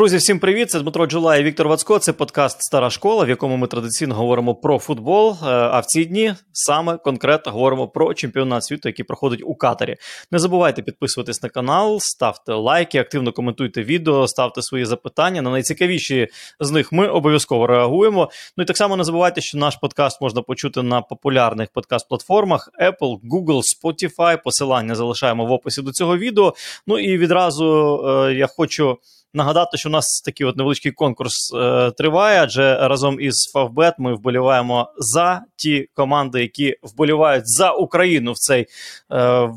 Друзі, 0.00 0.16
всім 0.16 0.38
привіт! 0.38 0.70
Це 0.70 0.80
Дмитро 0.80 1.06
Джула 1.06 1.36
і 1.36 1.42
Віктор 1.42 1.68
Вацко. 1.68 1.98
Це 1.98 2.12
подкаст 2.12 2.62
Стара 2.62 2.90
школа, 2.90 3.24
в 3.24 3.28
якому 3.28 3.56
ми 3.56 3.66
традиційно 3.66 4.14
говоримо 4.14 4.54
про 4.54 4.78
футбол. 4.78 5.30
Е, 5.30 5.46
а 5.46 5.80
в 5.80 5.86
ці 5.86 6.04
дні 6.04 6.34
саме 6.52 6.96
конкретно 6.96 7.52
говоримо 7.52 7.88
про 7.88 8.14
чемпіонат 8.14 8.64
світу, 8.64 8.88
який 8.88 9.04
проходить 9.04 9.42
у 9.44 9.54
Катарі. 9.54 9.96
Не 10.30 10.38
забувайте 10.38 10.82
підписуватись 10.82 11.42
на 11.42 11.48
канал, 11.48 11.98
ставте 12.00 12.52
лайки, 12.52 12.98
активно 12.98 13.32
коментуйте 13.32 13.82
відео, 13.82 14.28
ставте 14.28 14.62
свої 14.62 14.84
запитання. 14.84 15.42
На 15.42 15.50
найцікавіші 15.50 16.28
з 16.60 16.70
них 16.70 16.92
ми 16.92 17.08
обов'язково 17.08 17.66
реагуємо. 17.66 18.30
Ну 18.56 18.64
і 18.64 18.66
так 18.66 18.76
само 18.76 18.96
не 18.96 19.04
забувайте, 19.04 19.40
що 19.40 19.58
наш 19.58 19.76
подкаст 19.76 20.20
можна 20.20 20.42
почути 20.42 20.82
на 20.82 21.02
популярних 21.02 21.68
подкаст-платформах 21.74 22.68
Apple, 22.82 23.18
Google, 23.32 23.62
Spotify. 23.82 24.42
Посилання 24.44 24.94
залишаємо 24.94 25.46
в 25.46 25.52
описі 25.52 25.82
до 25.82 25.92
цього 25.92 26.16
відео. 26.16 26.54
Ну 26.86 26.98
і 26.98 27.18
відразу 27.18 27.96
е, 28.06 28.34
я 28.34 28.46
хочу 28.46 28.98
нагадати, 29.34 29.76
що 29.76 29.88
у 29.88 29.92
нас 29.92 30.22
такий 30.24 30.46
от 30.46 30.56
невеличкий 30.56 30.92
конкурс 30.92 31.52
е, 31.54 31.90
триває, 31.90 32.42
адже 32.42 32.88
разом 32.88 33.20
із 33.20 33.50
Фавбет 33.52 33.94
ми 33.98 34.14
вболіваємо 34.14 34.92
за 34.98 35.42
ті 35.56 35.88
команди, 35.94 36.40
які 36.40 36.76
вболівають 36.82 37.48
за 37.48 37.70
Україну 37.70 38.32
в 38.32 38.38
цей 38.38 38.60
е, 38.62 38.66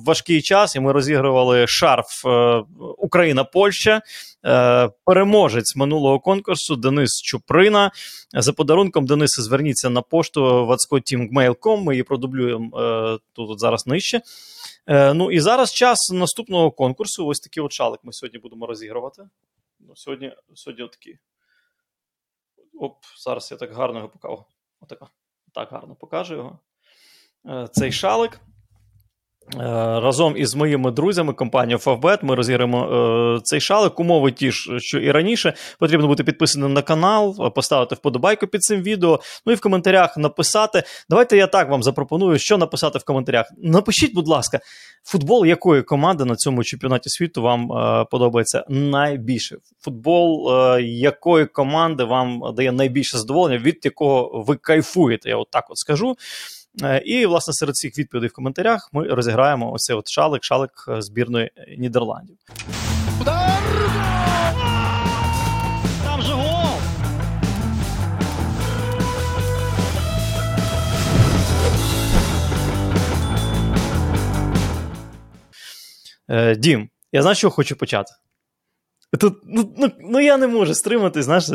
важкий 0.06 0.42
час. 0.42 0.76
І 0.76 0.80
ми 0.80 0.92
розігрували 0.92 1.68
шарф 1.68 2.26
е, 2.26 2.64
Україна-Польща. 2.98 4.02
Е, 4.46 4.90
переможець 5.06 5.76
минулого 5.76 6.20
конкурсу 6.20 6.76
Денис 6.76 7.22
Чуприна. 7.22 7.92
За 8.34 8.54
подарунком 8.54 9.06
Дениса 9.06 9.42
зверніться 9.42 9.90
на 9.90 10.02
пошту 10.02 10.42
vatsko.team.mail.com, 10.42 11.84
Ми 11.84 11.94
її 11.94 12.04
продублюємо 12.04 12.80
е, 12.80 13.18
тут 13.34 13.60
зараз 13.60 13.88
нижче. 13.88 14.22
Е, 14.88 15.14
ну 15.14 15.32
і 15.32 15.40
зараз 15.40 15.74
час 15.74 16.12
наступного 16.14 16.72
конкурсу. 16.72 17.28
Ось 17.28 17.40
такий 17.40 17.64
от 17.64 17.72
шалик 17.72 18.00
ми 18.04 18.14
сьогодні 18.14 18.40
будемо 18.40 18.68
розігрувати. 18.68 19.24
Ну, 19.88 19.96
Сьогодні 19.96 20.36
сьогодні 20.54 20.86
отакий. 20.86 21.20
Оп, 22.80 23.06
зараз 23.18 23.52
я 23.52 23.58
так 23.58 23.74
гарно 23.74 23.98
його 23.98 24.10
покажу. 24.10 24.46
Отака. 24.80 25.08
Так 25.54 25.72
гарно 25.72 25.96
покажу 25.96 26.36
його. 26.36 26.60
Е, 27.46 27.68
цей 27.72 27.92
шалик. 27.92 28.40
Е, 29.56 29.60
разом 30.00 30.38
із 30.38 30.56
моїми 30.56 30.92
друзями, 30.92 31.34
компанією 31.34 31.78
Favbet, 31.78 32.20
ми 32.22 32.36
розіграємо 32.36 32.86
е, 32.86 33.40
цей 33.44 33.62
шалик. 33.62 34.00
Умови 34.00 34.32
ті 34.32 34.52
ж, 34.52 34.80
що 34.80 35.00
і 35.00 35.12
раніше. 35.12 35.54
Потрібно 35.80 36.08
бути 36.08 36.24
підписаним 36.24 36.74
на 36.74 36.82
канал, 36.82 37.54
поставити 37.54 37.96
вподобайку 37.96 38.48
під 38.48 38.64
цим 38.64 38.82
відео. 38.82 39.20
Ну 39.46 39.54
і 39.54 39.56
в 39.56 39.62
коментарях 39.62 40.18
написати. 40.18 40.84
Давайте 41.10 41.38
я 41.38 41.48
так 41.48 41.70
вам 41.70 41.84
запропоную, 41.84 42.40
що 42.40 42.58
написати 42.58 43.00
в 43.00 43.04
коментарях. 43.04 43.46
Напишіть, 43.58 44.14
будь 44.14 44.28
ласка, 44.28 44.60
футбол 45.04 45.46
якої 45.46 45.82
команди 45.82 46.26
на 46.26 46.36
цьому 46.36 46.64
чемпіонаті 46.64 47.10
світу 47.10 47.42
вам 47.42 47.72
е, 47.72 48.06
подобається 48.12 48.66
найбільше? 48.70 49.58
Футбол 49.82 50.54
е, 50.54 50.82
якої 50.82 51.46
команди 51.46 52.04
вам 52.04 52.42
дає 52.56 52.72
найбільше 52.72 53.18
задоволення, 53.18 53.58
від 53.58 53.80
якого 53.84 54.44
ви 54.48 54.56
кайфуєте? 54.56 55.30
Я 55.30 55.38
от 55.38 55.48
так 55.52 55.66
от 55.70 55.78
скажу. 55.78 56.16
Е, 56.82 57.02
і, 57.06 57.26
власне, 57.26 57.54
серед 57.54 57.76
цих 57.76 57.98
відповідей 57.98 58.30
в 58.30 58.34
коментарях 58.34 58.90
ми 58.94 59.08
розіграємо 59.08 59.72
ось 59.74 59.84
цей 59.84 59.96
от 59.96 60.10
шалик, 60.10 60.44
шалик 60.44 60.72
е, 60.88 61.02
збірної 61.02 61.52
Нідерландів. 61.78 62.38
Удар! 63.22 63.62
Там 66.04 66.22
же 66.22 66.34
гол! 66.34 66.80
Е, 76.30 76.56
Дім, 76.56 76.90
я 77.12 77.22
знаю, 77.22 77.36
що 77.36 77.50
хочу 77.50 77.76
почати. 77.76 78.12
Тут, 79.20 79.38
ну, 79.46 79.74
ну, 79.78 79.92
ну 80.00 80.20
я 80.20 80.38
не 80.38 80.48
можу 80.48 80.76
стримати. 80.76 81.24
Знаєш, 81.24 81.50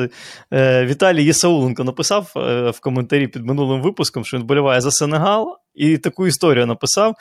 е, 0.53 0.87
Віталій 0.87 1.25
Єсауленко 1.25 1.85
написав 1.85 2.33
е, 2.37 2.71
в 2.71 2.81
коментарі 2.81 3.29
під 3.29 3.47
минулим 3.47 3.83
випуском, 3.83 4.25
що 4.25 4.37
він 4.37 4.47
боліває 4.47 4.81
за 4.81 4.91
Сенегал, 4.91 5.57
і 5.75 5.99
таку 5.99 6.27
історію 6.27 6.67
написав. 6.67 7.15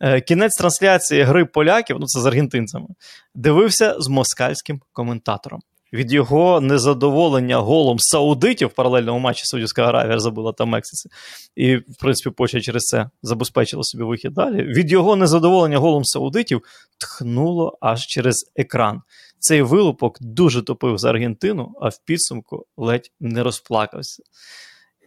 Е, 0.00 0.20
кінець 0.20 0.56
трансляції 0.56 1.22
гри 1.22 1.44
поляків, 1.44 1.96
ну 2.00 2.06
це 2.06 2.20
з 2.20 2.26
аргентинцями, 2.26 2.86
дивився 3.34 3.96
з 3.98 4.08
москальським 4.08 4.80
коментатором. 4.92 5.60
Від 5.92 6.12
його 6.12 6.60
незадоволення 6.60 7.56
голом 7.56 7.98
саудитів 7.98 8.68
в 8.68 8.72
паралельному 8.72 9.18
матчі 9.18 9.44
Саудівська 9.44 9.82
Аравія 9.82 10.18
забула 10.18 10.52
там 10.52 10.68
Мексиці, 10.68 11.08
і, 11.56 11.76
в 11.76 11.96
принципі, 12.00 12.34
Польща 12.36 12.60
через 12.60 12.82
це 12.82 13.10
забезпечила 13.22 13.82
собі 13.82 14.04
вихід 14.04 14.32
далі. 14.32 14.62
Від 14.62 14.92
його 14.92 15.16
незадоволення 15.16 15.78
голом 15.78 16.04
саудитів 16.04 16.62
тхнуло 16.98 17.78
аж 17.80 18.06
через 18.06 18.50
екран. 18.56 19.02
Цей 19.38 19.62
вилупок 19.62 20.16
дуже 20.20 20.62
топив 20.62 20.98
за 20.98 21.10
Аргентину, 21.10 21.74
а 21.80 21.88
в 21.88 21.98
підсумку 22.04 22.66
ледь 22.76 23.10
не 23.20 23.42
розплакався. 23.42 24.22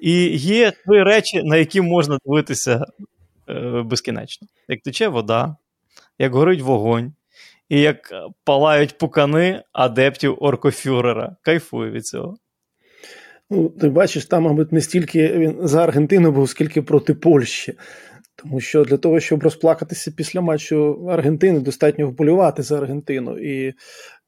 І 0.01 0.37
є 0.37 0.71
три 0.71 1.03
речі, 1.03 1.43
на 1.43 1.57
які 1.57 1.81
можна 1.81 2.17
дивитися 2.25 2.85
е, 3.49 3.81
безкінечно: 3.85 4.47
як 4.67 4.81
тече 4.81 5.07
вода, 5.07 5.55
як 6.19 6.33
горить 6.35 6.61
вогонь, 6.61 7.13
і 7.71 7.79
як 7.79 8.13
палають 8.43 8.97
пукани 8.97 9.63
адептів 9.73 10.37
оркофюрера. 10.39 11.35
Кайфую 11.41 11.91
від 11.91 12.05
цього. 12.05 12.37
Ну, 13.49 13.69
Ти 13.69 13.89
бачиш, 13.89 14.25
там, 14.25 14.43
мабуть, 14.43 14.71
не 14.71 14.81
стільки 14.81 15.27
він 15.27 15.57
за 15.61 15.83
Аргентину 15.83 16.31
був, 16.31 16.49
скільки 16.49 16.81
проти 16.81 17.13
Польщі. 17.13 17.73
Тому 18.35 18.59
що 18.59 18.83
для 18.83 18.97
того, 18.97 19.19
щоб 19.19 19.43
розплакатися 19.43 20.11
після 20.17 20.41
матчу 20.41 21.07
Аргентини, 21.09 21.59
достатньо 21.59 22.07
вболювати 22.07 22.63
за 22.63 22.77
Аргентину. 22.77 23.37
І 23.39 23.73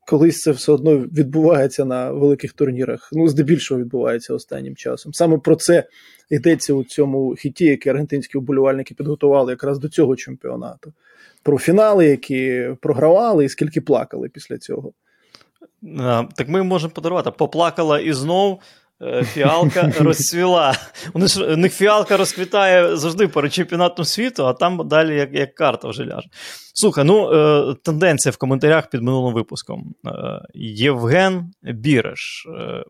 колись 0.07 0.41
це 0.41 0.51
все 0.51 0.71
одно 0.71 0.97
відбувається 0.97 1.85
на 1.85 2.11
великих 2.11 2.53
турнірах. 2.53 3.09
Ну, 3.11 3.27
здебільшого 3.27 3.81
відбувається 3.81 4.33
останнім 4.33 4.75
часом. 4.75 5.13
Саме 5.13 5.37
про 5.37 5.55
це 5.55 5.83
йдеться 6.29 6.73
у 6.73 6.83
цьому 6.83 7.35
хіті, 7.35 7.65
який 7.65 7.91
аргентинські 7.91 8.37
вболівальники 8.37 8.95
підготували 8.95 9.51
якраз 9.51 9.79
до 9.79 9.89
цього 9.89 10.15
чемпіонату. 10.15 10.93
Про 11.43 11.57
фінали, 11.57 12.05
які 12.05 12.69
програвали, 12.81 13.45
і 13.45 13.49
скільки 13.49 13.81
плакали 13.81 14.29
після 14.29 14.57
цього. 14.57 14.93
Так 16.35 16.47
ми 16.47 16.63
можемо 16.63 16.93
подарувати. 16.93 17.31
Поплакала 17.31 17.99
і 17.99 18.13
знов. 18.13 18.61
Е, 19.01 19.23
фіалка 19.23 19.91
розцвіла. 19.99 20.75
Вони 21.13 21.27
ж 21.27 21.53
у 21.53 21.57
них 21.57 21.73
фіалка 21.73 22.17
розквітає 22.17 22.97
завжди 22.97 23.27
перед 23.27 23.53
чемпіонатом 23.53 24.05
світу, 24.05 24.47
а 24.47 24.53
там 24.53 24.87
далі 24.87 25.15
як 25.15 25.29
як 25.33 25.55
карта 25.55 25.87
вже 25.87 26.05
ляже. 26.05 26.29
Слухай, 26.73 27.03
ну 27.03 27.31
е, 27.33 27.75
тенденція 27.83 28.31
в 28.31 28.37
коментарях 28.37 28.89
під 28.89 29.01
минулим 29.01 29.33
випуском. 29.33 29.95
Е, 30.05 30.11
Євген 30.53 31.51
Біреш 31.61 32.47
е, 32.59 32.83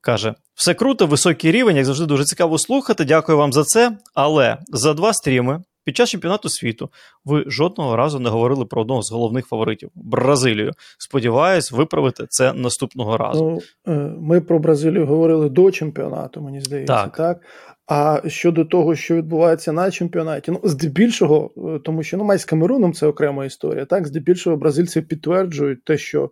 каже: 0.00 0.34
все 0.54 0.74
круто, 0.74 1.06
високий 1.06 1.52
рівень, 1.52 1.76
як 1.76 1.84
завжди, 1.84 2.06
дуже 2.06 2.24
цікаво 2.24 2.58
слухати. 2.58 3.04
Дякую 3.04 3.38
вам 3.38 3.52
за 3.52 3.64
це. 3.64 3.98
Але 4.14 4.58
за 4.68 4.94
два 4.94 5.12
стріми 5.12 5.62
під 5.84 5.96
час 5.96 6.10
чемпіонату 6.10 6.48
світу 6.48 6.90
ви 7.24 7.44
жодного 7.46 7.96
разу 7.96 8.20
не 8.20 8.30
говорили 8.30 8.64
про 8.64 8.82
одного 8.82 9.02
з 9.02 9.12
головних 9.12 9.46
фаворитів 9.46 9.90
Бразилію. 9.94 10.72
Сподіваюсь, 10.98 11.72
виправити 11.72 12.26
це 12.28 12.52
наступного 12.52 13.16
разу. 13.16 13.44
Ну, 13.44 13.92
е, 13.94 14.14
Ми 14.20 14.40
про 14.40 14.58
Бразилію 14.58 15.06
говорили 15.06 15.48
до 15.48 15.70
чемпіонату, 15.70 16.40
мені 16.40 16.60
здається, 16.60 16.94
так. 16.94 17.16
так? 17.16 17.40
А 17.86 18.28
щодо 18.28 18.64
того, 18.64 18.94
що 18.94 19.16
відбувається 19.16 19.72
на 19.72 19.90
чемпіонаті, 19.90 20.50
ну 20.50 20.60
здебільшого, 20.64 21.50
е, 21.56 21.80
тому 21.84 22.02
що 22.02 22.16
ну, 22.16 22.24
май 22.24 22.38
з 22.38 22.44
Камеруном 22.44 22.92
це 22.92 23.06
окрема 23.06 23.44
історія. 23.44 23.84
Так, 23.84 24.06
здебільшого 24.06 24.56
бразильці 24.56 25.00
підтверджують 25.00 25.84
те, 25.84 25.98
що 25.98 26.30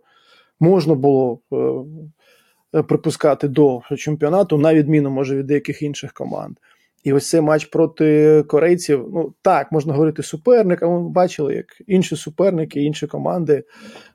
можна 0.59 0.95
було. 0.95 1.39
Е, 1.53 2.83
припускати 2.83 3.47
до 3.47 3.81
чемпіонату, 3.97 4.57
на 4.57 4.73
відміну 4.73 5.09
може 5.09 5.37
від 5.37 5.45
деяких 5.45 5.81
інших 5.81 6.13
команд. 6.13 6.57
І 7.03 7.13
ось 7.13 7.29
цей 7.29 7.41
матч 7.41 7.65
проти 7.65 8.43
корейців. 8.47 9.09
Ну 9.13 9.33
так, 9.41 9.71
можна 9.71 9.93
говорити 9.93 10.23
суперник, 10.23 10.83
а 10.83 10.87
ми 10.87 11.09
бачили, 11.09 11.55
як 11.55 11.65
інші 11.87 12.15
суперники, 12.15 12.81
інші 12.81 13.07
команди 13.07 13.63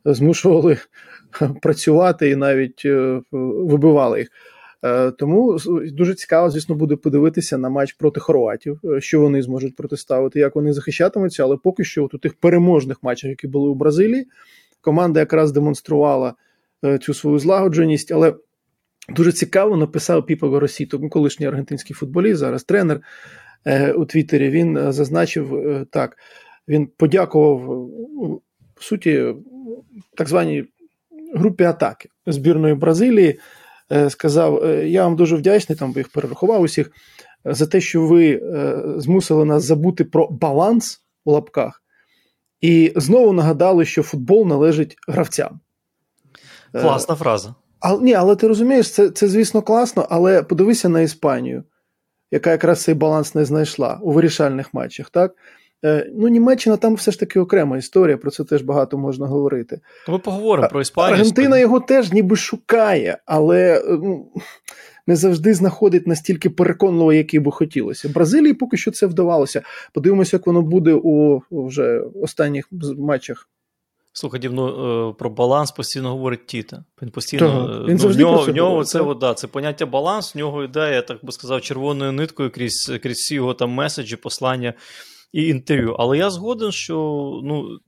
змушували 0.05 0.77
працювати 1.63 2.31
і 2.31 2.37
навіть 2.37 2.83
е, 2.85 3.23
вибивали 3.33 4.19
їх. 4.19 4.29
Е, 4.85 5.11
тому 5.11 5.59
дуже 5.93 6.15
цікаво, 6.15 6.51
звісно, 6.51 6.75
буде 6.75 6.97
подивитися 6.97 7.59
на 7.59 7.69
матч 7.69 7.93
проти 7.93 8.21
хорватів, 8.21 8.81
е, 8.85 9.01
що 9.01 9.21
вони 9.21 9.43
зможуть 9.43 9.77
протиставити, 9.77 10.41
як 10.41 10.57
вони 10.57 10.73
захищатимуться. 10.73 11.43
Але 11.43 11.57
поки 11.57 11.85
що, 11.85 12.05
от 12.05 12.15
у 12.15 12.19
тих 12.19 12.35
переможних 12.35 13.03
матчах, 13.03 13.31
які 13.31 13.47
були 13.47 13.71
у 13.71 13.75
Бразилії, 13.75 14.27
команда 14.81 15.21
якраз 15.21 15.53
демонструвала 15.53 16.35
цю 17.01 17.15
свою 17.15 17.39
злагодженість. 17.39 18.13
Але 18.13 18.35
Дуже 19.09 19.33
цікаво 19.33 19.77
написав 19.77 20.27
Піпа 20.27 20.49
Горосіто, 20.49 21.09
колишній 21.09 21.47
аргентинський 21.47 21.95
футболіст, 21.95 22.39
зараз 22.39 22.65
тренер 22.65 23.01
е, 23.65 23.93
у 23.93 24.05
Твіттері. 24.05 24.51
Він 24.51 24.77
е, 24.77 24.93
зазначив 24.93 25.55
е, 25.55 25.87
так: 25.91 26.17
він 26.69 26.87
подякував, 26.87 27.89
по 28.75 28.83
суті, 28.83 29.35
так 30.17 30.29
званій 30.29 30.65
групі 31.35 31.65
атаки 31.65 32.09
збірної 32.27 32.75
Бразилії. 32.75 33.41
Сказав: 34.09 34.81
Я 34.85 35.05
вам 35.05 35.17
дуже 35.17 35.37
вдячний, 35.37 35.79
там 35.79 35.93
їх 35.97 36.09
перерахував 36.09 36.63
усіх, 36.63 36.91
за 37.45 37.67
те, 37.67 37.81
що 37.81 38.07
ви 38.07 38.43
змусили 38.97 39.45
нас 39.45 39.65
забути 39.65 40.05
про 40.05 40.29
баланс 40.31 41.03
у 41.25 41.33
лапках, 41.33 41.83
і 42.61 42.93
знову 42.97 43.33
нагадали, 43.33 43.85
що 43.85 44.03
футбол 44.03 44.47
належить 44.47 44.97
гравцям. 45.09 45.61
Класна 46.73 47.15
фраза. 47.15 47.55
А, 47.81 47.97
Ні, 47.97 48.15
але 48.15 48.37
ти 48.37 48.49
розумієш, 48.49 48.91
це, 48.91 49.11
це, 49.11 49.29
звісно, 49.29 49.63
класно, 49.63 50.07
але 50.11 50.43
подивися 50.43 50.89
на 50.89 51.01
Іспанію, 51.01 51.65
яка 52.31 52.51
якраз 52.51 52.83
цей 52.83 52.95
баланс 52.95 53.35
не 53.35 53.45
знайшла 53.45 53.99
у 54.03 54.13
вирішальних 54.13 54.75
матчах. 54.75 55.11
так? 55.11 55.35
Е, 55.85 56.11
ну, 56.15 56.29
Німеччина 56.29 56.77
там 56.77 56.95
все 56.95 57.11
ж 57.11 57.21
таки 57.21 57.41
окрема 57.41 57.79
історія, 57.79 58.17
про 58.17 58.31
це 58.31 58.45
теж 58.45 58.63
багато 58.63 58.99
можна 58.99 59.27
говорити. 59.27 59.81
То 60.07 60.13
Ми 60.13 60.19
поговоримо 60.19 60.69
про 60.69 60.81
Іспанію. 60.81 61.15
Аргентина 61.15 61.59
його 61.59 61.81
теж 61.81 62.13
ніби 62.13 62.37
шукає, 62.37 63.19
але 63.27 63.83
ну, 63.89 64.29
не 65.07 65.17
завжди 65.17 65.55
знаходить 65.55 66.07
настільки 66.07 66.51
переконливо, 66.51 67.13
як 67.13 67.43
би 67.43 67.53
хотілося. 67.53 68.09
Бразилії 68.09 68.55
поки 68.55 68.77
що 68.77 68.91
це 68.91 69.07
вдавалося. 69.07 69.63
Подивимося, 69.93 70.37
як 70.37 70.47
воно 70.47 70.63
буде 70.63 70.93
у 70.93 71.43
вже 71.51 72.01
останніх 72.01 72.69
матчах. 72.99 73.49
Слухай, 74.21 74.41
ну, 74.53 75.15
про 75.19 75.31
баланс 75.31 75.71
постійно 75.71 76.11
говорить 76.11 76.47
Тіта. 76.47 76.85
Він 77.03 77.11
постійно 77.11 77.69
так, 77.69 77.89
він 77.89 77.97
ну, 78.03 78.09
в 78.09 78.19
нього, 78.19 78.43
в 78.43 78.49
нього 78.49 78.85
це, 78.85 79.01
от, 79.01 79.19
да, 79.19 79.35
це 79.35 79.47
поняття 79.47 79.87
баланс, 79.87 80.35
в 80.35 80.39
нього 80.39 80.65
йде, 80.65 80.95
я 80.95 81.03
так 81.03 81.25
би 81.25 81.33
сказав, 81.33 81.63
червоною 81.63 82.13
ниткою 82.13 82.51
крізь 82.51 82.93
крізь 83.03 83.17
всі 83.17 83.35
його 83.35 83.55
там 83.55 83.71
меседжі, 83.71 84.17
послання 84.17 84.75
і 85.33 85.47
інтерв'ю. 85.47 85.97
Але 85.99 86.19
я 86.19 86.31
згоден, 86.31 86.73
що 86.73 86.95
ну, 87.45 87.79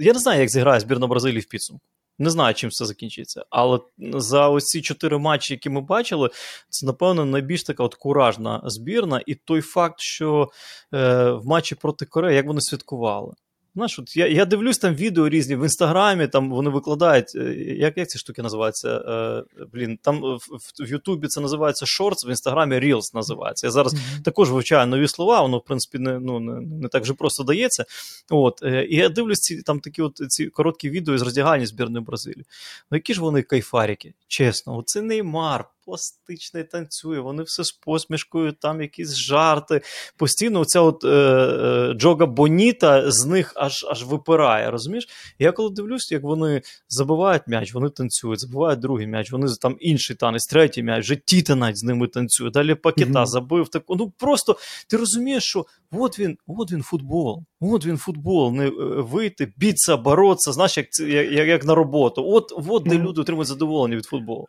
я 0.00 0.12
не 0.12 0.18
знаю, 0.18 0.40
як 0.40 0.50
зіграє 0.50 0.80
збірна 0.80 1.06
Бразилії 1.06 1.40
в 1.40 1.48
підсумку. 1.48 1.84
Не 2.18 2.30
знаю, 2.30 2.54
чим 2.54 2.70
це 2.70 2.84
закінчиться. 2.84 3.44
Але 3.50 3.78
за 3.98 4.48
ось 4.48 4.64
ці 4.64 4.82
чотири 4.82 5.18
матчі, 5.18 5.54
які 5.54 5.70
ми 5.70 5.80
бачили, 5.80 6.30
це, 6.68 6.86
напевно, 6.86 7.24
найбільш 7.24 7.62
така 7.62 7.84
от 7.84 7.94
куражна 7.94 8.62
збірна. 8.64 9.22
І 9.26 9.34
той 9.34 9.60
факт, 9.60 10.00
що 10.00 10.48
е, 10.94 11.30
в 11.30 11.46
матчі 11.46 11.74
проти 11.74 12.06
Кореї, 12.06 12.36
як 12.36 12.46
вони 12.46 12.60
святкували. 12.60 13.34
Знаєш, 13.74 13.98
от 13.98 14.16
я 14.16 14.26
я 14.26 14.44
дивлюсь 14.44 14.78
там 14.78 14.94
відео 14.94 15.28
різні 15.28 15.56
в 15.56 15.62
інстаграмі, 15.62 16.26
там 16.26 16.50
вони 16.50 16.70
викладають. 16.70 17.32
Е, 17.34 17.54
як 17.78 17.98
як 17.98 18.08
ці 18.08 18.18
штуки 18.18 18.42
називаються? 18.42 18.88
Е, 18.88 19.64
Блін, 19.72 19.98
там 20.02 20.20
в, 20.20 20.38
в 20.84 20.90
Ютубі 20.90 21.28
це 21.28 21.40
називається 21.40 21.84
Shorts, 21.84 22.26
в 22.26 22.28
інстаграмі 22.28 22.74
Reels 22.74 23.14
називається. 23.14 23.66
Я 23.66 23.70
зараз 23.70 23.94
mm-hmm. 23.94 24.22
також 24.22 24.50
вивчаю 24.50 24.86
нові 24.86 25.08
слова, 25.08 25.42
воно, 25.42 25.58
в 25.58 25.64
принципі, 25.64 25.98
не 25.98 26.18
ну, 26.20 26.40
не, 26.40 26.60
не 26.60 26.88
так 26.88 27.04
же 27.04 27.14
просто 27.14 27.44
дається. 27.44 27.84
От, 28.30 28.62
е, 28.62 28.86
І 28.90 28.96
я 28.96 29.08
дивлюсь 29.08 29.40
ці 29.40 29.62
там 29.62 29.80
такі 29.80 30.02
от 30.02 30.16
ці 30.28 30.46
короткі 30.46 30.90
відео 30.90 31.18
з 31.18 31.22
роздягання 31.22 31.66
збірної 31.66 32.04
Бразилії. 32.04 32.44
Ну, 32.90 32.96
які 32.96 33.14
ж 33.14 33.20
вони 33.20 33.42
кайфарики, 33.42 34.14
чесно, 34.28 34.76
оце 34.76 35.02
Неймар, 35.02 35.64
пластичний 35.84 36.64
танцює, 36.64 37.20
вони 37.20 37.42
все 37.42 37.64
з 37.64 37.72
посмішкою, 37.72 38.52
там 38.52 38.80
якісь 38.80 39.14
жарти. 39.14 39.80
Постійно 40.16 40.60
оця 40.60 40.80
от 40.80 41.04
е, 41.04 41.08
е, 41.08 41.94
joga 41.94 42.26
bonito 42.26 43.10
з 43.10 43.24
них 43.24 43.52
аж 43.56 43.86
аж 43.90 44.04
випирає. 44.04 44.70
розумієш? 44.70 45.08
Я 45.38 45.52
коли 45.52 45.70
дивлюсь, 45.70 46.12
як 46.12 46.22
вони 46.22 46.62
забивають 46.88 47.42
м'яч, 47.46 47.74
вони 47.74 47.90
танцюють, 47.90 48.40
забивають 48.40 48.80
другий 48.80 49.06
м'яч, 49.06 49.32
вони 49.32 49.46
там 49.60 49.76
інший 49.80 50.16
танець, 50.16 50.46
третій 50.46 50.82
м'яч, 50.82 51.04
вже 51.04 51.16
Тіте 51.16 51.54
навіть 51.54 51.78
з 51.78 51.84
ними 51.84 52.06
танцює. 52.06 52.50
Далі 52.50 52.74
Пакета 52.74 53.10
mm-hmm. 53.10 53.26
забив. 53.26 53.68
Так, 53.68 53.82
ну 53.88 54.12
просто 54.18 54.56
ти 54.88 54.96
розумієш, 54.96 55.44
що 55.44 55.66
от 55.92 56.18
він 56.18 56.36
от 56.46 56.72
він 56.72 56.82
футбол, 56.82 57.42
от 57.60 57.86
він 57.86 57.96
футбол, 57.96 58.52
не 58.52 58.66
е, 58.66 58.70
вийти, 59.02 59.52
бітися, 59.56 59.96
боротися, 59.96 60.52
знаєш, 60.52 60.76
як 60.76 60.86
як, 61.32 61.48
як 61.48 61.64
на 61.64 61.74
роботу. 61.74 62.24
От, 62.26 62.52
от 62.68 62.82
де 62.82 62.98
люди 62.98 63.20
отримують 63.20 63.48
задоволення 63.48 63.96
від 63.96 64.04
футболу. 64.04 64.46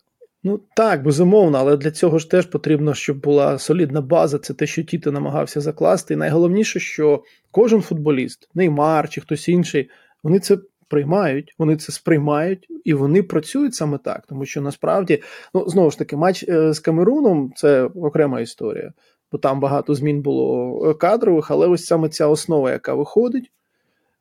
Ну 0.48 0.60
так, 0.76 1.04
безумовно, 1.04 1.58
але 1.58 1.78
для 1.78 1.92
цього 1.92 2.20
ж 2.20 2.30
теж 2.30 2.46
потрібно, 2.46 2.94
щоб 2.94 3.22
була 3.22 3.58
солідна 3.58 4.02
база. 4.02 4.38
Це 4.38 4.54
те, 4.54 4.68
що 4.68 4.84
Тіто 4.84 5.12
намагався 5.12 5.62
закласти. 5.62 6.14
І 6.14 6.18
найголовніше, 6.18 6.80
що 6.80 7.24
кожен 7.52 7.82
футболіст, 7.82 8.50
Неймар 8.56 9.10
чи 9.10 9.22
хтось 9.22 9.48
інший, 9.48 9.90
вони 10.24 10.40
це 10.40 10.58
приймають, 10.88 11.56
вони 11.58 11.76
це 11.78 11.92
сприймають 11.92 12.68
і 12.84 12.94
вони 12.94 13.24
працюють 13.24 13.76
саме 13.76 13.98
так. 13.98 14.26
Тому 14.26 14.46
що 14.46 14.62
насправді, 14.62 15.22
ну 15.54 15.70
знову 15.70 15.92
ж 15.92 15.98
таки, 15.98 16.16
матч 16.16 16.44
е, 16.44 16.74
з 16.74 16.80
Камеруном 16.80 17.52
це 17.56 17.84
окрема 17.84 18.42
історія, 18.42 18.94
бо 19.32 19.38
там 19.38 19.60
багато 19.60 19.96
змін 19.96 20.22
було 20.22 20.80
е, 20.90 20.94
кадрових, 20.94 21.52
але 21.52 21.68
ось 21.68 21.86
саме 21.86 22.10
ця 22.10 22.28
основа, 22.28 22.72
яка 22.72 22.94
виходить. 22.94 23.52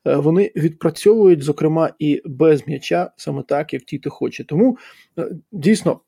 Е, 0.06 0.16
вони 0.16 0.52
відпрацьовують, 0.56 1.42
зокрема, 1.42 1.90
і 1.98 2.22
без 2.24 2.66
м'яча, 2.66 3.10
саме 3.16 3.42
так, 3.42 3.72
як 3.72 3.82
Тіто 3.82 4.10
хоче. 4.10 4.44
Тому 4.44 4.78
дійсно 5.52 6.00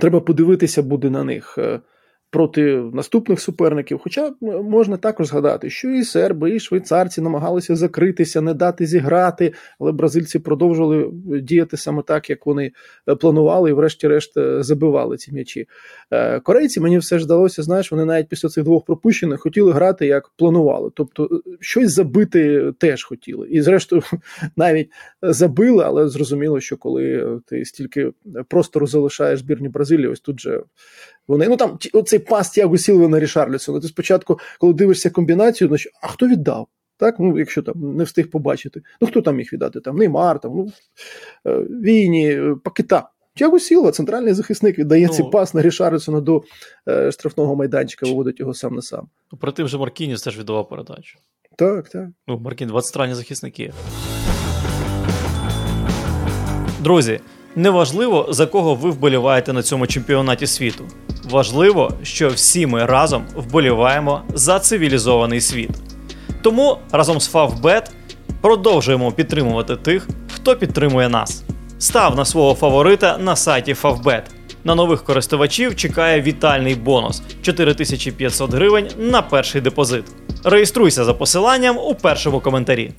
Треба 0.00 0.20
подивитися 0.20 0.82
буде 0.82 1.10
на 1.10 1.24
них. 1.24 1.58
Е, 2.32 2.42
проти 2.42 2.82
наступних 2.92 3.40
суперників. 3.40 4.00
Хоча 4.02 4.32
можна 4.40 4.96
також 4.96 5.26
згадати, 5.26 5.70
що 5.70 5.90
і 5.90 6.04
серби, 6.04 6.56
і 6.56 6.60
швейцарці 6.60 7.20
намагалися 7.20 7.76
закритися, 7.76 8.40
не 8.40 8.54
дати 8.54 8.86
зіграти, 8.86 9.52
але 9.80 9.92
бразильці 9.92 10.38
продовжували 10.38 11.10
діяти 11.42 11.76
саме 11.76 12.02
так, 12.02 12.30
як 12.30 12.46
вони 12.46 12.72
е, 13.08 13.14
планували, 13.14 13.70
і, 13.70 13.72
врешті-решт, 13.72 14.36
е, 14.36 14.62
забивали 14.62 15.16
ці 15.16 15.32
м'ячі. 15.32 15.66
Е, 16.10 16.40
корейці 16.40 16.80
мені 16.80 16.98
все 16.98 17.18
ж 17.18 17.24
здалося, 17.24 17.62
знаєш, 17.62 17.90
вони 17.90 18.04
навіть 18.04 18.28
після 18.28 18.48
цих 18.48 18.64
двох 18.64 18.84
пропущених 18.84 19.40
хотіли 19.40 19.72
грати 19.72 20.06
як 20.06 20.28
планували. 20.36 20.90
Тобто 20.94 21.40
щось 21.60 21.92
забити 21.92 22.72
теж 22.78 23.04
хотіли. 23.04 23.48
І, 23.48 23.60
зрештою, 23.60 24.02
навіть 24.56 24.90
забили, 25.22 25.84
але 25.84 26.08
зрозуміло, 26.08 26.60
що 26.60 26.76
коли 26.76 27.38
ти 27.46 27.64
стільки 27.64 28.12
простору 28.48 28.86
залишаєш 28.86 29.40
збірні 29.40 29.68
Бразилії, 29.68 30.08
ось 30.08 30.20
тут 30.20 30.40
же 30.40 30.62
вони 31.28 31.48
ну 31.48 31.56
там 31.56 31.78
оцей 31.92 32.18
пас 32.28 32.50
Тіаго 32.50 32.78
Сілви 32.78 33.08
на 33.08 33.20
Рішарлісона. 33.20 33.80
Ти 33.80 33.88
спочатку, 33.88 34.38
коли 34.58 34.72
дивишся 34.72 35.10
комбінацію, 35.10 35.68
значить, 35.68 35.92
а 36.02 36.06
хто 36.06 36.28
віддав? 36.28 36.68
Так, 36.96 37.14
ну, 37.18 37.38
якщо 37.38 37.62
там 37.62 37.96
не 37.96 38.04
встиг 38.04 38.30
побачити, 38.30 38.82
ну 39.00 39.08
хто 39.08 39.22
там 39.22 39.36
міг 39.36 39.48
віддати? 39.52 39.80
Там 39.80 39.96
Неймар, 39.96 40.40
там, 40.40 40.52
ну, 40.56 40.72
е, 41.46 41.66
Війні, 41.70 42.30
е, 42.30 42.56
Пакета. 42.64 43.08
Тяго 43.34 43.58
Сілва, 43.58 43.90
центральний 43.90 44.34
захисник, 44.34 44.78
віддає 44.78 45.06
ну, 45.06 45.12
цей 45.12 45.30
пас 45.30 45.54
на 45.54 45.62
Рішарлісона 45.62 46.20
до 46.20 46.42
е, 46.88 47.12
штрафного 47.12 47.56
майданчика, 47.56 48.06
виводить 48.06 48.40
його 48.40 48.54
сам 48.54 48.74
на 48.74 48.82
сам. 48.82 49.08
Ну, 49.32 49.38
Про 49.38 49.52
тим 49.52 49.68
же 49.68 49.78
Маркініс 49.78 50.22
теж 50.22 50.38
віддавав 50.38 50.68
передачу. 50.68 51.18
Так, 51.56 51.88
так. 51.88 52.08
Ну, 52.28 52.38
Маркін, 52.38 52.68
20 52.68 52.92
центральні 52.92 53.14
захисники. 53.14 53.72
Друзі, 56.80 57.20
неважливо, 57.56 58.26
за 58.30 58.46
кого 58.46 58.74
ви 58.74 58.90
вболіваєте 58.90 59.52
на 59.52 59.62
цьому 59.62 59.86
чемпіонаті 59.86 60.46
світу. 60.46 60.84
Важливо, 61.30 61.92
що 62.02 62.28
всі 62.28 62.66
ми 62.66 62.86
разом 62.86 63.24
вболіваємо 63.36 64.22
за 64.34 64.58
цивілізований 64.58 65.40
світ. 65.40 65.70
Тому 66.42 66.78
разом 66.92 67.20
з 67.20 67.34
Favbet 67.34 67.90
продовжуємо 68.40 69.12
підтримувати 69.12 69.76
тих, 69.76 70.08
хто 70.34 70.56
підтримує 70.56 71.08
нас. 71.08 71.42
Став 71.78 72.16
на 72.16 72.24
свого 72.24 72.54
фаворита 72.54 73.18
на 73.18 73.36
сайті 73.36 73.74
Favbet. 73.74 74.22
На 74.64 74.74
нових 74.74 75.04
користувачів 75.04 75.76
чекає 75.76 76.22
вітальний 76.22 76.74
бонус 76.74 77.22
4500 77.42 78.52
гривень 78.54 78.88
на 78.98 79.22
перший 79.22 79.60
депозит. 79.60 80.04
Реєструйся 80.44 81.04
за 81.04 81.14
посиланням 81.14 81.78
у 81.78 81.94
першому 81.94 82.40
коментарі. 82.40 82.92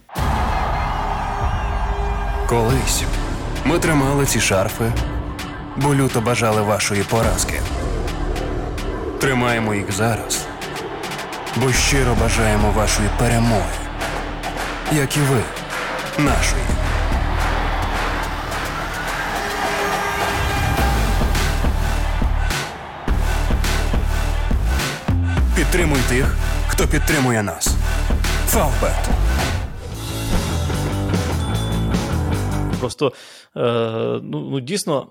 Колись 2.48 3.04
ми 3.66 3.80
тримали 3.80 4.26
ці 4.26 4.40
шарфи, 4.40 4.92
бо 5.78 5.96
люто 5.96 6.22
бажали 6.22 6.62
вашої 6.62 7.04
поразки. 7.04 7.54
Тримаємо 9.24 9.74
їх 9.76 9.92
зараз, 9.92 10.46
бо 11.56 11.72
щиро 11.72 12.16
бажаємо 12.22 12.72
вашої 12.72 13.10
перемоги, 13.20 13.74
як 14.92 15.18
і 15.18 15.20
ви, 15.20 15.42
нашої. 16.18 16.64
Підтримуй 25.56 26.00
тих, 26.10 26.36
хто 26.68 26.88
підтримує 26.88 27.44
нас. 27.44 27.76
Фавбет. 28.48 29.10
Просто 32.80 33.08
е, 33.08 33.62
ну, 34.24 34.50
ну 34.52 34.60
дійсно. 34.60 35.08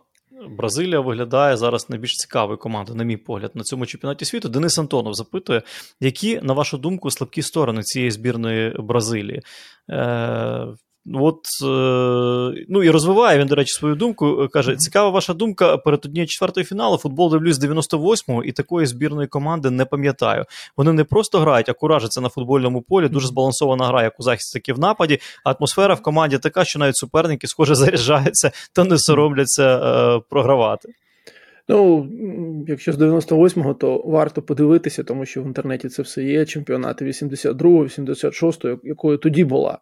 Бразилія 0.50 1.00
виглядає 1.00 1.56
зараз 1.56 1.90
найбільш 1.90 2.16
цікавою 2.16 2.58
командою, 2.58 2.99
на 2.99 3.04
мій 3.04 3.16
погляд, 3.16 3.50
на 3.54 3.62
цьому 3.62 3.87
чемпіонаті 3.87 4.25
світу. 4.25 4.49
Денис 4.49 4.78
Антонов 4.78 5.14
запитує, 5.14 5.62
які, 6.00 6.40
на 6.42 6.52
вашу 6.52 6.78
думку, 6.78 7.11
слабкі 7.11 7.42
сторони 7.42 7.82
цієї 7.82 8.11
збірної 8.11 8.76
Бразилії. 8.78 9.42
Е, 9.90 10.66
От, 11.14 11.40
е, 11.62 12.64
ну 12.68 12.82
і 12.82 12.90
розвиває 12.90 13.38
він, 13.38 13.47
до 13.47 13.54
речі, 13.54 13.73
свою 13.73 13.94
думку. 13.94 14.49
Каже: 14.52 14.76
цікава 14.76 15.11
ваша 15.11 15.35
думка 15.35 15.76
перед 15.76 16.06
однією 16.06 16.26
четвертої 16.26 16.64
фіналу. 16.64 16.97
Футбол 16.97 17.30
дивлюсь 17.30 17.56
з 17.56 17.64
98-го 17.64 18.44
і 18.44 18.52
такої 18.52 18.87
збірної 18.87 19.28
команди 19.28 19.71
не 19.71 19.85
пам'ятаю. 19.85 20.44
Вони 20.76 20.92
не 20.92 21.04
просто 21.04 21.38
грають, 21.38 21.68
а 21.68 21.73
куражаться 21.73 22.21
на 22.21 22.28
футбольному 22.28 22.82
полі. 22.82 23.09
Дуже 23.09 23.28
збалансована 23.28 23.87
гра, 23.87 24.02
як 24.02 24.21
у 24.21 24.23
захисті, 24.23 24.59
так 24.59 24.68
і 24.68 24.73
в 24.73 24.78
нападі. 24.78 25.18
А 25.44 25.50
атмосфера 25.50 25.94
в 25.94 26.02
команді 26.02 26.38
така, 26.38 26.64
що 26.64 26.78
навіть 26.78 26.97
суперники, 26.97 27.47
схоже, 27.47 27.75
заряджаються 27.75 28.50
та 28.73 28.85
не 28.85 28.99
соромляться 28.99 29.78
е, 29.78 30.21
програвати. 30.30 30.88
Ну, 31.68 32.09
якщо 32.68 32.92
з 32.92 32.99
98-го, 32.99 33.75
то 33.75 34.02
варто 34.06 34.42
подивитися, 34.42 35.02
тому 35.02 35.26
що 35.26 35.42
в 35.42 35.47
інтернеті 35.47 35.88
це 35.88 36.02
все 36.02 36.23
є. 36.23 36.47
Чемпіонати 36.47 37.04
82-го, 37.04 37.85
86-го, 37.85 38.78
якою 38.85 39.18
тоді 39.18 39.44
була 39.44 39.78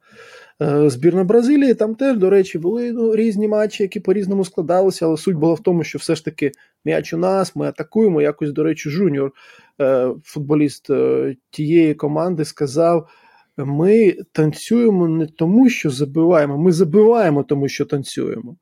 Е, 0.49 0.49
збірна 0.86 1.24
Бразилії 1.24 1.74
там 1.74 1.94
теж, 1.94 2.16
до 2.16 2.30
речі, 2.30 2.58
були 2.58 2.92
ну, 2.92 3.16
різні 3.16 3.48
матчі, 3.48 3.82
які 3.82 4.00
по-різному 4.00 4.44
складалися, 4.44 5.06
але 5.06 5.16
суть 5.16 5.36
була 5.36 5.54
в 5.54 5.60
тому, 5.60 5.84
що 5.84 5.98
все 5.98 6.14
ж 6.14 6.24
таки 6.24 6.52
м'яч 6.84 7.12
у 7.12 7.16
нас, 7.16 7.56
ми 7.56 7.66
атакуємо. 7.66 8.22
Якось, 8.22 8.52
до 8.52 8.62
речі, 8.62 8.90
Жуніор, 8.90 9.32
е, 9.80 10.10
футболіст 10.24 10.90
е, 10.90 11.36
тієї 11.50 11.94
команди, 11.94 12.44
сказав: 12.44 13.08
ми 13.56 14.16
танцюємо 14.32 15.08
не 15.08 15.26
тому, 15.26 15.68
що 15.68 15.90
забиваємо, 15.90 16.58
ми 16.58 16.72
забиваємо 16.72 17.42
тому, 17.42 17.68
що 17.68 17.84
танцюємо. 17.84 18.56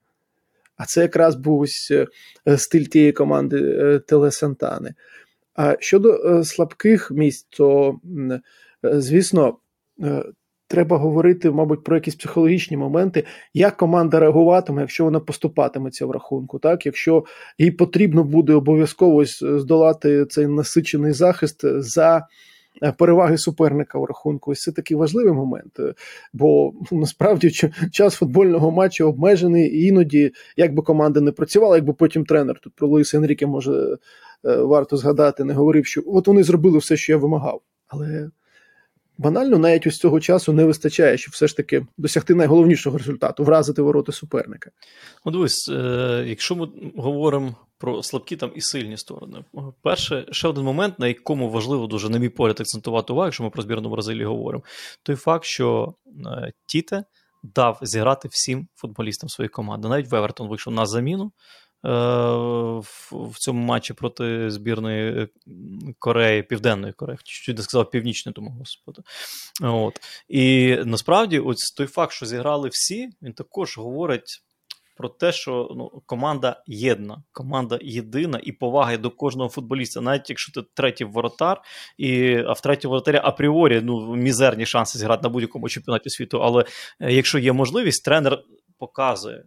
А 0.77 0.85
це 0.85 1.03
якраз 1.03 1.35
був 1.37 1.61
ось 1.61 1.93
стиль 2.57 2.85
тієї 2.85 3.13
команди 3.13 3.99
Теле 4.07 4.31
Сантани. 4.31 4.95
А 5.55 5.77
щодо 5.81 6.45
слабких 6.45 7.11
місць, 7.11 7.47
то, 7.51 7.99
звісно, 8.83 9.59
треба 10.69 10.97
говорити, 10.97 11.51
мабуть, 11.51 11.85
про 11.85 11.97
якісь 11.97 12.15
психологічні 12.15 12.77
моменти, 12.77 13.25
як 13.55 13.77
команда 13.77 14.21
реагуватиме, 14.21 14.81
якщо 14.81 15.05
вона 15.05 15.21
поступатиметься 15.21 16.07
в 16.07 16.11
рахунку, 16.11 16.59
так 16.59 16.87
якщо 16.87 17.25
їй 17.59 17.71
потрібно 17.71 18.25
буде 18.25 18.55
обов'язково 18.55 19.25
здолати 19.25 20.27
цей 20.27 20.47
насичений 20.47 21.13
захист 21.13 21.61
за. 21.65 22.27
Е, 22.83 22.93
переваги 22.93 23.39
суперника 23.39 23.99
у 23.99 24.07
рахунку, 24.07 24.51
ось 24.51 24.63
це 24.63 24.73
такий 24.73 24.97
важливий 24.97 25.33
момент, 25.33 25.81
е, 25.81 25.95
бо 26.33 26.73
ну, 26.93 26.99
насправді 26.99 27.51
час 27.93 28.15
футбольного 28.15 28.71
матчу 28.71 29.09
обмежений, 29.09 29.69
і 29.69 29.87
іноді, 29.87 30.33
як 30.57 30.75
би 30.75 30.83
команда 30.83 31.21
не 31.21 31.33
працювала, 31.33 31.77
якби 31.77 31.93
потім 31.93 32.25
тренер 32.25 32.61
тут 32.63 32.73
про 32.77 32.89
Луїса 32.89 33.17
Енріке 33.19 33.47
може 33.47 33.97
е, 34.45 34.57
варто 34.57 34.97
згадати, 34.97 35.45
не 35.45 35.53
говорив, 35.53 35.87
що 35.87 36.03
от 36.07 36.27
вони 36.27 36.43
зробили 36.43 36.79
все, 36.79 36.97
що 36.97 37.13
я 37.13 37.19
вимагав. 37.19 37.61
Але 37.89 38.31
банально 39.19 39.59
навіть 39.59 39.87
ось 39.87 39.99
цього 39.99 40.21
часу 40.21 40.53
не 40.53 40.65
вистачає, 40.65 41.19
щоб 41.19 41.33
все 41.33 41.47
ж 41.47 41.57
таки 41.57 41.87
досягти 41.99 42.35
найголовнішого 42.35 42.99
результату 42.99 43.45
вразити 43.45 43.83
ворота 43.83 44.13
суперника. 44.13 44.71
Ну, 45.25 45.33
дивись, 45.33 45.69
е, 45.69 46.25
якщо 46.27 46.57
ми 46.57 46.69
говоримо 46.97 47.55
про 47.79 48.03
слабкі 48.03 48.37
там 48.37 48.51
і 48.55 48.61
сильні 48.61 48.97
сторони, 48.97 49.45
перше, 49.83 50.27
ще 50.31 50.49
один 50.49 50.65
момент, 50.65 50.99
на 50.99 51.09
якому 51.09 51.51
важливо 51.51 51.87
дуже, 51.87 52.09
на 52.09 52.19
мій 52.19 52.29
погляд, 52.29 52.61
акцентувати 52.61 53.13
увагу, 53.13 53.27
якщо 53.27 53.45
ми 53.45 53.51
про 53.51 53.63
збірну 53.63 53.91
Бразилії 53.91 54.25
говоримо, 54.25 54.65
той 55.03 55.17
факт, 55.17 55.45
що 55.45 55.95
е, 56.27 56.53
Тіте 56.67 57.05
дав 57.43 57.79
зіграти 57.83 58.29
всім 58.29 58.69
футболістам 58.75 59.29
своєї 59.29 59.49
команди. 59.49 59.89
Навіть 59.89 60.11
Вевертон 60.11 60.49
вийшов 60.49 60.73
на 60.73 60.87
заміну. 60.87 61.33
Е, 61.85 61.91
в 63.11 63.39
цьому 63.39 63.65
матчі 63.65 63.95
проти 63.95 64.51
збірної 64.51 65.23
е, 65.23 65.29
Кореї, 65.99 66.43
Південної 66.43 66.93
Кореї, 66.93 67.19
чуть 67.25 67.57
не 67.57 67.63
сказав 67.63 67.91
Північної, 67.91 68.35
тому 68.35 68.51
господи. 68.51 69.03
От. 69.63 70.01
І 70.29 70.77
насправді, 70.85 71.39
ось 71.39 71.75
той 71.77 71.87
факт, 71.87 72.13
що 72.13 72.27
зіграли 72.27 72.69
всі, 72.69 73.09
він 73.23 73.33
також 73.33 73.79
говорить. 73.79 74.45
Про 74.97 75.09
те, 75.09 75.33
що 75.33 75.71
ну, 75.77 76.03
команда 76.07 76.63
єдна, 76.67 77.23
команда 77.33 77.79
єдина 77.83 78.41
і 78.43 78.53
повага 78.53 78.97
до 78.97 79.11
кожного 79.11 79.51
футболіста, 79.51 80.01
навіть 80.01 80.31
якщо 80.31 80.53
ти 80.53 80.69
третій 80.75 81.05
воротар, 81.05 81.61
і 81.99 82.37
а 82.37 82.53
в 82.53 82.61
третій 82.61 82.89
воротарі 82.89 83.21
апріорі 83.23 83.81
ну, 83.85 84.17
мізерні 84.17 84.67
шанси 84.67 84.99
зіграти 84.99 85.23
на 85.23 85.29
будь-якому 85.29 85.69
чемпіонаті 85.69 86.11
світу. 86.11 86.43
Але 86.43 86.65
е, 87.01 87.13
якщо 87.13 87.39
є 87.39 87.53
можливість, 87.53 88.05
тренер 88.05 88.39
показує 88.79 89.45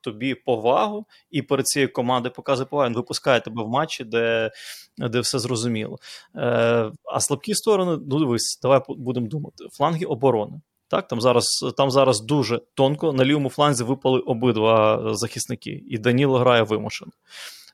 тобі 0.00 0.34
повагу, 0.34 1.06
і 1.30 1.42
перед 1.42 1.66
цією 1.66 1.92
командою 1.92 2.34
показує 2.34 2.66
повагу. 2.66 2.88
Він 2.88 2.96
випускає 2.96 3.40
тебе 3.40 3.62
в 3.62 3.68
матчі, 3.68 4.04
де 4.04 4.50
де 4.98 5.20
все 5.20 5.38
зрозуміло. 5.38 5.98
Е, 6.36 6.92
А 7.12 7.20
слабкі 7.20 7.54
сторони, 7.54 7.98
ну 8.08 8.18
дивись, 8.18 8.58
давай 8.62 8.80
будемо 8.88 9.26
думати. 9.26 9.64
Фланги 9.72 10.06
оборони. 10.06 10.60
Так, 10.88 11.08
Там 11.08 11.20
зараз 11.20 11.46
там 11.76 11.90
зараз 11.90 12.20
дуже 12.20 12.60
тонко. 12.74 13.12
На 13.12 13.24
лівому 13.24 13.50
фланзі 13.50 13.84
випали 13.84 14.20
обидва 14.20 15.02
захисники, 15.14 15.82
і 15.88 15.98
Даніло 15.98 16.38
грає 16.38 16.62
вимушено. 16.62 17.12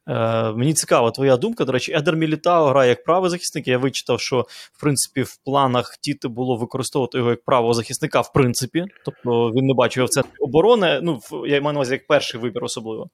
Е, 0.08 0.52
Мені 0.52 0.74
цікава 0.74 1.10
твоя 1.10 1.36
думка. 1.36 1.64
До 1.64 1.72
речі, 1.72 1.92
Едер 1.92 2.16
Мілітао 2.16 2.66
грає 2.66 2.88
як 2.88 3.04
правий 3.04 3.30
захисник. 3.30 3.68
Я 3.68 3.78
вичитав, 3.78 4.20
що 4.20 4.46
в 4.72 4.80
принципі 4.80 5.22
в 5.22 5.36
планах 5.44 5.96
Тіти 6.00 6.28
було 6.28 6.56
використовувати 6.56 7.18
його 7.18 7.30
як 7.30 7.44
правого 7.44 7.74
захисника, 7.74 8.20
в 8.20 8.32
принципі. 8.32 8.84
Тобто 9.04 9.50
він 9.50 9.66
не 9.66 9.74
бачив 9.74 10.00
його 10.00 10.06
в 10.06 10.10
центрі 10.10 10.30
оборони. 10.40 11.00
Ну, 11.02 11.20
я 11.32 11.60
маю 11.60 11.72
на 11.72 11.78
увазі 11.78 11.92
як 11.92 12.06
перший 12.06 12.40
вибір, 12.40 12.64
особливо. 12.64 13.08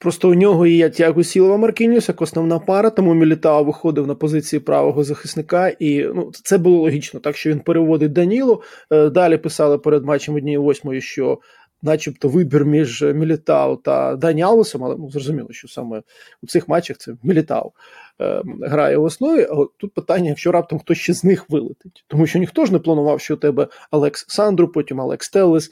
Просто 0.00 0.28
у 0.28 0.34
нього 0.34 0.66
є 0.66 0.90
Тяго 0.90 1.24
Сілова 1.24 1.56
Маркініус 1.56 2.08
як 2.08 2.22
основна 2.22 2.58
пара, 2.58 2.90
тому 2.90 3.14
Мілітао 3.14 3.64
виходив 3.64 4.06
на 4.06 4.14
позиції 4.14 4.60
правого 4.60 5.04
захисника, 5.04 5.68
і 5.68 6.04
ну, 6.14 6.30
це 6.32 6.58
було 6.58 6.78
логічно, 6.78 7.20
так 7.20 7.36
що 7.36 7.50
він 7.50 7.60
переводить 7.60 8.12
Данілу. 8.12 8.62
Е, 8.90 9.10
далі 9.10 9.36
писали 9.36 9.78
перед 9.78 10.04
матчем 10.04 10.34
однієї 10.34 10.58
восьмої, 10.58 11.00
що 11.00 11.38
начебто 11.82 12.28
вибір 12.28 12.64
між 12.64 13.02
Мілітау 13.02 13.76
та 13.76 14.16
Дані 14.16 14.42
Алвесом, 14.42 14.84
але 14.84 14.96
ну, 14.98 15.10
зрозуміло, 15.10 15.48
що 15.50 15.68
саме 15.68 16.02
у 16.42 16.46
цих 16.46 16.68
матчах 16.68 16.96
це 16.96 17.14
Мілітау 17.22 17.72
е, 18.20 18.42
грає 18.62 18.96
в 18.96 19.04
основі. 19.04 19.42
А 19.42 19.54
тут 19.76 19.94
питання, 19.94 20.28
якщо 20.28 20.52
раптом 20.52 20.78
хтось 20.78 20.98
ще 20.98 21.12
з 21.12 21.24
них 21.24 21.50
вилетить, 21.50 22.04
тому 22.08 22.26
що 22.26 22.38
ніхто 22.38 22.66
ж 22.66 22.72
не 22.72 22.78
планував, 22.78 23.20
що 23.20 23.34
у 23.34 23.36
тебе 23.36 23.68
Алекс 23.90 24.24
Сандру, 24.28 24.68
потім 24.68 25.00
Алекс 25.00 25.30
Телес 25.30 25.70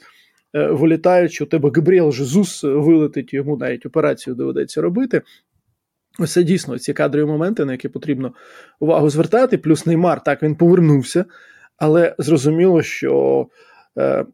е, 0.55 0.67
вилітають, 0.67 1.31
що 1.31 1.43
у 1.43 1.47
тебе 1.47 1.71
Габріел 1.75 2.11
Жезус 2.11 2.63
вилетить, 2.63 3.33
йому 3.33 3.57
навіть 3.57 3.85
операцію 3.85 4.35
доведеться 4.35 4.81
робити. 4.81 5.21
Ось 6.19 6.33
це 6.33 6.43
дійсно 6.43 6.79
ці 6.79 6.93
кадрові 6.93 7.25
моменти, 7.25 7.65
на 7.65 7.71
які 7.71 7.89
потрібно 7.89 8.33
увагу 8.79 9.09
звертати. 9.09 9.57
Плюс 9.57 9.85
Неймар 9.85 10.23
так 10.23 10.43
він 10.43 10.55
повернувся, 10.55 11.25
але 11.77 12.15
зрозуміло, 12.17 12.81
що. 12.81 13.47
Е, 13.97 14.25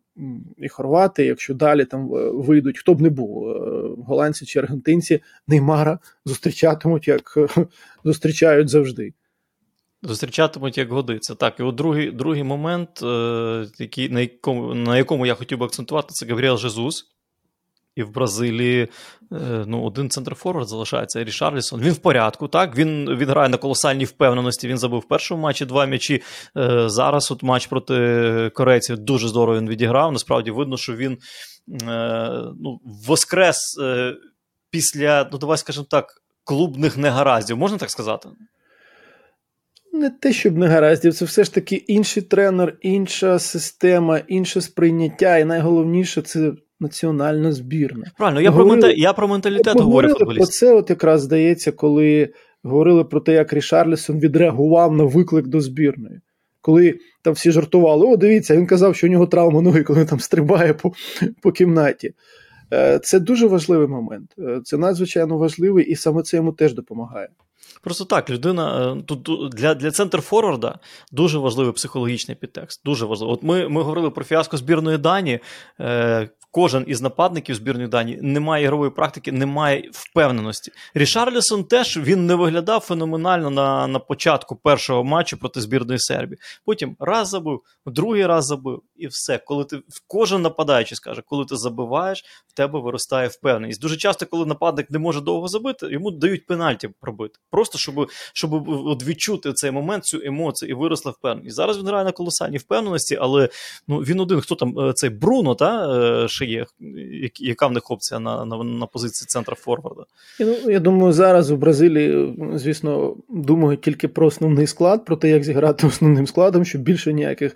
і 0.57 0.69
хорвати, 0.69 1.25
якщо 1.25 1.53
далі 1.53 1.85
там 1.85 2.15
е, 2.15 2.29
вийдуть, 2.29 2.79
хто 2.79 2.93
б 2.93 3.01
не 3.01 3.09
був, 3.09 3.49
е, 3.49 3.55
голландці 4.07 4.45
чи 4.45 4.59
аргентинці, 4.59 5.21
Неймара 5.47 5.99
зустрічатимуть, 6.25 7.07
як 7.07 7.37
зустрічають 8.03 8.69
завжди. 8.69 9.13
Зустрічатимуть, 10.01 10.77
як 10.77 10.89
годиться. 10.89 11.35
Так, 11.35 11.59
і 11.59 11.63
от 11.63 11.75
другий 11.75 12.11
другий 12.11 12.43
момент, 12.43 12.89
який, 13.79 14.09
на 14.09 14.19
якому 14.19 14.73
на 14.73 14.97
якому 14.97 15.25
я 15.25 15.35
хотів 15.35 15.57
би 15.57 15.65
акцентувати, 15.65 16.07
це 16.09 16.25
Габріел 16.25 16.57
Жезус. 16.57 17.12
І 17.95 18.03
в 18.03 18.11
Бразилії 18.11 18.87
е, 19.31 19.63
ну, 19.67 19.83
один 19.83 20.09
центр 20.09 20.35
форвард 20.35 20.67
залишається 20.67 21.23
Рішарлісон. 21.23 21.81
Він 21.81 21.93
в 21.93 21.97
порядку, 21.97 22.47
так? 22.47 22.77
Він 22.77 23.17
він 23.17 23.29
грає 23.29 23.49
на 23.49 23.57
колосальній 23.57 24.05
впевненості. 24.05 24.67
Він 24.67 24.77
забив 24.77 24.99
в 24.99 25.07
першому 25.07 25.41
матчі 25.41 25.65
два 25.65 25.85
м'ячі. 25.85 26.21
Е, 26.57 26.89
зараз 26.89 27.31
от 27.31 27.43
матч 27.43 27.67
проти 27.67 28.51
корейців 28.53 28.97
дуже 28.97 29.27
здорово 29.27 29.59
він 29.59 29.69
відіграв. 29.69 30.11
Насправді 30.11 30.51
видно, 30.51 30.77
що 30.77 30.95
він 30.95 31.17
е, 31.81 32.29
ну, 32.59 32.79
воскрес 33.07 33.79
після, 34.69 35.29
ну 35.31 35.37
давай 35.37 35.57
скажемо 35.57 35.87
так, 35.89 36.05
клубних 36.43 36.97
негараздів. 36.97 37.57
Можна 37.57 37.77
так 37.77 37.91
сказати? 37.91 38.29
Не 39.93 40.09
те, 40.09 40.33
щоб 40.33 40.57
негараздів, 40.57 41.13
це 41.13 41.25
все 41.25 41.43
ж 41.43 41.53
таки 41.53 41.75
інший 41.75 42.23
тренер, 42.23 42.77
інша 42.81 43.39
система, 43.39 44.17
інше 44.17 44.61
сприйняття, 44.61 45.37
і 45.37 45.45
найголовніше 45.45 46.21
це 46.21 46.51
національна 46.83 47.51
збірна. 47.51 48.05
Правильно, 48.17 48.41
я 48.41 48.49
говорили, 48.49 48.81
про 48.81 48.87
мента... 48.87 49.01
я 49.01 49.13
про 49.13 49.27
менталітет 49.27 49.79
говорю 49.79 50.09
футболістів. 50.09 50.43
Оце 50.43 50.73
от 50.73 50.89
якраз 50.89 51.21
здається, 51.21 51.71
коли 51.71 52.29
говорили 52.63 53.03
про 53.03 53.19
те, 53.19 53.33
як 53.33 53.53
Рішарлісон 53.53 54.19
відреагував 54.19 54.93
на 54.93 55.03
виклик 55.03 55.47
до 55.47 55.61
збірної. 55.61 56.21
Коли 56.61 56.99
там 57.23 57.33
всі 57.33 57.51
жартували, 57.51 58.07
о, 58.07 58.17
дивіться, 58.17 58.57
він 58.57 58.67
казав, 58.67 58.95
що 58.95 59.07
у 59.07 59.09
нього 59.09 59.27
травма 59.27 59.61
ноги, 59.61 59.83
коли 59.83 59.99
він 59.99 60.07
там 60.07 60.19
стрибає 60.19 60.73
по, 60.73 60.91
по 61.41 61.51
кімнаті. 61.51 62.13
Е, 62.73 62.99
це 62.99 63.19
дуже 63.19 63.47
важливий 63.47 63.87
момент. 63.87 64.33
Е, 64.39 64.61
це 64.63 64.77
надзвичайно 64.77 65.37
важливий, 65.37 65.85
і 65.85 65.95
саме 65.95 66.23
це 66.23 66.37
йому 66.37 66.51
теж 66.51 66.73
допомагає. 66.73 67.29
Просто 67.81 68.05
так, 68.05 68.29
людина 68.29 68.95
е, 68.97 69.01
тут 69.05 69.29
для 69.55 69.75
для 69.75 69.91
центр 69.91 70.21
Форварда 70.21 70.79
дуже 71.11 71.37
важливий 71.37 71.73
психологічний 71.73 72.37
підтекст. 72.37 72.81
Дуже 72.85 73.05
важливо. 73.05 73.33
От 73.33 73.43
ми 73.43 73.69
ми 73.69 73.81
говорили 73.81 74.09
про 74.09 74.23
фіаско 74.23 74.57
збірної 74.57 74.97
Дані 74.97 75.39
кожен 76.53 76.83
із 76.87 77.01
нападників 77.01 77.55
збірної 77.55 77.87
Данії 77.87 78.19
не 78.21 78.39
має 78.39 78.63
ігрової 78.63 78.91
практики, 78.91 79.31
не 79.31 79.45
має 79.45 79.89
впевненості. 79.93 80.71
Рішарлісон 80.93 81.63
теж 81.63 81.97
він 81.97 82.25
не 82.25 82.35
виглядав 82.35 82.79
феноменально 82.79 83.49
на 83.49 83.87
на 83.87 83.99
початку 83.99 84.55
першого 84.55 85.03
матчу 85.03 85.37
проти 85.37 85.61
збірної 85.61 85.99
Сербії. 85.99 86.39
Потім 86.65 86.95
раз 86.99 87.29
забив, 87.29 87.61
другий 87.85 88.25
раз 88.25 88.45
забив, 88.45 88.81
і 88.95 89.07
все. 89.07 89.37
Коли 89.37 89.65
ти 89.65 89.79
кожен 90.07 90.41
нападаючий 90.41 90.95
скаже, 90.95 91.21
коли 91.25 91.45
ти 91.45 91.55
забиваєш, 91.55 92.23
в 92.47 92.53
тебе 92.53 92.79
виростає 92.79 93.27
впевненість. 93.27 93.81
Дуже 93.81 93.97
часто, 93.97 94.25
коли 94.25 94.45
нападник 94.45 94.91
не 94.91 94.99
може 94.99 95.21
довго 95.21 95.47
забити, 95.47 95.87
йому 95.91 96.11
дають 96.11 96.45
пенальті 96.45 96.89
пробити. 97.01 97.39
Просто 97.51 97.77
щоб 97.77 98.09
щоб 98.33 98.69
от 98.69 99.03
відчути 99.03 99.53
цей 99.53 99.71
момент, 99.71 100.05
цю 100.05 100.21
емоцію 100.25 100.69
і 100.69 100.73
виросла 100.73 101.11
впевненість. 101.11 101.55
Зараз 101.55 101.77
він 101.77 101.87
грає 101.87 102.05
на 102.05 102.11
колосальній 102.11 102.57
впевненості, 102.57 103.17
але 103.21 103.49
ну 103.87 103.97
він 103.97 104.19
один, 104.19 104.41
хто 104.41 104.55
там 104.55 104.79
е, 104.79 104.93
цей 104.93 105.09
Бруно, 105.09 105.55
та 105.55 105.99
е, 105.99 106.27
ще 106.43 106.51
є? 106.51 106.65
Яка 107.39 107.67
в 107.67 107.71
них 107.71 107.91
опція 107.91 108.19
на 108.19 108.45
на, 108.45 108.63
на 108.63 108.85
позиції 108.85 109.27
центра 109.27 109.55
Форварда? 109.55 110.03
Ну, 110.39 110.71
Я 110.71 110.79
думаю, 110.79 111.13
зараз 111.13 111.51
у 111.51 111.57
Бразилії, 111.57 112.35
звісно, 112.55 113.15
думають 113.29 113.81
тільки 113.81 114.07
про 114.07 114.27
основний 114.27 114.67
склад, 114.67 115.05
про 115.05 115.15
те, 115.15 115.29
як 115.29 115.43
зіграти 115.43 115.87
основним 115.87 116.27
складом, 116.27 116.65
щоб 116.65 116.81
більше 116.81 117.13
ніяких 117.13 117.55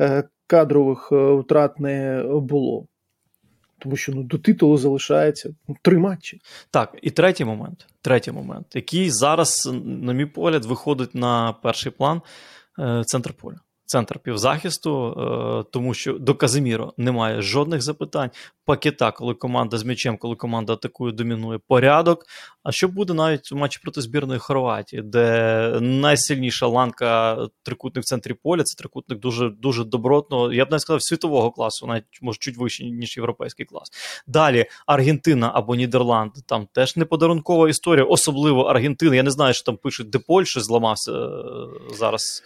е, 0.00 0.24
кадрових 0.46 1.08
е, 1.12 1.32
втрат 1.32 1.80
не 1.80 2.24
було. 2.26 2.86
Тому 3.80 3.96
що 3.96 4.12
ну, 4.12 4.22
до 4.22 4.38
титулу 4.38 4.78
залишається 4.78 5.50
ну, 5.68 5.76
три 5.82 5.98
матчі. 5.98 6.40
Так, 6.70 6.98
і 7.02 7.10
третій 7.10 7.44
момент, 7.44 7.86
третій 8.02 8.32
момент, 8.32 8.66
який 8.74 9.10
зараз, 9.10 9.70
на 9.84 10.12
мій 10.12 10.26
погляд, 10.26 10.64
виходить 10.64 11.14
на 11.14 11.52
перший 11.62 11.92
план 11.92 12.20
е, 12.78 13.02
центр 13.06 13.32
поля 13.32 13.58
центр 13.88 14.18
півзахисту, 14.18 15.10
е, 15.10 15.70
тому 15.70 15.94
що 15.94 16.12
до 16.12 16.34
Казиміро 16.34 16.92
немає 16.96 17.42
жодних 17.42 17.82
запитань. 17.82 18.30
Пакета, 18.64 19.12
коли 19.12 19.34
команда 19.34 19.78
з 19.78 19.84
м'ячем, 19.84 20.16
коли 20.16 20.36
команда 20.36 20.72
атакує, 20.72 21.12
домінує 21.12 21.58
порядок. 21.68 22.26
А 22.62 22.72
що 22.72 22.88
буде 22.88 23.14
навіть 23.14 23.52
у 23.52 23.56
матчі 23.56 23.80
проти 23.82 24.00
збірної 24.00 24.40
Хорватії, 24.40 25.02
де 25.02 25.78
найсильніша 25.80 26.66
ланка 26.66 27.38
трикутник 27.62 28.04
в 28.04 28.08
центрі 28.08 28.34
поля, 28.34 28.62
це 28.62 28.78
трикутник 28.78 29.20
дуже 29.20 29.50
дуже 29.50 29.84
добротного, 29.84 30.52
я 30.52 30.64
б 30.64 30.70
навіть 30.70 30.82
сказав, 30.82 31.02
світового 31.02 31.50
класу, 31.50 31.86
навіть 31.86 32.04
може 32.22 32.38
чуть 32.40 32.56
вище, 32.56 32.84
ніж 32.84 33.16
європейський 33.16 33.66
клас. 33.66 33.88
Далі 34.26 34.66
Аргентина 34.86 35.50
або 35.54 35.74
Нідерланди, 35.74 36.40
там 36.46 36.68
теж 36.72 36.96
не 36.96 37.04
подарункова 37.04 37.68
історія, 37.68 38.04
особливо 38.04 38.62
Аргентина. 38.62 39.16
Я 39.16 39.22
не 39.22 39.30
знаю, 39.30 39.54
що 39.54 39.64
там 39.64 39.76
пишуть, 39.76 40.10
де 40.10 40.18
Польща 40.18 40.60
зламався 40.60 41.12
е, 41.12 41.36
зараз. 41.94 42.42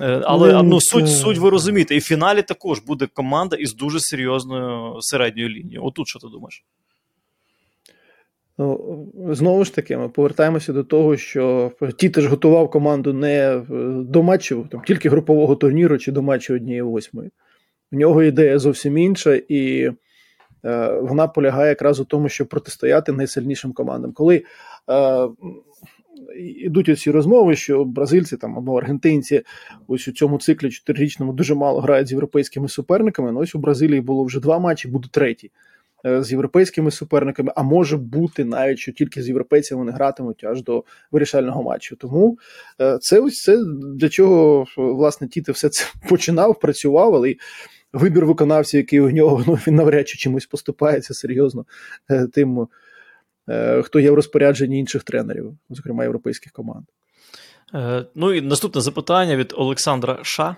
Е, 0.00 0.22
але 0.24 0.62
ну, 0.62 0.80
суть 0.80 1.08
суть 1.08 1.38
ви 1.38 1.50
розумієте, 1.50 1.94
і 1.94 1.98
в 1.98 2.02
фіналі 2.02 2.42
також 2.42 2.78
буде 2.78 3.06
команда 3.06 3.56
із 3.56 3.74
дуже 3.74 4.00
серйозною 4.00 5.02
середньою 5.02 5.48
лінією. 5.48 5.84
Отут 5.84 6.08
що 6.08 6.18
ти 6.18 6.26
думаєш? 6.32 6.64
Ну, 8.58 9.06
Знову 9.30 9.64
ж 9.64 9.74
таки, 9.74 9.96
ми 9.96 10.08
повертаємося 10.08 10.72
до 10.72 10.84
того, 10.84 11.16
що 11.16 11.72
Тіте 11.96 12.20
ж 12.20 12.28
готував 12.28 12.70
команду 12.70 13.12
не 13.12 13.62
до 14.08 14.22
матчів, 14.22 14.66
там, 14.70 14.82
тільки 14.86 15.08
групового 15.08 15.56
турніру 15.56 15.98
чи 15.98 16.12
до 16.12 16.22
матчу 16.22 16.54
однієї 16.54 16.82
восьмої. 16.82 17.30
У 17.92 17.96
нього 17.96 18.22
ідея 18.22 18.58
зовсім 18.58 18.98
інша, 18.98 19.40
і 19.48 19.92
е, 20.64 20.92
вона 21.02 21.28
полягає 21.28 21.68
якраз 21.68 22.00
у 22.00 22.04
тому, 22.04 22.28
щоб 22.28 22.48
протистояти 22.48 23.12
найсильнішим 23.12 23.72
командам. 23.72 24.12
Коли 24.12 24.36
е, 24.36 25.28
ідуть 26.38 26.88
оці 26.88 27.10
розмови, 27.10 27.56
що 27.56 27.84
бразильці 27.84 28.36
там 28.36 28.58
або 28.58 28.78
аргентинці 28.78 29.42
ось 29.86 30.08
у 30.08 30.12
цьому 30.12 30.38
циклі 30.38 30.70
чотирирічному 30.70 31.32
дуже 31.32 31.54
мало 31.54 31.80
грають 31.80 32.08
з 32.08 32.12
європейськими 32.12 32.68
суперниками. 32.68 33.32
Ну 33.32 33.40
ось 33.40 33.54
у 33.54 33.58
Бразилії 33.58 34.00
було 34.00 34.24
вже 34.24 34.40
два 34.40 34.58
матчі, 34.58 34.88
буде 34.88 35.08
третій. 35.10 35.50
Е, 36.06 36.22
з 36.22 36.32
європейськими 36.32 36.90
суперниками, 36.90 37.52
а 37.56 37.62
може 37.62 37.96
бути 37.96 38.44
навіть 38.44 38.78
що 38.78 38.92
тільки 38.92 39.22
з 39.22 39.28
європейцями 39.28 39.78
вони 39.78 39.92
гратимуть 39.92 40.44
аж 40.44 40.62
до 40.62 40.84
вирішального 41.12 41.62
матчу. 41.62 41.96
Тому 41.96 42.38
е, 42.80 42.98
це 43.00 43.20
ось 43.20 43.42
це 43.42 43.64
для 43.94 44.08
чого 44.08 44.66
власне 44.76 45.28
Тіте 45.28 45.52
все 45.52 45.68
це 45.68 45.84
починав, 46.08 46.60
працював, 46.60 47.14
але 47.14 47.34
вибір 47.92 48.26
виконавців, 48.26 48.78
який 48.78 49.00
у 49.00 49.10
нього 49.10 49.44
ну 49.46 49.54
він 49.66 49.74
навряд 49.74 50.08
чи 50.08 50.18
чимось 50.18 50.46
поступається 50.46 51.14
серйозно 51.14 51.64
е, 52.10 52.26
тим 52.26 52.66
хто 53.82 54.00
є 54.00 54.10
в 54.10 54.14
розпорядженні 54.14 54.78
інших 54.78 55.02
тренерів, 55.02 55.58
зокрема 55.70 56.02
європейських 56.02 56.52
команд. 56.52 56.84
Е, 57.74 58.04
ну 58.14 58.32
і 58.32 58.40
наступне 58.40 58.80
запитання 58.80 59.36
від 59.36 59.54
Олександра 59.56 60.18
Ша. 60.22 60.56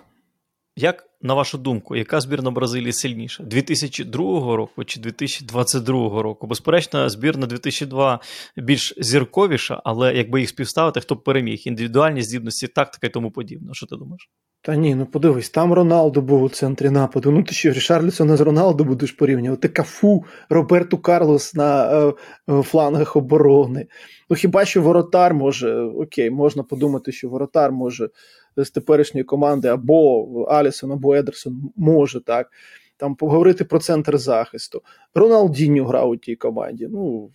Як, 0.76 1.08
на 1.22 1.34
вашу 1.34 1.58
думку, 1.58 1.96
яка 1.96 2.20
збірна 2.20 2.50
Бразилії 2.50 2.92
сильніша? 2.92 3.44
2002 3.44 4.56
року 4.56 4.84
чи 4.84 5.00
2022 5.00 6.22
року? 6.22 6.46
Безперечно, 6.46 7.08
збірна 7.08 7.46
2002 7.46 8.20
більш 8.56 8.94
зірковіша, 8.98 9.80
але 9.84 10.14
якби 10.14 10.40
їх 10.40 10.48
співставити, 10.48 11.00
хто 11.00 11.14
б 11.14 11.24
переміг? 11.24 11.62
Індивідуальні 11.64 12.22
здібності, 12.22 12.68
тактика 12.68 13.06
і 13.06 13.10
тому 13.10 13.30
подібне. 13.30 13.74
Що 13.74 13.86
ти 13.86 13.96
думаєш? 13.96 14.30
Та 14.62 14.76
ні, 14.76 14.94
ну 14.94 15.06
подивись, 15.06 15.50
там 15.50 15.72
Роналдо 15.72 16.20
був 16.20 16.42
у 16.42 16.48
центрі 16.48 16.90
нападу. 16.90 17.30
Ну 17.30 17.42
ти 17.42 17.52
що, 17.52 17.72
Рішарлісона 17.72 18.36
з 18.36 18.40
Роналдо 18.40 18.84
будеш 18.84 19.12
порівнювати? 19.12 19.68
Кафу, 19.68 20.24
Роберту 20.48 20.98
Карлос 20.98 21.54
на 21.54 21.92
е, 21.92 22.12
е, 22.48 22.62
флангах 22.62 23.16
оборони. 23.16 23.86
Ну 24.30 24.36
хіба 24.36 24.64
що 24.64 24.82
воротар 24.82 25.34
може, 25.34 25.80
окей, 25.80 26.30
можна 26.30 26.62
подумати, 26.62 27.12
що 27.12 27.28
воротар 27.28 27.72
може 27.72 28.08
з 28.56 28.70
теперішньої 28.70 29.24
команди 29.24 29.68
або 29.68 30.42
Алісон, 30.42 30.92
або 30.92 31.14
Едерсон 31.14 31.70
може 31.76 32.20
так. 32.20 32.50
Там 32.96 33.14
поговорити 33.14 33.64
про 33.64 33.78
центр 33.78 34.18
захисту. 34.18 34.82
Роналдіньо 35.14 35.84
грав 35.84 36.10
у 36.10 36.16
тій 36.16 36.36
команді. 36.36 36.88
Ну, 36.90 37.30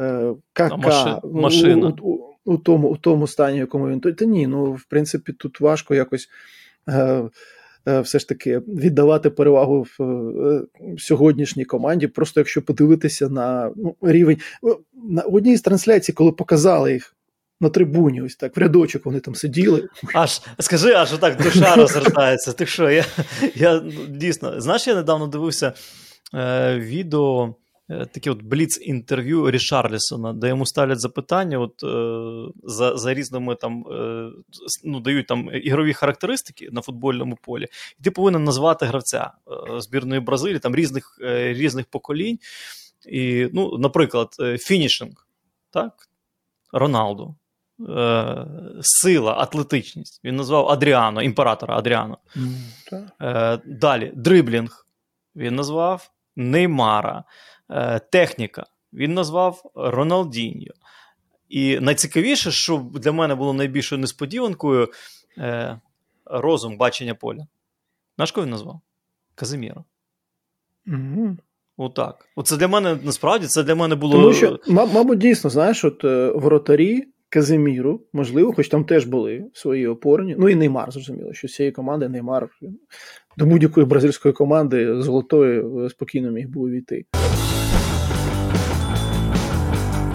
е, 0.00 0.34
Кака. 0.52 1.20
Машина. 1.24 1.96
У, 2.02 2.10
у, 2.10 2.36
у 2.44 2.56
тому 2.58 2.88
у 2.88 2.96
тому 2.96 3.26
стані, 3.26 3.58
якому 3.58 3.88
він 3.88 4.00
Та 4.00 4.24
ні, 4.24 4.46
ну 4.46 4.72
в 4.72 4.84
принципі, 4.84 5.32
тут 5.32 5.60
важко 5.60 5.94
якось 5.94 6.28
е, 6.88 7.22
е, 7.88 8.00
все 8.00 8.18
ж 8.18 8.28
таки 8.28 8.58
віддавати 8.58 9.30
перевагу 9.30 9.86
в 9.98 10.02
е, 10.02 10.62
сьогоднішній 10.98 11.64
команді. 11.64 12.06
Просто 12.06 12.40
якщо 12.40 12.62
подивитися 12.62 13.28
на 13.28 13.72
ну, 13.76 13.96
рівень 14.02 14.38
на 14.94 15.22
одній 15.22 15.56
з 15.56 15.62
трансляцій, 15.62 16.12
коли 16.12 16.32
показали 16.32 16.92
їх. 16.92 17.15
На 17.60 17.68
трибуні, 17.68 18.22
ось 18.22 18.36
так, 18.36 18.56
в 18.56 18.60
рядочок 18.60 19.06
вони 19.06 19.20
там 19.20 19.34
сиділи. 19.34 19.88
Аж 20.14 20.40
скажи, 20.60 20.92
аж 20.92 21.12
отак 21.12 21.42
душа 21.42 21.76
розгортається. 21.76 22.52
Ти 22.52 22.66
що? 22.66 22.90
Я 22.90 23.04
я 23.54 23.82
дійсно 24.08 24.60
знаєш, 24.60 24.86
я 24.86 24.94
недавно 24.94 25.26
дивився 25.26 25.72
е, 26.34 26.78
відео 26.78 27.54
Е, 27.90 28.06
таке 28.06 28.30
от 28.30 28.42
бліц 28.42 28.80
інтерв'ю 28.82 29.50
Рішарлісона, 29.50 30.32
де 30.32 30.48
йому 30.48 30.66
ставлять 30.66 31.00
запитання 31.00 31.58
от, 31.58 31.82
е, 31.84 32.52
за 32.64 32.96
за 32.96 33.14
різними 33.14 33.54
там 33.54 33.84
е, 33.92 34.30
ну, 34.84 35.00
дають 35.00 35.26
там 35.26 35.50
ігрові 35.54 35.92
характеристики 35.92 36.68
на 36.72 36.80
футбольному 36.80 37.38
полі, 37.42 37.66
і 38.00 38.02
ти 38.02 38.10
повинен 38.10 38.44
назвати 38.44 38.86
гравця 38.86 39.30
е, 39.48 39.80
збірної 39.80 40.20
Бразилії 40.20 40.58
там 40.58 40.76
різних 40.76 41.18
е, 41.22 41.52
різних 41.54 41.86
поколінь. 41.86 42.38
І, 43.08 43.48
ну, 43.52 43.78
Наприклад, 43.78 44.28
фінішинг, 44.58 45.28
так? 45.70 45.92
Роналду. 46.72 47.36
Сила, 48.80 49.34
атлетичність. 49.38 50.20
Він 50.24 50.36
назвав 50.36 50.68
Адріано, 50.68 51.22
імператора 51.22 51.78
Адріано. 51.78 52.18
Mm, 53.20 53.60
Далі 53.66 54.12
дриблінг. 54.14 54.86
Він 55.36 55.54
назвав 55.54 56.10
Неймара. 56.36 57.24
Е, 57.70 57.98
техніка. 57.98 58.66
Він 58.92 59.14
назвав 59.14 59.72
Роналдіньо. 59.74 60.72
І 61.48 61.80
найцікавіше, 61.80 62.50
що 62.50 62.90
для 62.94 63.12
мене 63.12 63.34
було 63.34 63.52
найбільшою 63.52 64.00
несподіванкою 64.00 64.88
е, 65.38 65.80
розум 66.24 66.76
бачення 66.76 67.14
поля. 67.14 67.46
Знаєш, 68.16 68.32
кого 68.32 68.44
він 68.44 68.50
назвав? 68.50 68.80
Казиміро. 69.34 69.84
Угу. 70.86 71.36
Отак. 71.76 72.28
Оце 72.36 72.56
для 72.56 72.68
мене 72.68 72.98
насправді 73.02 73.46
це 73.46 73.62
для 73.62 73.74
мене 73.74 73.94
було. 73.94 74.12
Тому 74.12 74.32
що, 74.32 74.60
мабуть, 74.66 75.18
дійсно, 75.18 75.50
знаєш, 75.50 75.84
от 75.84 76.04
е, 76.04 76.30
воротарі 76.30 77.08
Казиміру, 77.30 78.02
можливо, 78.12 78.52
хоч 78.52 78.68
там 78.68 78.84
теж 78.84 79.04
були 79.04 79.44
свої 79.52 79.86
опорні. 79.86 80.36
Ну 80.38 80.48
і 80.48 80.54
Неймар, 80.54 80.92
зрозуміло, 80.92 81.32
що 81.32 81.48
з 81.48 81.54
цієї 81.54 81.72
команди 81.72 82.08
Неймар 82.08 82.48
до 83.36 83.46
будь-якої 83.46 83.86
бразильської 83.86 84.34
команди 84.34 85.02
золотої 85.02 85.60
е, 85.60 85.90
спокійно 85.90 86.30
міг 86.30 86.48
би 86.48 86.60
увійти. 86.60 87.04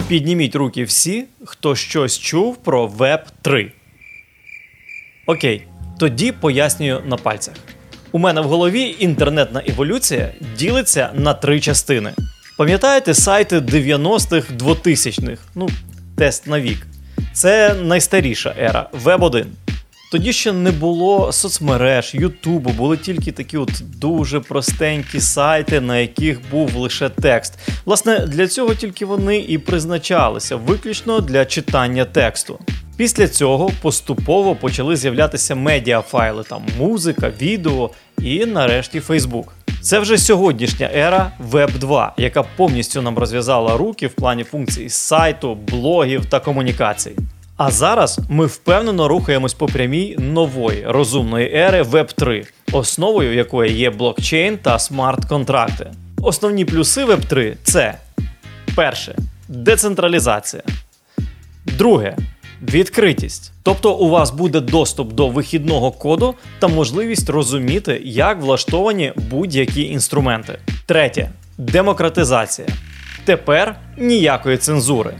Підніміть 0.08 0.54
руки 0.54 0.84
всі, 0.84 1.24
хто 1.44 1.74
щось 1.74 2.18
чув 2.18 2.56
про 2.56 2.86
Web 2.86 3.20
3. 3.42 3.72
Окей, 5.26 5.66
тоді 5.98 6.32
пояснюю 6.32 7.00
на 7.06 7.16
пальцях. 7.16 7.54
У 8.12 8.18
мене 8.18 8.40
в 8.40 8.44
голові 8.44 8.96
інтернетна 8.98 9.62
еволюція 9.66 10.34
ділиться 10.58 11.10
на 11.14 11.34
три 11.34 11.60
частини. 11.60 12.12
Пам'ятаєте 12.58 13.14
сайти 13.14 13.58
90-х 13.58 14.52
2000-х? 14.52 15.42
Ну, 15.54 15.68
тест 16.16 16.46
на 16.46 16.60
вік. 16.60 16.86
Це 17.32 17.74
найстаріша 17.74 18.54
ера 18.58 18.88
Web 19.04 19.24
1. 19.24 19.46
Тоді 20.12 20.32
ще 20.32 20.52
не 20.52 20.70
було 20.70 21.32
соцмереж, 21.32 22.14
Ютубу, 22.14 22.70
були 22.70 22.96
тільки 22.96 23.32
такі 23.32 23.56
от 23.56 23.70
дуже 23.96 24.40
простенькі 24.40 25.20
сайти, 25.20 25.80
на 25.80 25.98
яких 25.98 26.38
був 26.50 26.76
лише 26.76 27.08
текст. 27.08 27.58
Власне, 27.84 28.18
для 28.18 28.48
цього 28.48 28.74
тільки 28.74 29.04
вони 29.04 29.38
і 29.38 29.58
призначалися, 29.58 30.56
виключно 30.56 31.20
для 31.20 31.44
читання 31.44 32.04
тексту. 32.04 32.58
Після 32.96 33.28
цього 33.28 33.70
поступово 33.82 34.56
почали 34.56 34.96
з'являтися 34.96 35.54
медіафайли, 35.54 36.42
там 36.42 36.62
музика, 36.78 37.32
відео 37.40 37.90
і 38.18 38.46
нарешті 38.46 39.00
Фейсбук. 39.00 39.54
Це 39.82 39.98
вже 39.98 40.18
сьогоднішня 40.18 40.90
ера 40.94 41.32
Web 41.50 41.78
2, 41.78 42.14
яка 42.16 42.42
повністю 42.42 43.02
нам 43.02 43.18
розв'язала 43.18 43.76
руки 43.76 44.06
в 44.06 44.12
плані 44.12 44.44
функцій 44.44 44.88
сайту, 44.88 45.54
блогів 45.54 46.26
та 46.26 46.40
комунікацій. 46.40 47.16
А 47.56 47.70
зараз 47.70 48.20
ми 48.28 48.46
впевнено 48.46 49.08
рухаємось 49.08 49.54
по 49.54 49.66
прямій 49.66 50.16
нової 50.18 50.84
розумної 50.86 51.54
ери 51.54 51.82
Web 51.82 52.14
3, 52.14 52.46
основою 52.72 53.34
якої 53.34 53.72
є 53.72 53.90
блокчейн 53.90 54.58
та 54.58 54.78
смарт-контракти. 54.78 55.90
Основні 56.22 56.64
плюси 56.64 57.04
Web 57.04 57.26
3 57.26 57.56
це 57.62 57.94
перше 58.76 59.16
децентралізація. 59.48 60.62
Друге 61.64 62.16
відкритість. 62.62 63.52
Тобто 63.62 63.94
у 63.94 64.08
вас 64.08 64.30
буде 64.30 64.60
доступ 64.60 65.12
до 65.12 65.28
вихідного 65.28 65.90
коду 65.90 66.34
та 66.58 66.68
можливість 66.68 67.30
розуміти, 67.30 68.00
як 68.04 68.40
влаштовані 68.42 69.12
будь-які 69.30 69.82
інструменти. 69.82 70.58
Третє 70.86 71.30
демократизація. 71.58 72.68
Тепер 73.24 73.76
ніякої 73.98 74.56
цензури. 74.56 75.14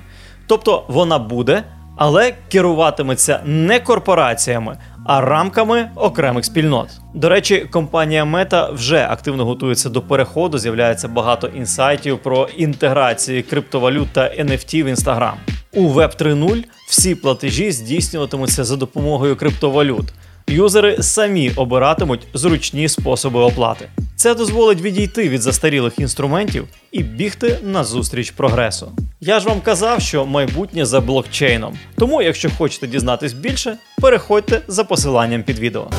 Тобто 0.46 0.84
вона 0.88 1.18
буде, 1.18 1.62
але 1.96 2.34
керуватиметься 2.48 3.40
не 3.44 3.80
корпораціями, 3.80 4.78
а 5.06 5.20
рамками 5.20 5.90
окремих 5.94 6.44
спільнот. 6.44 6.88
До 7.14 7.28
речі, 7.28 7.66
компанія 7.70 8.24
Meta 8.24 8.74
вже 8.74 9.06
активно 9.10 9.44
готується 9.44 9.90
до 9.90 10.02
переходу. 10.02 10.58
З'являється 10.58 11.08
багато 11.08 11.46
інсайтів 11.46 12.18
про 12.18 12.48
інтеграції 12.56 13.42
криптовалют 13.42 14.08
та 14.12 14.20
NFT 14.20 14.82
в 14.82 14.86
Instagram. 14.86 15.34
У 15.74 15.88
Web 15.88 16.22
3.0 16.22 16.64
всі 16.88 17.14
платежі 17.14 17.72
здійснюватимуться 17.72 18.64
за 18.64 18.76
допомогою 18.76 19.36
криптовалют. 19.36 20.04
Юзери 20.48 21.02
самі 21.02 21.50
обиратимуть 21.56 22.26
зручні 22.34 22.88
способи 22.88 23.40
оплати. 23.40 23.88
Це 24.16 24.34
дозволить 24.34 24.80
відійти 24.80 25.28
від 25.28 25.42
застарілих 25.42 25.98
інструментів 25.98 26.68
і 26.92 27.02
бігти 27.02 27.58
назустріч 27.62 28.30
прогресу. 28.30 28.92
Я 29.20 29.40
ж 29.40 29.48
вам 29.48 29.60
казав, 29.60 30.00
що 30.02 30.26
майбутнє 30.26 30.86
за 30.86 31.00
блокчейном. 31.00 31.78
Тому, 31.96 32.22
якщо 32.22 32.50
хочете 32.58 32.86
дізнатись 32.86 33.32
більше, 33.32 33.76
переходьте 34.00 34.62
за 34.68 34.84
посиланням 34.84 35.42
під 35.42 35.58
відео. 35.58 35.90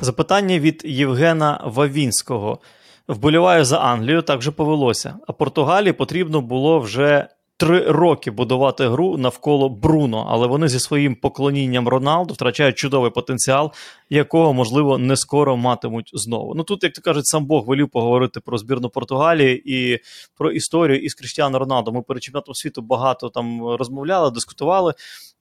Запитання 0.00 0.58
від 0.58 0.82
Євгена 0.84 1.60
Вавінського. 1.64 2.58
Вболіваю 3.08 3.64
за 3.64 3.78
Англію, 3.78 4.22
так 4.22 4.38
вже 4.38 4.50
повелося. 4.50 5.14
А 5.26 5.32
Португалії 5.32 5.92
потрібно 5.92 6.40
було 6.40 6.78
вже 6.78 7.28
три 7.56 7.90
роки 7.90 8.30
будувати 8.30 8.88
гру 8.88 9.16
навколо 9.16 9.68
Бруно, 9.68 10.26
але 10.28 10.46
вони 10.46 10.68
зі 10.68 10.80
своїм 10.80 11.14
поклонінням 11.14 11.88
Роналду 11.88 12.34
втрачають 12.34 12.78
чудовий 12.78 13.10
потенціал, 13.10 13.72
якого 14.10 14.52
можливо 14.52 14.98
не 14.98 15.16
скоро 15.16 15.56
матимуть 15.56 16.10
знову. 16.14 16.54
Ну 16.54 16.62
тут, 16.62 16.84
як 16.84 16.92
то 16.92 17.02
кажуть, 17.02 17.26
сам 17.26 17.46
Бог 17.46 17.66
велів 17.66 17.88
поговорити 17.88 18.40
про 18.40 18.58
збірну 18.58 18.88
Португалії 18.88 19.62
і 19.76 19.98
про 20.36 20.50
історію 20.50 21.00
із 21.00 21.14
Кріштіаном 21.14 21.60
Роналдо. 21.60 21.92
Ми 21.92 22.02
перед 22.02 22.22
чемпіонатом 22.22 22.54
світу 22.54 22.82
багато 22.82 23.28
там 23.28 23.66
розмовляли, 23.66 24.30
дискутували 24.30 24.94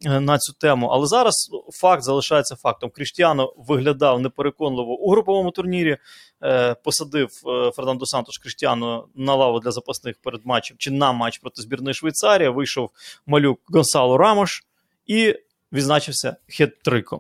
на 0.06 0.38
цю 0.38 0.54
тему. 0.54 0.88
Але 0.88 1.08
зараз 1.08 1.50
факт 1.74 2.04
залишається 2.04 2.56
фактом. 2.56 2.90
Кріштіано 2.90 3.54
виглядав 3.58 4.22
непереконливо 4.22 5.00
у 5.00 5.12
груповому 5.12 5.52
турнірі. 5.52 5.98
Е, 6.44 6.76
посадив 6.84 7.30
е, 7.48 7.72
Фернандо 7.72 8.06
Сантош 8.06 8.38
Кріштіану 8.38 9.06
на 9.16 9.36
лаву 9.36 9.60
для 9.60 9.72
запасних 9.72 10.16
перед 10.24 10.46
матчем 10.46 10.78
чи 10.80 10.92
на 10.92 11.12
матч 11.12 11.38
проти 11.38 11.62
збірної 11.62 11.94
Швейцарії. 11.94 12.50
Вийшов 12.50 12.90
малюк 13.26 13.60
Гонсало 13.66 14.18
Рамош 14.18 14.64
і 15.08 15.36
відзначився 15.72 16.36
хет-триком. 16.50 17.20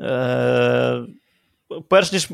Е, 0.00 1.04
перш 1.88 2.12
ніж 2.12 2.28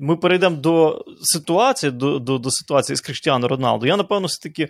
ми 0.00 0.16
перейдемо 0.16 0.56
до 0.56 1.04
ситуації 1.22 1.92
до 1.92 2.18
до, 2.18 2.38
до 2.38 2.50
ситуації 2.50 2.96
з 2.96 3.00
Кріштіаном 3.00 3.50
Роналду, 3.50 3.86
я 3.86 3.96
напевно 3.96 4.26
все-таки 4.26 4.68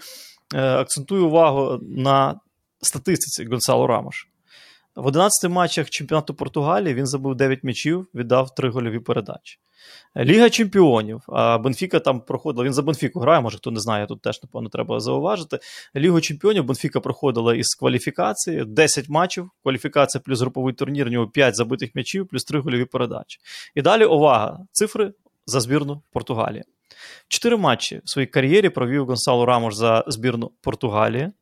акцентую 0.55 1.27
увагу 1.27 1.79
на 1.83 2.41
статистиці 2.87 3.45
Гонсало 3.45 3.87
Рамош. 3.87 4.29
В 4.97 5.07
11 5.07 5.51
матчах 5.51 5.91
чемпіонату 5.91 6.35
Португалії 6.35 6.95
він 6.95 7.07
забив 7.07 7.35
9 7.35 7.65
м'ячів, 7.65 8.07
віддав 8.15 8.55
3 8.55 8.71
гольові 8.71 8.99
передачі. 8.99 9.59
Ліга 10.17 10.51
Чемпіонів. 10.51 11.23
А 11.29 11.59
Бенфіка 11.59 12.01
там 12.01 12.21
проходила. 12.21 12.65
Він 12.65 12.73
за 12.73 12.83
Бенфіку 12.83 13.21
грає, 13.21 13.41
може 13.41 13.59
хто 13.59 13.71
не 13.71 13.81
знає, 13.81 14.07
тут 14.07 14.23
теж, 14.23 14.43
напевно, 14.43 14.69
треба 14.69 15.01
зауважити. 15.01 15.59
Лігу 15.97 16.21
Чемпіонів 16.21 16.65
Бенфіка 16.65 17.01
проходила 17.01 17.55
із 17.55 17.75
кваліфікації 17.75 18.65
10 18.65 19.09
матчів. 19.09 19.51
Кваліфікація 19.63 20.23
плюс 20.25 20.41
груповий 20.41 20.75
турнір, 20.75 21.07
у 21.07 21.11
нього 21.11 21.29
5 21.29 21.57
забитих 21.57 21.95
м'ячів, 21.95 22.29
плюс 22.29 22.45
3 22.45 22.61
гольові 22.61 22.85
передачі. 22.85 23.39
І 23.75 23.83
далі 23.83 24.05
увага! 24.05 24.59
Цифри 24.73 25.13
за 25.47 25.61
збірну 25.61 26.03
Португалії. 26.13 26.65
Чотири 27.29 27.57
матчі 27.57 28.01
в 28.05 28.11
своїй 28.11 28.27
кар'єрі 28.27 28.69
провів 28.69 29.07
Гонсало 29.07 29.47
Рамош 29.47 29.75
за 29.75 30.05
збірну 30.07 30.51
Португалії. 30.61 31.33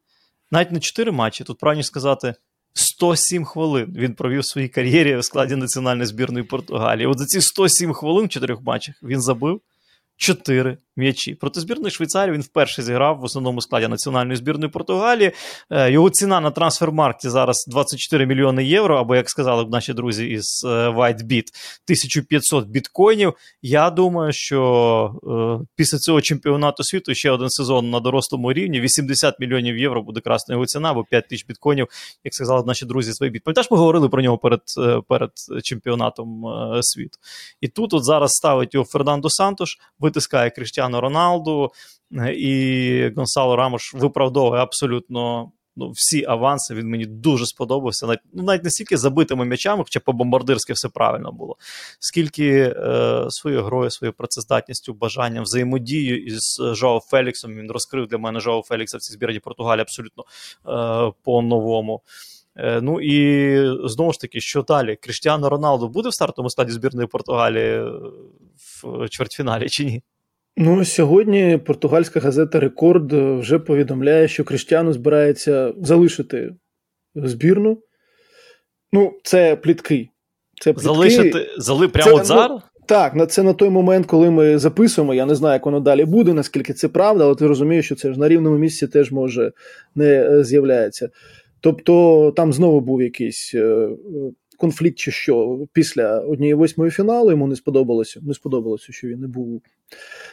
Навіть 0.53 0.73
не 0.73 0.81
чотири 0.81 1.12
матчі, 1.12 1.45
тут 1.45 1.59
правильно 1.59 1.83
сказати, 1.83 2.35
107 2.75 3.45
хвилин 3.45 3.95
він 3.97 4.15
провів 4.15 4.41
в 4.41 4.45
своїй 4.45 4.69
кар'єрі 4.69 5.17
в 5.17 5.25
складі 5.25 5.57
національної 5.57 6.07
збірної 6.07 6.45
Португалії. 6.45 7.07
От 7.07 7.19
за 7.19 7.27
ці 7.27 7.41
107 7.41 7.93
хвилин 7.93 8.27
в 8.27 8.29
чотирьох 8.29 8.62
матчах 8.62 8.95
він 9.03 9.21
забив 9.21 9.61
4 10.17 10.79
м'ячі. 10.96 11.35
Проти 11.35 11.61
збірної 11.61 11.90
Швейцарії 11.90 12.35
він 12.35 12.42
вперше 12.42 12.83
зіграв 12.83 13.18
в 13.18 13.24
основному 13.24 13.61
складі 13.61 13.88
національної 13.88 14.37
збірної 14.37 14.70
Португалії. 14.70 15.33
Е, 15.70 15.90
його 15.90 16.11
ціна 16.11 16.40
на 16.40 16.50
трансфермаркті 16.50 17.28
зараз 17.28 17.64
24 17.68 18.26
мільйони 18.26 18.64
євро, 18.64 18.96
або, 18.96 19.16
як 19.16 19.31
сказали 19.31 19.66
наші 19.70 19.92
друзі 19.92 20.26
із 20.26 20.64
е, 20.64 20.68
WhiteBit, 20.68 21.44
1500 21.87 22.66
біткоїнів. 22.66 23.35
Я 23.62 23.90
думаю, 23.90 24.33
що 24.33 25.61
е, 25.62 25.66
після 25.76 25.98
цього 25.98 26.20
чемпіонату 26.20 26.85
світу 26.85 27.14
ще 27.14 27.31
один 27.31 27.50
сезон 27.50 27.90
на 27.90 28.00
дорослому 28.00 28.52
рівні 28.52 28.81
80 28.81 29.40
мільйонів 29.40 29.78
євро 29.78 30.02
буде 30.02 30.20
красна 30.20 30.55
його 30.55 30.66
ціна, 30.66 30.90
або 30.90 31.05
5 31.05 31.28
тисяч 31.28 31.46
біткоїнів, 31.46 31.87
як 32.24 32.35
сказали 32.35 32.62
наші 32.66 32.87
друзі 32.87 33.12
з 33.12 33.22
WhiteBit. 33.22 33.42
Пам'ятаєш, 33.44 33.70
ми 33.70 33.76
говорили 33.76 34.09
про 34.09 34.22
нього 34.22 34.38
перед 34.38 34.61
перед 35.09 35.31
чемпіонатом 35.62 36.42
світу. 36.81 37.18
І 37.61 37.68
тут 37.68 37.94
от 37.94 38.05
зараз 38.05 38.33
ставить 38.33 38.74
його 38.74 38.87
Фернандо 38.87 39.31
Сантош, 39.31 39.78
витискає 39.98 40.50
Кріштіан 40.50 40.82
Кріштіану 40.83 41.01
Роналду 41.01 41.73
е, 42.12 42.35
і 42.35 43.14
Гонсало 43.16 43.57
Рамош 43.57 43.95
виправдовує 43.95 44.62
абсолютно 44.62 45.53
ну, 45.77 45.90
всі 45.90 46.25
аванси. 46.25 46.75
Він 46.75 46.88
мені 46.88 47.07
дуже 47.07 47.47
сподобався. 47.47 48.07
Навіть 48.07 48.21
ну, 48.33 48.42
навіть 48.42 48.64
не 48.64 48.71
стільки 48.71 48.97
забитими 48.97 49.45
м'ячами, 49.45 49.85
хоча 49.85 50.01
по-бомбардирськи 50.01 50.73
все 50.73 50.88
правильно 50.88 51.33
було, 51.33 51.57
скільки 52.01 52.75
е, 52.77 53.27
своєю 53.29 53.62
грою, 53.62 53.90
своєю 53.90 54.12
працездатністю, 54.12 54.95
бажанням, 54.95 55.42
взаємодією 55.42 56.25
із 56.25 56.61
Жоао 56.73 57.01
Феліксом. 57.01 57.55
Він 57.55 57.71
розкрив 57.71 58.07
для 58.07 58.18
мене 58.18 58.40
Жоао 58.40 58.62
Фелікса 58.62 58.97
в 58.97 59.01
цій 59.01 59.12
збірні 59.12 59.40
Португалії 59.40 59.83
абсолютно 59.83 60.25
е, 60.25 61.12
по-новому. 61.25 62.03
Е, 62.57 62.81
ну 62.81 63.01
і 63.01 63.88
знову 63.88 64.12
ж 64.12 64.21
таки, 64.21 64.40
що 64.40 64.62
далі? 64.62 64.97
Кріштіану 64.97 65.49
Роналду 65.49 65.88
буде 65.88 66.09
в 66.09 66.14
стартовому 66.14 66.51
складі 66.51 66.73
збірної 66.73 67.09
Португалії 67.09 67.81
в 68.83 69.09
чвертьфіналі 69.09 69.68
чи 69.68 69.85
ні? 69.85 70.03
Ну, 70.57 70.85
сьогодні 70.85 71.59
португальська 71.67 72.21
газета 72.21 72.61
Рекорд 72.61 73.12
вже 73.12 73.59
повідомляє, 73.59 74.29
що 74.29 74.45
Криштіану 74.45 74.93
збирається 74.93 75.75
залишити 75.83 76.55
збірну. 77.15 77.83
Ну, 78.93 79.12
це 79.25 79.57
плітки. 79.57 80.09
Це 80.61 80.73
плітки. 80.73 80.85
Залишити 80.85 81.49
зали 81.59 81.88
прямо 81.88 82.19
це, 82.19 82.25
зараз? 82.25 82.51
Ну, 82.51 82.61
так, 82.87 83.31
це 83.31 83.43
на 83.43 83.53
той 83.53 83.71
момент, 83.71 84.07
коли 84.07 84.31
ми 84.31 84.59
записуємо. 84.59 85.15
Я 85.15 85.27
не 85.27 85.35
знаю, 85.35 85.53
як 85.53 85.67
воно 85.67 85.81
далі 85.81 86.05
буде, 86.05 86.33
наскільки 86.33 86.73
це 86.73 86.88
правда, 86.88 87.25
але 87.25 87.35
ти 87.35 87.47
розумієш, 87.47 87.87
що 87.87 87.95
це 87.95 88.12
ж 88.12 88.21
на 88.21 88.29
рівному 88.29 88.59
місці 88.59 88.87
теж 88.87 89.12
може 89.12 89.53
не 89.95 90.07
е, 90.07 90.45
з'являється. 90.45 91.09
Тобто 91.61 92.33
там 92.37 92.53
знову 92.53 92.81
був 92.81 93.03
якийсь 93.03 93.53
е, 93.55 93.88
конфлікт, 94.62 94.98
чи 94.98 95.11
що 95.11 95.66
після 95.72 96.20
однієї 96.20 96.55
восьмої 96.55 96.90
фіналу 96.90 97.31
йому 97.31 97.46
не 97.46 97.57
сподобалося. 97.57 98.20
Не 98.22 98.35
сподобалося, 98.35 98.92
що 98.92 99.09
він 99.09 99.20
не 99.20 99.27
був 99.27 99.62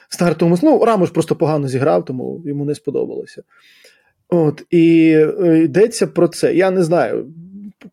стартовому. 0.09 0.57
Ну, 0.63 0.85
Рамош 0.85 1.09
просто 1.09 1.35
погано 1.35 1.67
зіграв, 1.67 2.05
тому 2.05 2.41
йому 2.45 2.65
не 2.65 2.75
сподобалося. 2.75 3.43
От, 4.29 4.65
І 4.69 5.11
е, 5.39 5.63
йдеться 5.63 6.07
про 6.07 6.27
це. 6.27 6.55
Я 6.55 6.71
не 6.71 6.83
знаю, 6.83 7.27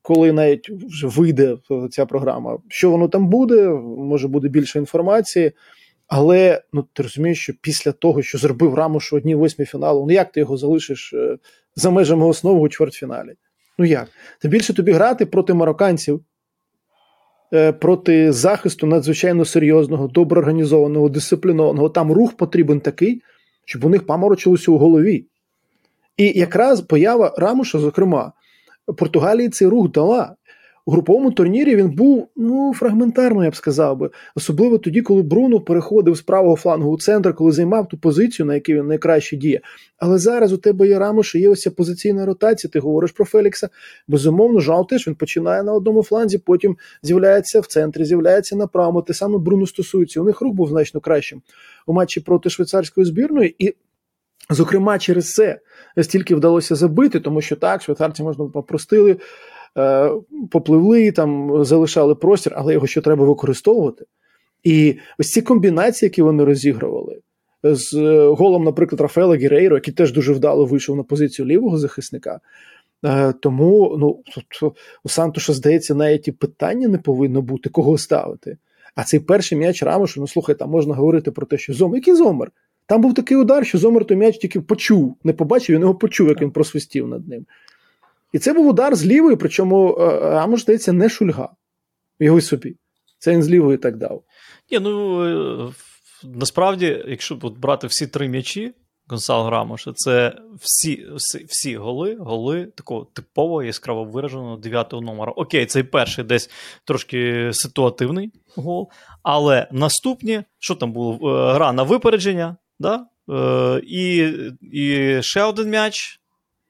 коли 0.03 0.33
навіть 0.33 0.71
вже 0.71 1.07
вийде 1.07 1.59
ця 1.91 2.07
програма, 2.07 2.59
що 2.69 2.91
воно 2.91 3.09
там 3.09 3.29
буде, 3.29 3.69
може 3.99 4.29
буде 4.29 4.49
більше 4.49 4.79
інформації. 4.79 5.53
Але 6.07 6.63
ну 6.73 6.85
ти 6.93 7.03
розумієш, 7.03 7.43
що 7.43 7.53
після 7.61 7.93
того, 7.93 8.23
що 8.23 8.39
зробив 8.39 8.75
Рамош 8.75 9.13
у 9.13 9.17
одній 9.17 9.35
восьмій 9.35 9.67
фіналу, 9.67 10.07
ну 10.07 10.13
як 10.13 10.33
ти 10.33 10.41
його 10.41 10.57
залишиш 10.57 11.13
е, 11.13 11.39
за 11.77 11.91
межами 11.91 12.27
основу 12.27 12.61
у 12.61 12.69
чвертьфіналі? 12.69 13.35
Ну 13.79 13.85
як? 13.85 14.09
Тим 14.41 14.51
більше 14.51 14.75
тобі 14.75 14.93
грати 14.93 15.27
проти 15.27 15.55
марокканців, 15.55 16.25
е, 17.53 17.73
проти 17.73 18.33
захисту 18.33 18.87
надзвичайно 18.87 19.45
серйозного, 19.45 20.09
добре 20.09 20.41
організованого, 20.41 21.09
дисциплінованого. 21.09 21.89
Там 21.89 22.13
рух 22.13 22.37
потрібен 22.37 22.81
такий, 22.81 23.23
щоб 23.65 23.85
у 23.85 23.89
них 23.89 24.07
паморочилося 24.07 24.71
у 24.71 24.79
голові. 24.79 25.27
І 26.17 26.39
якраз 26.39 26.81
поява 26.81 27.35
Рамуша, 27.39 27.79
зокрема, 27.79 28.33
Португалії 28.97 29.49
цей 29.49 29.69
рух 29.69 29.91
дала. 29.91 30.36
У 30.87 30.93
груповому 30.93 31.33
турнірі 31.33 31.77
він 31.77 31.91
був 31.91 32.29
ну, 32.37 32.73
фрагментарно, 32.75 33.45
я 33.45 33.51
б 33.51 33.57
сказав 33.57 33.97
би. 33.97 34.11
Особливо 34.35 34.79
тоді, 34.79 35.03
коли 35.03 35.23
Бруно 35.23 35.61
переходив 35.61 36.15
з 36.15 36.23
правого 36.23 36.57
флангу 36.57 36.91
у 36.91 36.99
центр, 36.99 37.35
коли 37.35 37.53
займав 37.53 37.89
ту 37.89 37.99
позицію, 37.99 38.47
на 38.47 38.55
якій 38.55 38.75
він 38.75 38.87
найкраще 38.87 39.37
діє. 39.37 39.61
Але 39.99 40.19
зараз 40.19 40.53
у 40.53 40.57
тебе 40.57 40.89
є 40.89 40.99
Рамош, 40.99 41.35
є 41.35 41.49
ось 41.49 41.69
позиційна 41.77 42.27
ротація. 42.27 42.71
Ти 42.71 42.79
говориш 42.79 43.13
про 43.13 43.25
Фелікса. 43.25 43.69
Безумовно, 44.09 44.61
Жау 44.61 44.85
теж 44.85 45.09
він 45.09 45.15
починає 45.15 45.63
на 45.63 45.73
одному 45.73 46.03
фланзі, 46.03 46.39
потім 46.39 46.77
з'являється 47.03 47.61
в 47.61 47.67
центрі, 47.67 48.05
з'являється 48.05 48.57
на 48.57 48.67
правому. 48.67 49.03
Те 49.03 49.15
саме 49.15 49.39
Бруно 49.39 49.67
стосується. 49.67 50.21
У 50.21 50.25
них 50.25 50.41
рух 50.41 50.55
був 50.55 50.69
значно 50.69 51.01
кращим 51.01 51.43
у 51.87 51.93
матчі 51.93 52.21
проти 52.21 52.51
швейцарської 52.51 53.07
збірної. 53.07 53.55
І 53.59 53.75
Зокрема, 54.51 54.99
через 54.99 55.33
це 55.33 55.61
стільки 56.03 56.35
вдалося 56.35 56.75
забити, 56.75 57.21
тому 57.21 57.41
що 57.41 57.57
так, 57.57 57.83
швейцарці 57.83 58.23
можна 58.23 58.45
попростили, 58.45 59.17
попливли, 60.51 61.13
там 61.13 61.65
залишали 61.65 62.15
простір, 62.15 62.53
але 62.57 62.73
його 62.73 62.87
ще 62.87 63.01
треба 63.01 63.25
використовувати. 63.25 64.05
І 64.65 64.97
ось 65.19 65.33
ці 65.33 65.43
комбінації, 65.43 66.07
які 66.07 66.23
вони 66.23 66.45
розігрували, 66.45 67.21
з 67.63 67.95
е, 67.95 68.27
голом, 68.29 68.65
наприклад, 68.65 69.01
Рафаела 69.01 69.37
Геррейру, 69.37 69.77
який 69.77 69.95
теж 69.95 70.13
дуже 70.13 70.33
вдало 70.33 70.65
вийшов 70.65 70.97
на 70.97 71.03
позицію 71.03 71.47
лівого 71.47 71.79
захисника. 71.79 72.41
Е, 73.05 73.33
тому 73.41 73.97
ну, 74.01 74.23
у 75.05 75.09
Сантуша, 75.09 75.53
здається, 75.53 75.95
навіть 75.95 76.29
і 76.29 76.33
питання 76.33 76.89
не 76.89 76.99
повинно 76.99 77.43
бути, 77.43 77.71
кого 77.71 77.99
ставити. 77.99 78.59
А 78.95 79.05
цей 79.05 79.21
перший 79.21 79.59
м'яч 79.59 79.83
Рамуша, 79.83 80.21
ну 80.21 80.29
слухай, 80.29 80.55
там 80.55 80.71
можна 80.71 80.95
говорити 80.95 81.31
про 81.31 81.47
те, 81.47 81.59
що 81.59 81.75
Зомер, 81.75 81.97
який 81.97 82.15
Зомер? 82.15 82.51
Там 82.87 83.01
був 83.01 83.15
такий 83.15 83.37
удар, 83.37 83.67
що 83.67 83.79
Зомер 83.79 84.05
той 84.05 84.17
м'яч 84.17 84.39
тільки 84.39 84.61
почув, 84.61 85.17
не 85.25 85.33
побачив, 85.33 85.77
він 85.77 85.81
його 85.81 85.95
почув, 85.95 86.29
як 86.29 86.43
він 86.43 86.51
просвистів 86.51 87.09
над 87.09 87.29
ним. 87.29 87.47
І 88.33 88.39
це 88.39 88.53
був 88.53 88.67
удар 88.67 88.97
з 88.97 89.07
лівої, 89.07 89.37
причому 89.37 89.97
е, 90.01 90.05
е, 90.53 90.57
здається, 90.57 90.93
не 90.93 91.09
шульга. 91.09 91.49
Його 92.21 92.39
й 92.39 92.41
собі. 92.41 92.77
Це 93.19 93.33
він 93.33 93.43
з 93.43 93.51
лівої 93.51 93.79
так 93.79 93.97
дав. 93.97 94.23
Ні, 94.71 94.79
ну 94.79 95.25
е, 95.69 95.73
насправді, 96.25 97.05
якщо 97.09 97.35
брати 97.35 97.87
всі 97.87 98.07
три 98.07 98.29
м'ячі 98.29 98.75
Гонсал 99.09 99.47
Грамоша, 99.47 99.93
це 99.95 100.33
всі 100.61 101.07
всі, 101.15 101.45
всі 101.49 101.77
голи, 101.77 102.17
голи 102.21 102.67
такого 102.67 103.05
типового 103.05 103.63
яскраво 103.63 104.05
вираженого 104.05 104.57
дев'ятого 104.57 105.03
номера. 105.03 105.33
Окей, 105.33 105.67
цей 105.67 105.83
перший 105.83 106.25
десь 106.25 106.51
трошки 106.85 107.51
ситуативний 107.53 108.33
гол, 108.57 108.91
але 109.23 109.69
наступні, 109.73 110.43
що 110.59 110.75
там 110.75 110.93
було? 110.93 111.19
Гра 111.55 111.73
на 111.73 111.83
випередження, 111.83 112.57
да? 112.79 113.07
і, 113.83 114.33
і 114.73 115.19
ще 115.23 115.43
один 115.43 115.71
м'яч. 115.71 116.21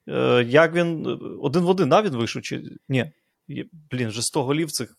Е, 0.08 0.44
як 0.48 0.74
він 0.74 1.18
один 1.42 1.62
в 1.62 1.68
один 1.68 1.88
да, 1.88 2.02
він 2.02 2.16
вийшов? 2.16 2.42
чи 2.42 2.62
Ні. 2.88 3.12
Блін, 3.90 4.08
вже 4.08 4.22
100 4.22 4.42
голів 4.42 4.70
цих. 4.70 4.96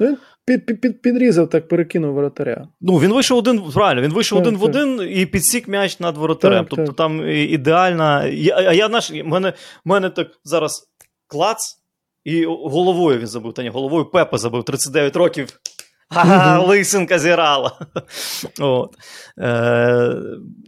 Він 0.00 0.16
під, 0.44 0.66
під, 0.66 0.80
під, 0.80 1.02
підрізав, 1.02 1.50
так 1.50 1.68
перекинув 1.68 2.14
воротаря. 2.14 2.68
Ну, 2.80 2.98
він 2.98 3.12
вийшов 3.12 3.38
один, 3.38 3.62
правильно, 3.72 4.02
він 4.02 4.12
вийшов 4.12 4.38
так, 4.38 4.46
один 4.46 4.60
так. 4.60 4.62
в 4.62 4.64
один 4.64 5.08
і 5.10 5.26
підсік 5.26 5.68
м'яч 5.68 6.00
над 6.00 6.16
воротарем. 6.16 6.64
Так, 6.64 6.76
тобто 6.76 6.92
там 6.92 7.28
ідеальна. 7.28 8.20
А 8.54 8.72
я 8.72 8.88
наш, 8.88 9.12
мене, 9.24 9.52
мене 9.84 10.10
так 10.10 10.28
зараз 10.44 10.90
клац, 11.26 11.58
і 12.24 12.44
головою 12.46 13.18
він 13.18 13.26
забив. 13.26 13.52
Та 13.52 13.62
ні, 13.62 13.68
головою 13.68 14.04
Пепа 14.04 14.38
забив 14.38 14.64
39 14.64 15.16
років. 15.16 15.60
Ага, 16.08 16.58
лисинка 16.58 17.18
зірала. 17.18 17.78
От. 18.60 18.96
Е, 19.38 20.14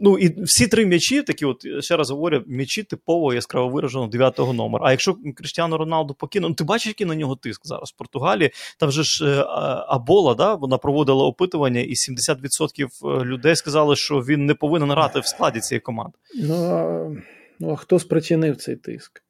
Ну 0.01 0.19
і 0.19 0.43
всі 0.43 0.67
три 0.67 0.87
м'ячі, 0.87 1.23
такі, 1.23 1.45
от 1.45 1.67
ще 1.81 1.97
раз 1.97 2.11
говорю, 2.11 2.43
м'ячі 2.47 2.83
типово 2.83 3.35
яскраво 3.35 3.69
виражено 3.69 4.07
9-го 4.07 4.53
номера. 4.53 4.85
А 4.87 4.91
якщо 4.91 5.17
Криштіану 5.37 5.77
Роналду 5.77 6.15
покинув, 6.15 6.51
ну 6.51 6.55
ти 6.55 6.65
бачиш, 6.65 6.87
який 6.87 7.07
на 7.07 7.15
нього 7.15 7.37
тиск 7.37 7.61
зараз 7.65 7.91
в 7.91 7.99
Португалії. 7.99 8.51
Там 8.79 8.91
же 8.91 9.03
ж 9.03 9.27
е, 9.27 9.45
Абола, 9.89 10.35
да, 10.35 10.55
вона 10.55 10.79
проводила 10.79 11.25
опитування, 11.25 11.81
і 11.81 11.93
70% 11.95 13.25
людей 13.25 13.57
сказали, 13.57 13.97
що 13.97 14.19
він 14.21 14.47
не 14.47 14.55
повинен 14.55 14.91
грати 14.91 15.21
в 15.21 15.27
складі 15.27 15.61
цієї 15.61 15.81
команди. 15.81 16.19
Ну, 16.35 17.17
ну 17.61 17.71
а 17.71 17.77
хто 17.77 17.99
спричинив 17.99 18.57
цей 18.57 18.77
тиск? 18.77 19.23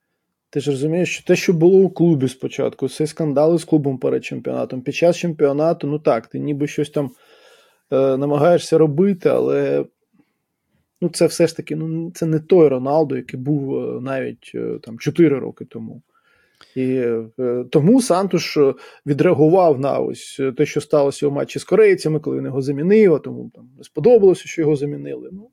Ти 0.50 0.60
ж 0.60 0.70
розумієш, 0.70 1.14
що 1.14 1.24
те, 1.24 1.36
що 1.36 1.52
було 1.52 1.78
у 1.78 1.90
клубі 1.90 2.28
спочатку, 2.28 2.88
це 2.88 3.06
скандали 3.06 3.58
з 3.58 3.64
клубом 3.64 3.98
перед 3.98 4.24
чемпіонатом. 4.24 4.82
Під 4.82 4.94
час 4.94 5.16
чемпіонату, 5.16 5.86
ну 5.86 5.98
так, 5.98 6.26
ти 6.26 6.38
ніби 6.38 6.66
щось 6.66 6.90
там 6.90 7.10
е, 7.92 8.16
намагаєшся 8.16 8.78
робити, 8.78 9.28
але 9.28 9.84
ну, 11.00 11.08
це 11.08 11.26
все 11.26 11.46
ж 11.46 11.56
таки 11.56 11.76
ну, 11.76 12.10
це 12.14 12.26
не 12.26 12.40
той 12.40 12.68
Роналдо, 12.68 13.16
який 13.16 13.40
був 13.40 13.76
е, 13.76 14.00
навіть 14.00 14.52
е, 14.54 14.78
там 14.82 14.98
4 14.98 15.38
роки 15.38 15.64
тому. 15.64 16.02
І 16.74 17.02
е, 17.38 17.64
тому 17.70 18.02
Сантуш 18.02 18.58
відреагував 19.06 19.80
на 19.80 19.98
ось 19.98 20.40
те, 20.56 20.66
що 20.66 20.80
сталося 20.80 21.26
у 21.26 21.30
матчі 21.30 21.58
з 21.58 21.64
корейцями, 21.64 22.20
коли 22.20 22.38
він 22.38 22.44
його 22.44 22.62
замінив, 22.62 23.14
а 23.14 23.18
тому 23.18 23.50
там 23.54 23.68
не 23.78 23.84
сподобалося, 23.84 24.42
що 24.46 24.62
його 24.62 24.76
замінили. 24.76 25.30
Ну, 25.32 25.50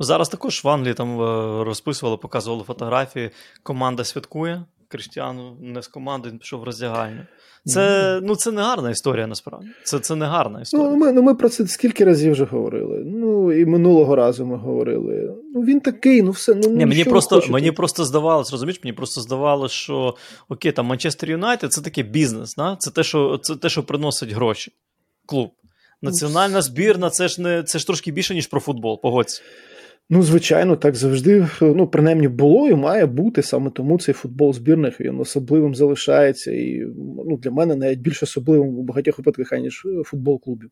Ну, 0.00 0.06
Зараз 0.06 0.28
також 0.28 0.64
в 0.64 0.68
Англії 0.68 0.94
там 0.94 1.20
е, 1.20 1.64
розписували, 1.64 2.16
показували 2.16 2.64
фотографії. 2.64 3.30
Команда 3.62 4.04
святкує. 4.04 4.64
Криштіану 4.88 5.56
не 5.60 5.82
з 5.82 5.88
команди, 5.88 6.28
він 6.28 6.38
пішов 6.38 6.60
в 6.60 6.64
роздягальню. 6.64 7.20
Це 7.64 8.20
ну, 8.22 8.36
це 8.36 8.52
не 8.52 8.62
гарна 8.62 8.90
історія, 8.90 9.26
насправді. 9.26 9.68
Це 9.84 9.98
це 9.98 10.14
не 10.14 10.26
гарна 10.26 10.56
ну, 10.56 10.62
історія. 10.62 10.88
Ну, 10.88 10.96
Ми 10.96 11.12
ну, 11.12 11.22
ми 11.22 11.34
про 11.34 11.48
це 11.48 11.66
скільки 11.66 12.04
разів 12.04 12.32
вже 12.32 12.44
говорили. 12.44 13.02
Ну, 13.06 13.52
і 13.52 13.66
минулого 13.66 14.16
разу 14.16 14.46
ми 14.46 14.56
говорили. 14.56 15.34
Ну, 15.54 15.60
Він 15.62 15.80
такий, 15.80 16.22
ну 16.22 16.30
все. 16.30 16.54
ну, 16.54 16.68
Ні, 16.68 16.86
Мені 16.86 17.04
просто 17.04 17.42
мені 17.48 17.72
просто 17.72 18.04
здавалось, 18.04 18.52
розумієш, 18.52 18.80
мені 18.84 18.92
просто 18.92 19.20
здавалося, 19.20 19.74
що 19.74 20.14
окей, 20.48 20.72
там 20.72 20.86
Манчестер 20.86 21.30
Юнайтед 21.30 21.72
це 21.72 21.80
таке 21.80 22.02
бізнес, 22.02 22.54
да? 22.54 22.76
це 22.78 22.90
те, 22.90 23.02
що 23.02 23.38
це 23.42 23.56
те, 23.56 23.68
що 23.68 23.82
приносить 23.82 24.30
гроші. 24.32 24.72
Клуб. 25.26 25.50
Національна 26.02 26.62
збірна 26.62 27.10
це 27.10 27.28
ж 27.28 27.42
не 27.42 27.62
це 27.62 27.78
ж 27.78 27.86
трошки 27.86 28.12
більше, 28.12 28.34
ніж 28.34 28.46
про 28.46 28.60
футбол, 28.60 29.00
погодься. 29.02 29.42
Ну, 30.10 30.22
звичайно, 30.22 30.76
так 30.76 30.94
завжди, 30.94 31.48
ну, 31.60 31.86
принаймні, 31.86 32.28
було 32.28 32.68
і 32.68 32.74
має 32.74 33.06
бути. 33.06 33.42
Саме 33.42 33.70
тому 33.70 33.98
цей 33.98 34.14
футбол 34.14 34.52
збірних 34.52 35.00
він 35.00 35.20
особливим 35.20 35.74
залишається. 35.74 36.52
І 36.52 36.86
ну, 37.26 37.36
для 37.36 37.50
мене 37.50 37.76
навіть 37.76 37.98
більш 37.98 38.22
особливим 38.22 38.68
у 38.68 38.82
багатьох 38.82 39.18
випадках, 39.18 39.52
аніж 39.52 39.82
футбол 40.04 40.40
клубів. 40.40 40.70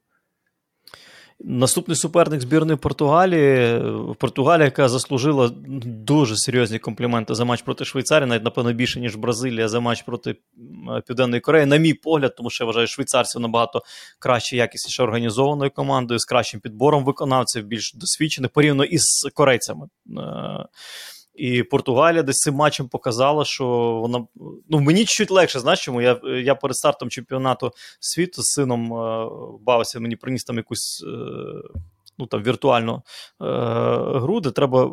Наступний 1.44 1.96
суперник 1.96 2.40
збірної 2.40 2.78
Португалії, 2.78 3.82
Португалія, 4.18 4.64
яка 4.64 4.88
заслужила 4.88 5.50
дуже 5.84 6.36
серйозні 6.36 6.78
компліменти 6.78 7.34
за 7.34 7.44
матч 7.44 7.62
проти 7.62 7.84
Швейцарії, 7.84 8.28
навіть, 8.28 8.44
напевно, 8.44 8.72
більше, 8.72 9.00
ніж 9.00 9.16
Бразилія 9.16 9.68
за 9.68 9.80
матч 9.80 10.02
проти 10.02 10.36
Південної 11.06 11.40
Кореї, 11.40 11.66
на 11.66 11.76
мій 11.76 11.94
погляд, 11.94 12.34
тому 12.36 12.50
що 12.50 12.64
я 12.64 12.66
вважаю, 12.66 12.86
швейцарців 12.86 13.40
набагато 13.40 13.82
краще, 14.18 14.56
якісніше 14.56 15.02
організованою 15.02 15.70
командою, 15.70 16.20
з 16.20 16.24
кращим 16.24 16.60
підбором 16.60 17.04
виконавців, 17.04 17.64
більш 17.64 17.92
досвідчених 17.94 18.50
порівняно 18.50 18.84
із 18.84 19.04
корейцями. 19.34 19.86
І 21.40 21.62
Португалія 21.62 22.22
десь 22.22 22.36
цим 22.36 22.54
матчем 22.54 22.88
показала, 22.88 23.44
що 23.44 23.66
вона 24.02 24.26
ну 24.68 24.80
мені 24.80 25.04
чуть 25.04 25.30
легше. 25.30 25.60
Знаєш 25.60 25.84
чому? 25.84 26.02
Я 26.02 26.20
я 26.24 26.54
перед 26.54 26.76
стартом 26.76 27.10
чемпіонату 27.10 27.72
світу 28.00 28.42
з 28.42 28.46
сином 28.46 28.94
е, 28.94 29.28
бавився, 29.60 30.00
мені 30.00 30.16
приніс 30.16 30.44
там 30.44 30.56
якусь. 30.56 31.04
Е, 31.06 31.80
ну 32.20 32.26
там 32.26 32.42
віртуальну 32.42 32.94
е, 32.94 33.44
гру, 34.20 34.40
де 34.40 34.50
треба 34.50 34.84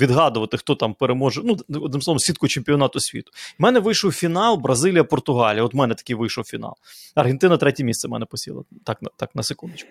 відгадувати, 0.00 0.56
хто 0.56 0.74
там 0.74 0.94
переможе. 0.94 1.40
Ну, 1.44 1.56
одним 1.82 2.02
словом, 2.02 2.18
сітку 2.18 2.48
чемпіонату 2.48 3.00
світу. 3.00 3.32
У 3.58 3.62
мене 3.62 3.80
вийшов 3.80 4.12
фінал 4.12 4.56
Бразилія-Португалія. 4.56 5.64
От 5.64 5.74
в 5.74 5.76
мене 5.76 5.94
такий 5.94 6.16
вийшов 6.16 6.44
фінал. 6.44 6.74
Аргентина 7.14 7.56
третє 7.56 7.84
місце 7.84 8.08
в 8.08 8.10
мене 8.10 8.26
посіла. 8.26 8.62
Так, 8.84 9.00
так 9.16 9.34
на 9.34 9.42
секундочку. 9.42 9.90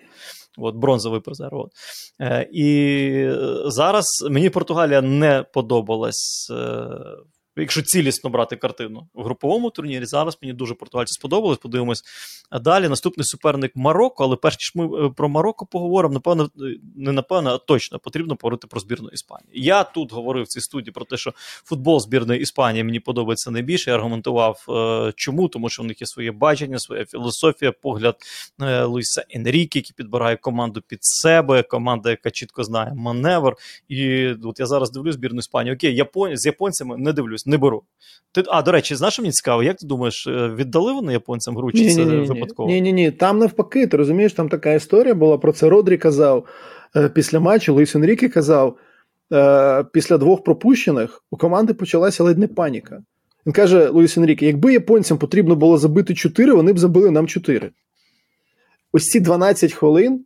От, 0.58 0.74
Бронзовий 0.74 1.20
призер. 1.20 1.54
От. 1.54 1.70
Е, 2.20 2.48
І 2.52 3.30
зараз 3.66 4.26
мені 4.30 4.50
Португалія 4.50 5.02
не 5.02 5.44
подобалась. 5.52 6.50
Е, 6.50 6.86
якщо 7.56 7.82
цілісно 7.82 8.30
брати 8.30 8.56
картину 8.56 9.08
в 9.14 9.22
груповому 9.24 9.70
турнірі, 9.70 10.04
зараз 10.04 10.38
мені 10.42 10.52
дуже 10.52 10.74
португальці 10.74 11.12
сподобалось. 11.12 11.58
Подивимось 11.58 12.02
далі. 12.62 12.88
Наступний 12.88 13.24
суперник 13.24 13.72
Марокко, 13.74 14.24
але 14.24 14.36
перш 14.36 14.54
ніж 14.54 14.72
ми 14.74 15.06
е, 15.06 15.10
про 15.16 15.28
Марокко 15.28 15.66
поговоримо, 15.66 16.14
напевно, 16.14 16.44
е, 16.44 16.76
не 16.96 17.12
напевно, 17.12 17.50
а 17.50 17.58
точно 17.58 17.98
потрібно 17.98 18.36
поговорити 18.36 18.66
про 18.66 18.80
збірну 18.80 19.08
Іспанії. 19.08 19.48
Я 19.52 19.84
тут 19.84 20.12
говорив 20.12 20.44
в 20.44 20.46
цій 20.46 20.60
студії 20.60 20.92
про 20.92 21.04
те, 21.04 21.16
що 21.16 21.32
футбол 21.64 22.00
збірної 22.00 22.40
Іспанії 22.40 22.84
мені 22.84 23.00
подобається 23.00 23.50
найбільше. 23.50 23.90
Я 23.90 23.96
аргументував, 23.96 24.66
е, 24.68 25.12
чому, 25.16 25.48
тому 25.48 25.68
що 25.68 25.82
в 25.82 25.86
них 25.86 26.00
є 26.00 26.06
своє 26.06 26.32
бачення, 26.32 26.78
своя 26.78 27.04
філософія, 27.04 27.72
погляд 27.72 28.16
Луїса 28.84 29.24
Енрікі, 29.30 29.78
який 29.78 29.92
підбирає 29.96 30.36
команду 30.36 30.82
під 30.88 30.98
себе, 31.04 31.62
команда, 31.62 32.10
яка 32.10 32.30
чітко 32.30 32.64
знає 32.64 32.92
маневр. 32.94 33.56
І 33.88 34.28
от 34.28 34.60
я 34.60 34.66
зараз 34.66 34.90
дивлюсь 34.90 35.14
збірну 35.14 35.38
Іспанії. 35.38 35.74
Окей, 35.74 35.94
Япон... 35.94 36.36
з 36.36 36.46
японцями 36.46 36.96
не 36.96 37.12
дивлюсь 37.12 37.45
не 37.46 37.58
беру. 37.58 37.82
Ти, 38.32 38.42
А, 38.46 38.62
до 38.62 38.72
речі, 38.72 38.94
знаєш, 38.94 39.14
що 39.14 39.22
мені 39.22 39.32
цікаво, 39.32 39.62
як 39.62 39.76
ти 39.76 39.86
думаєш, 39.86 40.26
е, 40.26 40.54
віддали 40.56 40.92
вони 40.92 41.12
японцям 41.12 41.56
гру, 41.56 41.72
чи 41.72 41.78
ні, 41.78 41.94
це 41.94 42.04
ні, 42.04 42.16
випадково? 42.16 42.68
Ні, 42.68 42.80
ні, 42.80 42.92
ні. 42.92 43.10
Там 43.10 43.38
навпаки, 43.38 43.86
ти 43.86 43.96
розумієш, 43.96 44.32
там 44.32 44.48
така 44.48 44.72
історія 44.72 45.14
була. 45.14 45.38
Про 45.38 45.52
це 45.52 45.68
Родрі 45.68 45.96
казав 45.96 46.46
е, 46.96 47.08
після 47.08 47.40
матчу, 47.40 47.74
Луїс 47.74 47.94
Енріке 47.94 48.28
казав. 48.28 48.76
Е, 49.32 49.84
після 49.92 50.18
двох 50.18 50.44
пропущених 50.44 51.24
у 51.30 51.36
команди 51.36 51.74
почалася 51.74 52.24
ледь 52.24 52.38
не 52.38 52.48
паніка. 52.48 53.02
Він 53.46 53.52
каже 53.52 53.88
Луїс 53.88 54.16
Енріке: 54.16 54.46
якби 54.46 54.72
японцям 54.72 55.18
потрібно 55.18 55.56
було 55.56 55.78
забити 55.78 56.14
4, 56.14 56.52
вони 56.52 56.72
б 56.72 56.78
забили 56.78 57.10
нам 57.10 57.26
4. 57.26 57.70
Ось 58.92 59.04
ці 59.04 59.20
12 59.20 59.72
хвилин 59.72 60.24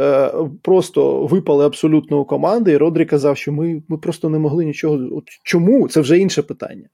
е, 0.00 0.32
просто 0.62 1.26
випали 1.26 1.66
абсолютно 1.66 2.20
у 2.20 2.24
команди, 2.24 2.72
і 2.72 2.76
Родрі 2.76 3.04
казав, 3.04 3.36
що 3.36 3.52
ми 3.52 3.82
ми 3.88 3.98
просто 3.98 4.28
не 4.28 4.38
могли 4.38 4.64
нічого. 4.64 4.98
От 5.12 5.24
Чому? 5.44 5.88
Це 5.88 6.00
вже 6.00 6.18
інше 6.18 6.42
питання. 6.42 6.88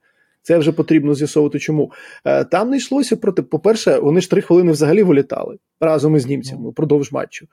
Це 0.46 0.58
вже 0.58 0.72
потрібно 0.72 1.14
з'ясовувати, 1.14 1.58
чому. 1.58 1.92
Е, 2.24 2.44
там 2.44 2.70
не 2.70 2.76
йшлося 2.76 3.16
проти. 3.16 3.42
По-перше, 3.42 3.98
вони 3.98 4.20
ж 4.20 4.30
три 4.30 4.42
хвилини 4.42 4.72
взагалі 4.72 5.02
вилітали 5.02 5.56
разом 5.80 6.16
із 6.16 6.26
німцями 6.26 6.70
впродовж 6.70 7.12
матчу. 7.12 7.46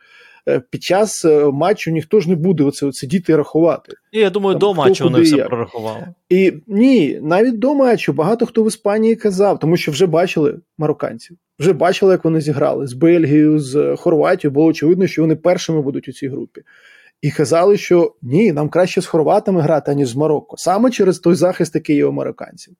Е, 0.49 0.61
під 0.69 0.83
час 0.83 1.25
е, 1.25 1.45
матчу 1.45 1.91
ніхто 1.91 2.19
ж 2.19 2.29
не 2.29 2.35
буде 2.35 2.63
оце 2.63 2.91
сидіти 2.91 3.31
і 3.31 3.35
рахувати. 3.35 3.93
І 4.11 4.19
я 4.19 4.29
думаю, 4.29 4.53
Там, 4.53 4.59
до 4.59 4.73
матчу 4.73 5.03
вони 5.03 5.21
все 5.21 5.43
прорахували. 5.43 6.07
І 6.29 6.53
ні, 6.67 7.19
навіть 7.21 7.59
до 7.59 7.75
матчу 7.75 8.13
багато 8.13 8.45
хто 8.45 8.63
в 8.63 8.67
Іспанії 8.67 9.15
казав, 9.15 9.59
тому 9.59 9.77
що 9.77 9.91
вже 9.91 10.05
бачили 10.05 10.59
марокканців, 10.77 11.37
вже 11.59 11.73
бачили, 11.73 12.11
як 12.11 12.25
вони 12.25 12.41
зіграли 12.41 12.87
з 12.87 12.93
Бельгією, 12.93 13.59
з 13.59 13.95
Хорватією. 13.95 14.53
Було 14.53 14.67
очевидно, 14.67 15.07
що 15.07 15.21
вони 15.21 15.35
першими 15.35 15.81
будуть 15.81 16.07
у 16.07 16.11
цій 16.11 16.27
групі. 16.27 16.61
І 17.23 17.31
казали, 17.31 17.77
що 17.77 18.15
ні, 18.21 18.53
нам 18.53 18.69
краще 18.69 19.01
з 19.01 19.05
хорватами 19.05 19.61
грати, 19.61 19.91
аніж 19.91 20.09
з 20.09 20.15
Марокко, 20.15 20.57
саме 20.57 20.91
через 20.91 21.19
той 21.19 21.35
захист, 21.35 21.75
який 21.75 21.95
є 21.95 22.05
у 22.05 22.11
марокканців. 22.11 22.73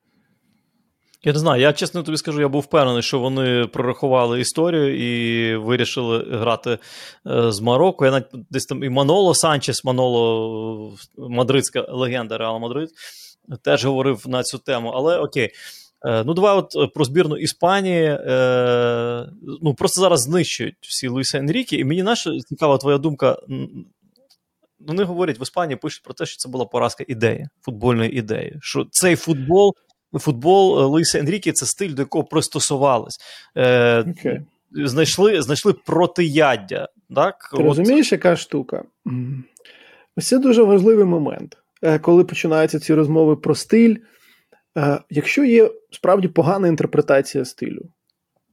Я 1.23 1.33
не 1.33 1.39
знаю, 1.39 1.61
я 1.61 1.73
чесно 1.73 2.03
тобі 2.03 2.17
скажу, 2.17 2.41
я 2.41 2.47
був 2.47 2.61
впевнений, 2.61 3.01
що 3.01 3.19
вони 3.19 3.67
прорахували 3.73 4.39
історію 4.39 4.97
і 4.97 5.55
вирішили 5.55 6.27
грати 6.31 6.77
е, 7.27 7.51
з 7.51 7.59
Марокко. 7.59 8.05
Я 8.05 8.11
навіть 8.11 8.25
десь 8.49 8.65
там 8.65 8.83
і 8.83 8.89
Маноло 8.89 9.35
Санчес, 9.35 9.83
Маноло, 9.83 10.97
мадридська 11.17 11.85
легенда 11.89 12.37
Реал 12.37 12.59
Мадрид, 12.59 12.89
теж 13.61 13.85
говорив 13.85 14.23
на 14.27 14.43
цю 14.43 14.57
тему. 14.57 14.89
Але 14.89 15.17
окей. 15.17 15.49
Е, 16.05 16.23
ну, 16.23 16.33
давай 16.33 16.57
от 16.57 16.93
про 16.93 17.05
збірну 17.05 17.37
Іспанії. 17.37 18.05
Е, 18.05 19.29
ну, 19.61 19.73
Просто 19.73 20.01
зараз 20.01 20.21
знищують 20.21 20.75
всі 20.81 21.07
Луїса 21.07 21.37
Енрікі. 21.37 21.77
І 21.77 21.83
мені 21.83 22.03
наша 22.03 22.39
цікава 22.49 22.77
твоя 22.77 22.97
думка. 22.97 23.37
Вони 24.87 25.03
говорять 25.03 25.39
в 25.39 25.41
Іспанії 25.41 25.77
пишуть 25.77 26.03
про 26.03 26.13
те, 26.13 26.25
що 26.25 26.37
це 26.37 26.49
була 26.49 26.65
поразка 26.65 27.05
ідеї, 27.07 27.47
футбольної 27.61 28.17
ідеї. 28.17 28.57
Що 28.61 28.85
цей 28.91 29.15
футбол 29.15 29.73
футбол 30.19 30.79
е, 30.79 30.85
Луїса 30.85 31.19
Енрікі 31.19 31.51
це 31.51 31.65
стиль, 31.65 31.93
до 31.93 32.01
якого 32.01 32.23
пристосувались. 32.23 33.19
Е, 33.55 34.01
okay. 34.01 34.45
Знайшли 34.71 35.41
знайшли 35.41 35.73
протияддя. 35.73 36.87
Так? 37.15 37.49
Ти 37.51 37.57
От... 37.57 37.65
розумієш, 37.65 38.11
яка 38.11 38.35
штука? 38.35 38.83
Ось 40.17 40.27
це 40.27 40.37
дуже 40.37 40.63
важливий 40.63 41.05
момент, 41.05 41.57
е, 41.81 41.99
коли 41.99 42.23
починаються 42.23 42.79
ці 42.79 42.93
розмови 42.93 43.35
про 43.35 43.55
стиль. 43.55 43.95
Е, 44.77 44.99
якщо 45.09 45.43
є 45.43 45.71
справді 45.91 46.27
погана 46.27 46.67
інтерпретація 46.67 47.45
стилю, 47.45 47.89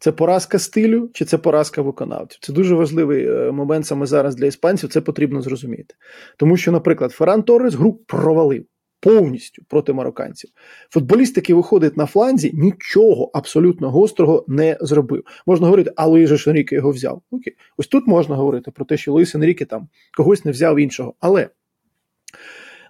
це 0.01 0.13
поразка 0.13 0.59
стилю 0.59 1.11
чи 1.13 1.25
це 1.25 1.39
поразка 1.39 1.83
виконавців? 1.83 2.39
Це 2.43 2.53
дуже 2.53 2.75
важливий 2.75 3.53
момент 3.53 3.87
саме 3.87 4.07
зараз 4.07 4.35
для 4.35 4.47
іспанців, 4.47 4.91
це 4.91 5.01
потрібно 5.01 5.43
зрозуміти. 5.43 5.95
Тому 6.37 6.57
що, 6.57 6.73
наприклад, 6.73 7.13
Ферран 7.13 7.43
Торрес 7.43 7.75
гру 7.75 7.93
провалив 7.93 8.65
повністю 9.01 9.63
проти 9.69 9.93
марокканців. 9.93 10.51
Футболіст, 10.91 11.37
який 11.37 11.55
виходить 11.55 11.97
на 11.97 12.07
фланзі, 12.07 12.51
нічого 12.55 13.31
абсолютно 13.35 13.91
гострого 13.91 14.45
не 14.49 14.79
зробив. 14.81 15.25
Можна 15.47 15.67
говорити, 15.67 15.93
а 15.97 16.07
Луїж 16.07 16.49
Енріке 16.49 16.77
його 16.77 16.91
взяв. 16.91 17.23
Окей. 17.31 17.57
Ось 17.77 17.87
тут 17.87 18.07
можна 18.07 18.37
говорити 18.37 18.71
про 18.71 18.85
те, 18.85 18.97
що 18.97 19.13
Луїс 19.13 19.35
Енріке 19.35 19.65
там 19.65 19.89
когось 20.17 20.45
не 20.45 20.51
взяв 20.51 20.79
іншого. 20.79 21.15
Але 21.21 21.49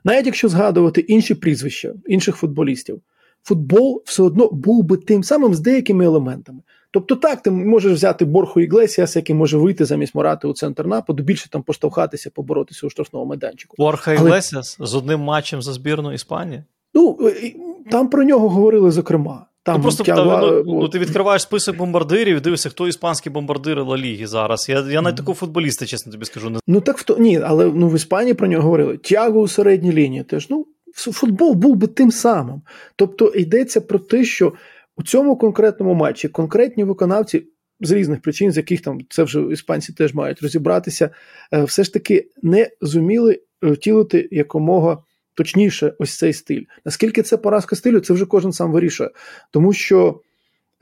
навіть 0.05 0.27
якщо 0.27 0.49
згадувати 0.49 1.01
інші 1.01 1.35
прізвища 1.35 1.95
інших 2.07 2.37
футболістів, 2.37 3.03
футбол 3.43 4.03
все 4.07 4.23
одно 4.23 4.49
був 4.53 4.85
би 4.85 4.97
тим 4.97 5.25
самим 5.25 5.55
з 5.55 5.61
деякими 5.61 6.05
елементами. 6.05 6.61
Тобто, 6.93 7.17
так, 7.17 7.43
ти 7.43 7.51
можеш 7.51 7.93
взяти 7.93 8.25
Борху 8.25 8.61
Іглесіас, 8.61 9.17
який 9.17 9.37
може 9.37 9.59
вийти 9.59 9.85
замість 9.85 10.15
Морати 10.15 10.49
у 10.49 10.53
центр 10.53 10.87
нападу, 10.87 11.23
більше 11.23 11.51
там 11.51 11.63
поштовхатися, 11.63 12.31
поборотися 12.31 12.87
у 12.87 12.91
штрафному 12.91 13.27
майданчику. 13.27 13.75
Борха 13.79 14.13
Іглесіас 14.13 14.77
з 14.81 14.95
одним 14.95 15.21
матчем 15.21 15.63
за 15.63 15.73
збірну 15.73 16.13
Іспанії? 16.13 16.63
Ну 16.95 17.19
е, 17.23 17.53
там 17.91 18.09
про 18.09 18.25
нього 18.25 18.49
говорили 18.49 18.91
зокрема. 18.91 19.47
Там 19.63 19.77
ну, 19.77 19.83
просто 19.83 20.05
та, 20.05 20.25
ну, 20.25 20.63
ну, 20.67 20.89
ти 20.89 20.99
відкриваєш 20.99 21.43
список 21.43 21.77
бомбардирів 21.77 22.37
і 22.37 22.41
дивишся, 22.41 22.69
хто 22.69 22.89
іспанські 22.89 23.31
бомбардири 23.31 23.83
Ла 23.83 23.97
Ліги 23.97 24.27
зараз. 24.27 24.69
Я 24.69 24.81
я 24.91 25.03
навіть 25.03 25.17
такого 25.17 25.35
футболіста, 25.35 25.87
чесно 25.87 26.13
тобі 26.13 26.25
скажу. 26.25 26.51
Не... 26.51 26.59
Ну 26.67 26.81
так 26.81 26.99
в 26.99 27.21
ні, 27.21 27.41
але 27.45 27.67
ну 27.75 27.89
в 27.89 27.95
Іспанії 27.95 28.35
про 28.35 28.47
нього 28.47 28.63
говорили. 28.63 28.97
Тягу 28.97 29.41
у 29.41 29.49
середній 29.49 29.93
лінії. 29.93 30.23
Теж 30.23 30.51
ну 30.51 30.67
футбол 30.95 31.55
був 31.55 31.77
би 31.77 31.87
тим 31.87 32.11
самим. 32.11 32.63
Тобто 32.97 33.33
йдеться 33.35 33.81
про 33.81 33.99
те, 33.99 34.25
що 34.25 34.53
у 34.97 35.03
цьому 35.03 35.37
конкретному 35.37 35.95
матчі 35.95 36.29
конкретні 36.29 36.85
виконавці 36.85 37.47
з 37.81 37.91
різних 37.91 38.23
причин, 38.23 38.53
з 38.53 38.57
яких 38.57 38.81
там 38.81 38.99
це 39.09 39.23
вже 39.23 39.41
іспанці 39.41 39.93
теж 39.93 40.15
мають 40.15 40.43
розібратися, 40.43 41.11
е, 41.53 41.65
все 41.65 41.85
ж 41.85 41.93
таки 41.93 42.29
не 42.43 42.71
зуміли 42.81 43.41
е, 43.65 43.71
втілити 43.71 44.29
якомога. 44.31 45.03
Точніше, 45.35 45.95
ось 45.99 46.19
цей 46.19 46.33
стиль. 46.33 46.63
Наскільки 46.85 47.23
це 47.23 47.37
поразка 47.37 47.77
стилю, 47.77 48.01
це 48.01 48.13
вже 48.13 48.27
кожен 48.27 48.53
сам 48.53 48.73
вирішує. 48.73 49.11
Тому 49.51 49.73
що 49.73 50.21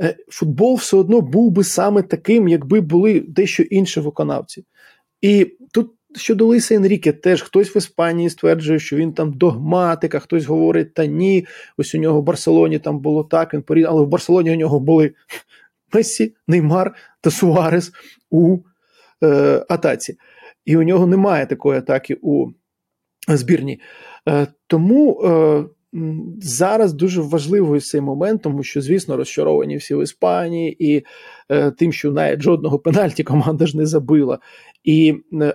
е, 0.01 0.17
футбол 0.29 0.75
все 0.75 0.97
одно 0.97 1.21
був 1.21 1.51
би 1.51 1.65
саме 1.65 2.03
таким, 2.03 2.49
якби 2.49 2.81
були 2.81 3.21
дещо 3.21 3.63
інші 3.63 4.01
виконавці. 4.01 4.65
І 5.21 5.57
тут 5.73 5.93
щодо 6.17 6.47
Лиса 6.47 6.75
Енріке, 6.75 7.13
теж 7.13 7.43
хтось 7.43 7.77
в 7.77 7.77
Іспанії 7.77 8.31
стверджує, 8.31 8.79
що 8.79 8.97
він 8.97 9.13
там 9.13 9.33
догматик, 9.33 10.15
а 10.15 10.19
хтось 10.19 10.45
говорить, 10.45 10.95
та 10.95 11.07
ні, 11.07 11.47
ось 11.77 11.95
у 11.95 11.99
нього 11.99 12.21
в 12.21 12.25
Барселоні 12.25 12.79
там 12.79 12.99
було 12.99 13.25
так, 13.25 13.55
він 13.55 13.63
порівняв, 13.63 13.93
але 13.93 14.03
в 14.03 14.09
Барселоні 14.09 14.53
у 14.53 14.55
нього 14.55 14.81
були 14.81 15.13
Мессі, 15.93 16.35
Неймар 16.49 16.95
та 17.21 17.31
Суарес 17.31 17.93
у 18.31 18.59
е, 19.23 19.65
атаці. 19.69 20.17
І 20.65 20.77
у 20.77 20.83
нього 20.83 21.07
немає 21.07 21.47
такої 21.47 21.79
атаки 21.79 22.19
у 22.23 22.47
збірні. 23.29 23.81
Е, 24.29 24.47
тому 24.67 25.21
е, 25.25 25.65
зараз 26.41 26.93
дуже 26.93 27.21
важливий 27.21 27.81
цей 27.81 28.01
момент, 28.01 28.43
тому 28.43 28.63
що, 28.63 28.81
звісно, 28.83 29.17
розчаровані 29.17 29.77
всі 29.77 29.95
в 29.95 30.03
Іспанії, 30.03 30.93
і 30.93 31.05
е, 31.51 31.71
тим, 31.71 31.93
що 31.93 32.13
навіть 32.13 32.43
жодного 32.43 32.79
пенальті 32.79 33.25
команда 33.25 33.67
ж 33.67 33.77
не 33.77 33.87
забила. 33.87 34.39
І 34.85 35.15
Е, 35.33 35.55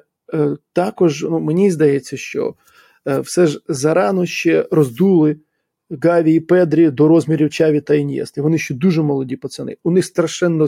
також 0.74 1.24
ну, 1.24 1.39
мені 1.39 1.72
здається, 1.72 2.17
що 2.17 2.56
е, 3.08 3.19
все 3.19 3.48
ж 3.48 3.60
зарано 3.67 4.26
ще 4.26 4.67
роздули 4.72 5.36
Гаві 6.04 6.34
і 6.34 6.39
Педрі 6.39 6.91
до 6.91 7.08
розмірів 7.08 7.50
Чаві 7.50 7.82
та 7.82 7.96
Інєсти. 7.96 8.41
Вони 8.41 8.58
ще 8.58 8.74
дуже 8.74 9.02
молоді 9.02 9.36
пацани. 9.36 9.78
У 9.84 9.91
них 9.91 10.06
страшенно 10.06 10.67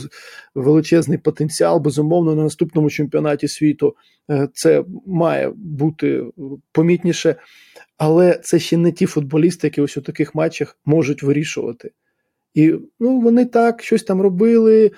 величезний 0.55 1.17
потенціал. 1.17 1.79
Безумовно, 1.79 2.35
на 2.35 2.43
наступному 2.43 2.89
чемпіонаті 2.89 3.47
світу 3.47 3.95
е, 4.31 4.49
це 4.53 4.83
має 5.05 5.51
бути 5.55 6.25
помітніше. 6.71 7.35
Але 7.97 8.39
це 8.43 8.59
ще 8.59 8.77
не 8.77 8.91
ті 8.91 9.05
футболісти, 9.05 9.67
які 9.67 9.81
ось 9.81 9.97
у 9.97 10.01
таких 10.01 10.35
матчах 10.35 10.77
можуть 10.85 11.23
вирішувати. 11.23 11.91
І 12.53 12.75
ну, 12.99 13.19
вони 13.19 13.45
так 13.45 13.83
щось 13.83 14.03
там 14.03 14.21
робили, 14.21 14.91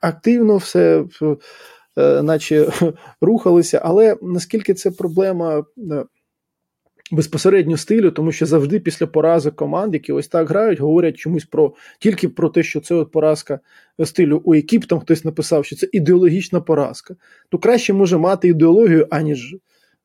активно 0.00 0.56
все 0.56 1.04
Е, 1.22 1.36
наче 1.96 2.72
рухалися. 3.20 3.80
Але 3.84 4.16
наскільки 4.22 4.74
це 4.74 4.90
проблема 4.90 5.64
е, 5.78 6.04
безпосередньо 7.10 7.76
стилю, 7.76 8.10
тому 8.10 8.32
що 8.32 8.46
завжди 8.46 8.80
після 8.80 9.06
поразок 9.06 9.56
команд, 9.56 9.94
які 9.94 10.12
ось 10.12 10.28
так 10.28 10.48
грають, 10.48 10.80
говорять 10.80 11.16
чомусь 11.16 11.44
про 11.44 11.74
тільки 11.98 12.28
про 12.28 12.48
те, 12.48 12.62
що 12.62 12.80
це 12.80 12.94
от 12.94 13.12
поразка 13.12 13.60
стилю 14.04 14.42
у 14.44 14.54
екіп, 14.54 14.84
там 14.84 15.00
хтось 15.00 15.24
написав, 15.24 15.64
що 15.64 15.76
це 15.76 15.88
ідеологічна 15.92 16.60
поразка. 16.60 17.16
То 17.48 17.58
краще 17.58 17.92
може 17.92 18.18
мати 18.18 18.48
ідеологію, 18.48 19.06
аніж. 19.10 19.56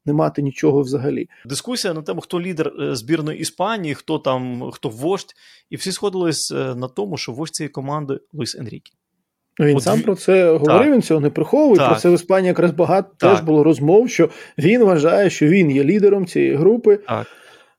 Не 0.06 0.14
мати 0.14 0.42
нічого 0.42 0.82
взагалі. 0.82 1.30
Дискусія 1.46 1.94
на 1.94 2.02
тему, 2.02 2.22
хто 2.22 2.42
лідер 2.42 2.74
е, 2.82 2.96
збірної 2.96 3.40
Іспанії, 3.40 3.96
хто 3.96 4.20
там, 4.20 4.72
хто 4.72 4.90
вождь, 4.90 5.34
і 5.70 5.76
всі 5.76 5.92
сходились 5.92 6.52
на 6.52 6.88
тому, 6.88 7.18
що 7.18 7.32
вождь 7.32 7.56
цієї 7.56 7.70
команди 7.70 8.20
Луїс 8.34 8.56
Енрікі. 8.56 8.94
Ну, 9.60 9.66
він 9.66 9.78
От... 9.78 9.84
сам 9.84 10.02
про 10.02 10.16
це 10.16 10.52
говорив, 10.52 10.84
так. 10.84 10.94
він 10.94 11.02
цього 11.02 11.20
не 11.20 11.30
приховує. 11.30 11.78
Так. 11.78 11.90
Про 11.90 12.00
це 12.00 12.10
в 12.10 12.14
Іспанії 12.14 12.48
якраз 12.48 12.72
багато 12.72 13.10
так. 13.18 13.32
теж 13.32 13.42
було 13.42 13.64
розмов, 13.64 14.10
що 14.10 14.30
він 14.58 14.84
вважає, 14.84 15.30
що 15.30 15.48
він 15.48 15.72
є 15.72 15.84
лідером 15.84 16.26
цієї 16.26 16.56
групи. 16.56 16.98
Так. 16.98 17.28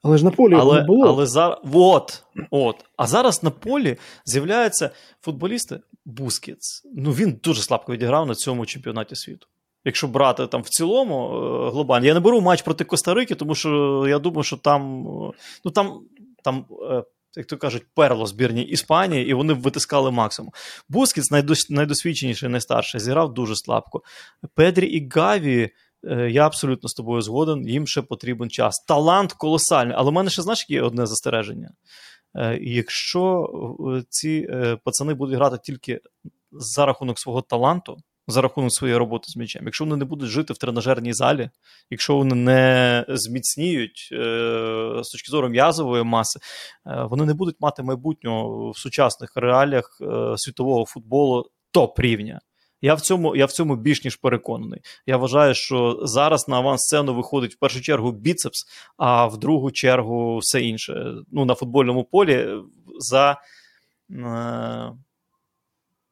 Але 0.02 0.18
ж 0.18 0.24
на 0.24 0.30
полі 0.30 0.54
але, 0.58 0.80
не 0.80 0.86
було. 0.86 1.08
Але 1.08 1.26
за... 1.26 1.58
от, 1.72 2.22
от. 2.50 2.76
А 2.96 3.06
зараз 3.06 3.42
на 3.42 3.50
полі 3.50 3.96
з'являються 4.24 4.90
футболісти 5.22 5.80
Бускетс. 6.04 6.82
Ну 6.96 7.12
він 7.12 7.40
дуже 7.44 7.62
слабко 7.62 7.92
відіграв 7.92 8.26
на 8.26 8.34
цьому 8.34 8.66
чемпіонаті 8.66 9.16
світу. 9.16 9.46
Якщо 9.84 10.08
брати 10.08 10.46
там 10.46 10.62
в 10.62 10.68
цілому 10.68 11.26
е, 11.26 11.70
глобально, 11.70 12.06
я 12.06 12.14
не 12.14 12.20
беру 12.20 12.40
матч 12.40 12.62
проти 12.62 12.84
Коста-Рики, 12.84 13.34
тому 13.34 13.54
що 13.54 14.04
я 14.08 14.18
думаю, 14.18 14.42
що 14.42 14.56
там 14.56 15.06
е, 15.06 15.32
ну 15.64 15.70
там 15.70 16.00
там 16.44 16.64
е, 16.90 17.02
як 17.36 17.46
то 17.46 17.56
кажуть, 17.56 17.86
перло 17.94 18.26
збірні 18.26 18.62
Іспанії, 18.62 19.30
і 19.30 19.34
вони 19.34 19.52
витискали 19.52 20.10
максимум. 20.10 20.52
Бускіц, 20.88 21.30
найдос, 21.30 21.70
найдосвідченіший, 21.70 22.48
найстарший, 22.48 23.00
зіграв 23.00 23.34
дуже 23.34 23.56
слабко. 23.56 24.02
Педрі 24.54 24.86
і 24.86 25.08
Гаві. 25.08 25.70
Е, 26.04 26.30
я 26.30 26.46
абсолютно 26.46 26.88
з 26.88 26.94
тобою 26.94 27.22
згоден, 27.22 27.68
їм 27.68 27.86
ще 27.86 28.02
потрібен 28.02 28.50
час. 28.50 28.84
Талант 28.88 29.32
колосальний. 29.32 29.94
Але 29.98 30.10
в 30.10 30.14
мене 30.14 30.30
ще 30.30 30.42
знаєш, 30.42 30.66
є 30.68 30.82
одне 30.82 31.06
застереження. 31.06 31.70
Якщо 32.60 33.50
ці 34.08 34.48
пацани 34.84 35.14
будуть 35.14 35.36
грати 35.36 35.58
тільки 35.62 36.00
за 36.52 36.86
рахунок 36.86 37.18
свого 37.18 37.42
таланту, 37.42 37.96
за 38.30 38.40
рахунок 38.40 38.72
своєї 38.72 38.98
роботи 38.98 39.24
з 39.28 39.36
м'ячем. 39.36 39.64
Якщо 39.64 39.84
вони 39.84 39.96
не 39.96 40.04
будуть 40.04 40.28
жити 40.28 40.52
в 40.52 40.58
тренажерній 40.58 41.12
залі, 41.12 41.50
якщо 41.90 42.16
вони 42.16 42.34
не 42.34 43.04
зміцніють 43.08 44.08
е, 44.12 44.16
з 45.02 45.08
точки 45.08 45.30
зору 45.30 45.48
м'язової 45.48 46.04
маси, 46.04 46.40
е, 46.86 47.06
вони 47.10 47.24
не 47.24 47.34
будуть 47.34 47.60
мати 47.60 47.82
майбутнього 47.82 48.70
в 48.70 48.78
сучасних 48.78 49.32
реаліях 49.36 49.98
е, 50.00 50.34
світового 50.36 50.86
футболу 50.86 51.50
топ 51.70 51.98
рівня. 51.98 52.40
Я 52.82 52.94
в 52.94 53.00
цьому 53.00 53.36
я 53.36 53.46
в 53.46 53.52
цьому 53.52 53.76
більш 53.76 54.04
ніж 54.04 54.16
переконаний. 54.16 54.80
Я 55.06 55.16
вважаю, 55.16 55.54
що 55.54 56.00
зараз 56.02 56.48
на 56.48 56.56
авансцену 56.56 57.14
виходить 57.14 57.54
в 57.54 57.58
першу 57.58 57.80
чергу 57.80 58.12
біцепс, 58.12 58.64
а 58.96 59.26
в 59.26 59.38
другу 59.38 59.70
чергу 59.70 60.38
все 60.38 60.62
інше. 60.62 61.14
Ну, 61.32 61.44
На 61.44 61.54
футбольному 61.54 62.04
полі 62.04 62.48
за, 62.98 63.30
е, 63.30 64.92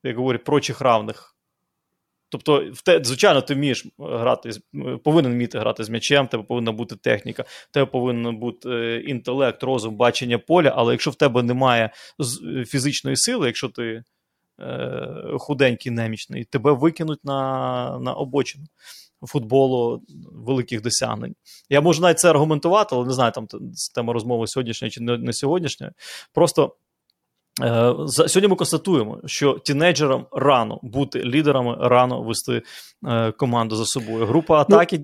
як 0.03 0.16
говорять, 0.16 0.45
прочих 0.45 0.81
равних. 0.81 1.38
Тобто, 2.29 2.64
в 2.72 2.83
те, 2.83 3.01
звичайно, 3.05 3.41
ти 3.41 3.55
вмієш 3.55 3.87
грати, 3.99 4.51
повинен 5.05 5.33
вміти 5.33 5.59
грати 5.59 5.85
з 5.85 5.89
м'ячем, 5.89 6.26
тебе 6.26 6.43
повинна 6.43 6.72
бути 6.72 6.97
техніка, 6.97 7.45
тебе 7.70 7.87
повинен 7.87 8.37
бути 8.37 8.70
е, 8.70 9.01
інтелект, 9.01 9.62
розум, 9.62 9.97
бачення 9.97 10.39
поля. 10.39 10.72
Але 10.76 10.93
якщо 10.93 11.11
в 11.11 11.14
тебе 11.14 11.43
немає 11.43 11.91
фізичної 12.66 13.16
сили, 13.16 13.47
якщо 13.47 13.68
ти 13.68 14.03
е, 14.61 15.09
худенький, 15.39 15.93
немічний, 15.93 16.45
тебе 16.45 16.72
викинуть 16.72 17.24
на 17.24 17.99
на 17.99 18.12
обочину 18.12 18.64
футболу 19.22 20.03
великих 20.33 20.83
досягнень. 20.83 21.35
Я 21.68 21.81
можу 21.81 22.03
навіть 22.03 22.18
це 22.18 22.31
аргументувати, 22.31 22.97
але 22.97 23.07
не 23.07 23.12
знаю, 23.12 23.33
там 23.33 23.47
тема 23.95 24.12
розмови 24.12 24.47
сьогоднішня 24.47 24.91
чи 24.91 25.01
не, 25.01 25.33
сьогоднішня. 25.33 25.93
Просто. 26.33 26.76
Е, 27.63 27.95
сьогодні 28.09 28.49
ми 28.49 28.57
констатуємо, 28.57 29.21
що 29.25 29.59
тінейджерам 29.65 30.27
рано 30.33 30.81
бути 30.83 31.25
лідерами, 31.25 31.77
рано 31.81 32.23
вести 32.23 32.63
е, 33.07 33.33
команду 33.33 33.77
за 33.77 33.85
собою. 33.85 34.27
Група 34.27 34.67
ну, 34.69 34.77
атаки. 34.77 35.01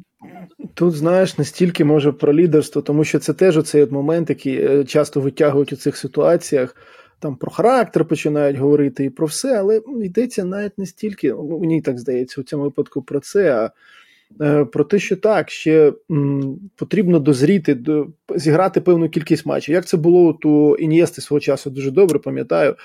Ну, 0.59 0.69
тут 0.75 0.95
знаєш 0.95 1.39
настільки 1.39 1.85
може 1.85 2.13
про 2.13 2.35
лідерство, 2.35 2.83
тому 2.83 3.05
що 3.05 3.19
це 3.19 3.33
теж 3.33 3.57
оцей 3.57 3.87
момент, 3.91 4.31
який 4.31 4.65
е, 4.65 4.85
часто 4.85 5.21
витягують 5.21 5.73
у 5.73 5.77
цих 5.77 5.97
ситуаціях. 5.97 6.77
Там 7.19 7.37
про 7.37 7.51
характер 7.51 8.05
починають 8.05 8.59
говорити 8.59 9.05
і 9.05 9.11
про 9.11 9.27
все, 9.27 9.59
але 9.59 9.81
йдеться 10.03 10.45
навіть 10.45 10.79
не 10.79 10.87
стільки, 10.87 11.35
мені 11.35 11.83
так 11.83 11.99
здається, 11.99 12.41
у 12.41 12.45
цьому 12.45 12.63
випадку 12.63 13.03
про 13.03 13.21
це. 13.21 13.55
а 13.55 13.71
про 14.72 14.85
те, 14.85 14.99
що 14.99 15.16
так, 15.16 15.51
ще 15.51 15.93
м, 16.11 16.59
потрібно 16.77 17.18
дозріти, 17.18 17.75
до, 17.75 18.07
зіграти 18.37 18.81
певну 18.81 19.09
кількість 19.09 19.47
матчів. 19.47 19.75
Як 19.75 19.87
це 19.87 19.97
було 19.97 20.39
у 20.45 20.77
Ін'єсти 20.77 21.20
свого 21.20 21.41
часу 21.41 21.70
дуже 21.70 21.91
добре, 21.91 22.18
пам'ятаю. 22.18 22.77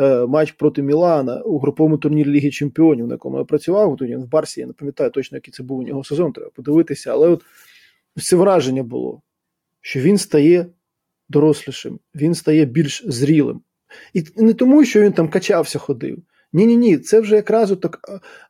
Е, 0.00 0.26
матч 0.26 0.52
проти 0.52 0.82
Мілана 0.82 1.40
у 1.40 1.58
груповому 1.58 1.98
турнірі 1.98 2.30
Ліги 2.30 2.50
Чемпіонів, 2.50 3.06
на 3.06 3.14
якому 3.14 3.38
я 3.38 3.44
працював, 3.44 3.96
тоді 3.96 4.16
в 4.16 4.28
Барсі, 4.28 4.60
я 4.60 4.66
не 4.66 4.72
пам'ятаю 4.72 5.10
точно, 5.10 5.36
який 5.36 5.52
це 5.52 5.62
був 5.62 5.78
у 5.78 5.82
нього 5.82 6.04
сезон, 6.04 6.32
треба 6.32 6.50
подивитися. 6.50 7.12
Але 7.12 7.28
от 7.28 7.42
це 8.22 8.36
враження 8.36 8.82
було, 8.82 9.22
що 9.80 10.00
він 10.00 10.18
стає 10.18 10.66
дорослішим, 11.28 11.98
він 12.14 12.34
стає 12.34 12.64
більш 12.64 13.02
зрілим. 13.06 13.60
І 14.14 14.24
не 14.36 14.54
тому, 14.54 14.84
що 14.84 15.00
він 15.00 15.12
там 15.12 15.28
качався, 15.28 15.78
ходив. 15.78 16.18
Ні-ні 16.52 16.76
ні, 16.76 16.98
це 16.98 17.20
вже 17.20 17.36
якраз 17.36 17.76
так 17.82 18.00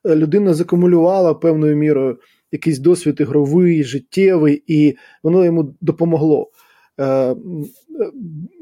людина 0.07 0.55
закумулювала 0.55 1.35
певною 1.35 1.77
мірою 1.77 2.19
якийсь 2.53 2.79
досвід 2.79 3.21
ігровий, 3.21 3.85
життєвий, 3.85 4.63
і 4.67 4.97
воно 5.23 5.45
йому 5.45 5.75
допомогло 5.81 6.51
е, 7.01 7.37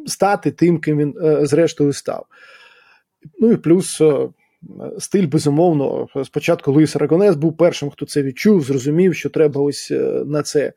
стати 0.07 0.51
тим, 0.51 0.81
ким 0.81 0.99
він 0.99 1.15
е, 1.25 1.47
зрештою 1.47 1.93
став. 1.93 2.27
Ну 3.41 3.53
і 3.53 3.57
плюс. 3.57 4.01
Е, 4.01 4.29
стиль, 4.99 5.27
безумовно, 5.27 6.09
спочатку 6.25 6.73
Луїс 6.73 6.97
Арагонес 6.97 7.37
був 7.37 7.57
першим, 7.57 7.91
хто 7.91 8.07
це 8.07 8.23
відчув, 8.23 8.63
зрозумів, 8.63 9.15
що 9.15 9.31
треба 9.31 9.61
ось 9.61 9.91
е, 9.91 10.23
на 10.27 10.43
це 10.43 10.73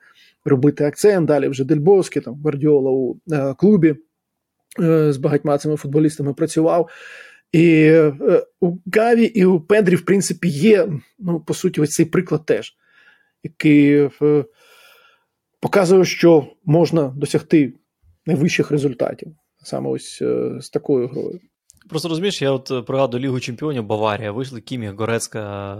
робити 0.45 0.85
акцент. 0.85 1.27
Далі 1.27 1.47
вже 1.47 1.63
Дельбовський, 1.63 2.21
там 2.21 2.35
Гвардіола 2.35 2.91
у 2.91 3.17
е, 3.31 3.53
клубі 3.57 3.95
е, 4.79 5.13
з 5.13 5.17
багатьма 5.17 5.57
цими 5.57 5.75
футболістами 5.75 6.33
працював. 6.33 6.89
І 7.53 7.85
е, 7.85 8.13
у 8.59 8.77
Гаві 8.95 9.23
і 9.23 9.45
у 9.45 9.59
Педрі, 9.59 9.95
в 9.95 10.05
принципі, 10.05 10.47
є, 10.49 10.89
ну, 11.19 11.39
по 11.39 11.53
суті, 11.53 11.81
ось 11.81 11.89
цей 11.89 12.05
приклад 12.05 12.45
теж, 12.45 12.73
який 13.43 14.09
е, 14.21 14.45
показує, 15.59 16.05
що 16.05 16.47
можна 16.65 17.07
досягти 17.07 17.73
найвищих 18.25 18.71
результатів 18.71 19.27
саме 19.63 19.89
ось 19.89 20.19
е, 20.21 20.57
з 20.61 20.69
такою 20.69 21.07
грою. 21.07 21.39
Просто 21.89 22.09
розумієш, 22.09 22.41
я 22.41 22.51
от 22.51 22.85
пригадую 22.85 23.23
Лігу 23.23 23.39
Чемпіонів 23.39 23.83
Баварія, 23.83 24.31
вийшли 24.31 24.61
Кімі, 24.61 24.87
Горецька, 24.87 25.75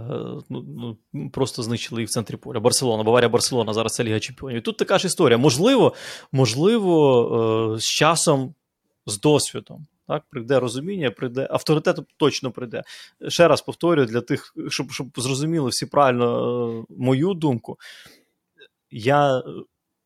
ну, 0.50 0.96
ну, 1.12 1.30
просто 1.30 1.62
знищили 1.62 2.00
їх 2.00 2.10
в 2.10 2.12
центрі 2.12 2.36
поля. 2.36 2.60
Барселона, 2.60 3.02
Баварія, 3.02 3.28
Барселона, 3.28 3.72
зараз 3.72 3.92
це 3.92 4.04
Ліга 4.04 4.20
Чемпіонів. 4.20 4.62
Тут 4.62 4.76
така 4.76 4.98
ж 4.98 5.06
історія. 5.06 5.38
Можливо, 5.38 5.94
можливо, 6.32 7.76
з 7.78 7.84
часом, 7.84 8.54
з 9.06 9.20
досвідом. 9.20 9.86
Так, 10.08 10.22
прийде 10.30 10.60
розуміння, 10.60 11.10
прийде 11.10 11.48
авторитет 11.50 11.98
точно 12.16 12.50
прийде. 12.50 12.82
Ще 13.28 13.48
раз 13.48 13.62
повторюю 13.62 14.06
для 14.06 14.20
тих, 14.20 14.54
щоб 14.68 14.92
щоб 14.92 15.06
зрозуміли 15.16 15.70
всі 15.70 15.86
правильно 15.86 16.78
е, 16.80 16.94
мою 16.98 17.34
думку. 17.34 17.78
Я 18.90 19.42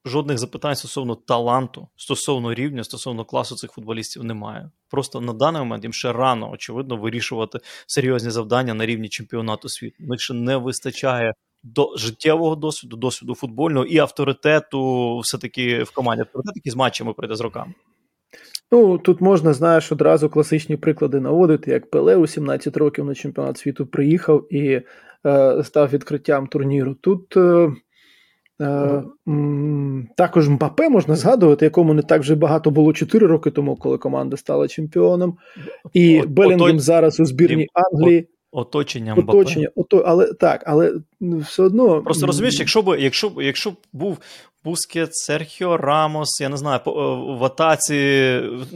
жодних 0.04 0.38
запитань 0.38 0.76
стосовно 0.76 1.14
таланту, 1.14 1.88
стосовно 1.96 2.54
рівня, 2.54 2.84
стосовно 2.84 3.24
класу 3.24 3.56
цих 3.56 3.72
футболістів 3.72 4.24
не 4.24 4.34
маю. 4.34 4.70
Просто 4.88 5.20
на 5.20 5.32
даний 5.32 5.62
момент 5.62 5.84
їм 5.84 5.92
ще 5.92 6.12
рано, 6.12 6.50
очевидно, 6.50 6.96
вирішувати 6.96 7.58
серйозні 7.86 8.30
завдання 8.30 8.74
на 8.74 8.86
рівні 8.86 9.08
чемпіонату 9.08 9.68
світу. 9.68 9.96
У 10.00 10.06
них 10.06 10.20
ще 10.20 10.34
не 10.34 10.56
вистачає 10.56 11.34
до 11.62 11.96
життєвого 11.96 12.56
досвіду, 12.56 12.96
досвіду 12.96 13.34
футбольного 13.34 13.86
і 13.86 13.98
авторитету, 13.98 15.18
все-таки 15.18 15.82
в 15.82 15.90
команді 15.90 16.20
авторитет, 16.20 16.52
який 16.56 16.72
з 16.72 16.76
матчами 16.76 17.12
прийде 17.12 17.36
з 17.36 17.40
роками. 17.40 17.74
Ну, 18.72 18.98
тут 18.98 19.20
можна, 19.20 19.52
знаєш, 19.52 19.92
одразу 19.92 20.28
класичні 20.28 20.76
приклади 20.76 21.20
наводити, 21.20 21.70
як 21.70 21.90
Пеле 21.90 22.16
у 22.16 22.26
17 22.26 22.76
років 22.76 23.04
на 23.04 23.14
чемпіонат 23.14 23.58
світу 23.58 23.86
приїхав 23.86 24.54
і 24.54 24.82
е, 25.26 25.64
став 25.64 25.88
відкриттям 25.88 26.46
турніру. 26.46 26.94
Тут 26.94 27.36
е, 27.36 27.70
е, 28.60 29.02
м, 29.28 30.08
також 30.16 30.48
Мбапе 30.48 30.88
можна 30.88 31.16
згадувати, 31.16 31.64
якому 31.64 31.94
не 31.94 32.02
так 32.02 32.20
вже 32.20 32.34
багато 32.34 32.70
було 32.70 32.92
4 32.92 33.26
роки 33.26 33.50
тому, 33.50 33.76
коли 33.76 33.98
команда 33.98 34.36
стала 34.36 34.68
чемпіоном. 34.68 35.36
І 35.92 36.22
Белінгем 36.26 36.80
зараз 36.80 37.20
у 37.20 37.24
збірній 37.24 37.68
Англії. 37.74 38.28
Оточення 38.50 39.14
Мбапе. 39.14 39.38
Оточення, 39.38 39.68
ото, 39.74 39.98
але 40.06 40.32
так, 40.32 40.62
але 40.66 40.94
все 41.20 41.62
одно. 41.62 42.02
Просто 42.02 42.26
розумієш, 42.26 42.58
якщо 42.58 42.82
б 42.82 43.00
якщо, 43.00 43.32
якщо 43.36 43.72
був 43.92 44.18
Бускет, 44.64 45.16
Серхіо 45.16 45.76
Рамос, 45.76 46.40
я 46.40 46.48
не 46.48 46.56
знаю, 46.56 46.80
е, 46.86 46.90
в 47.38 47.44
атаці. 47.44 47.94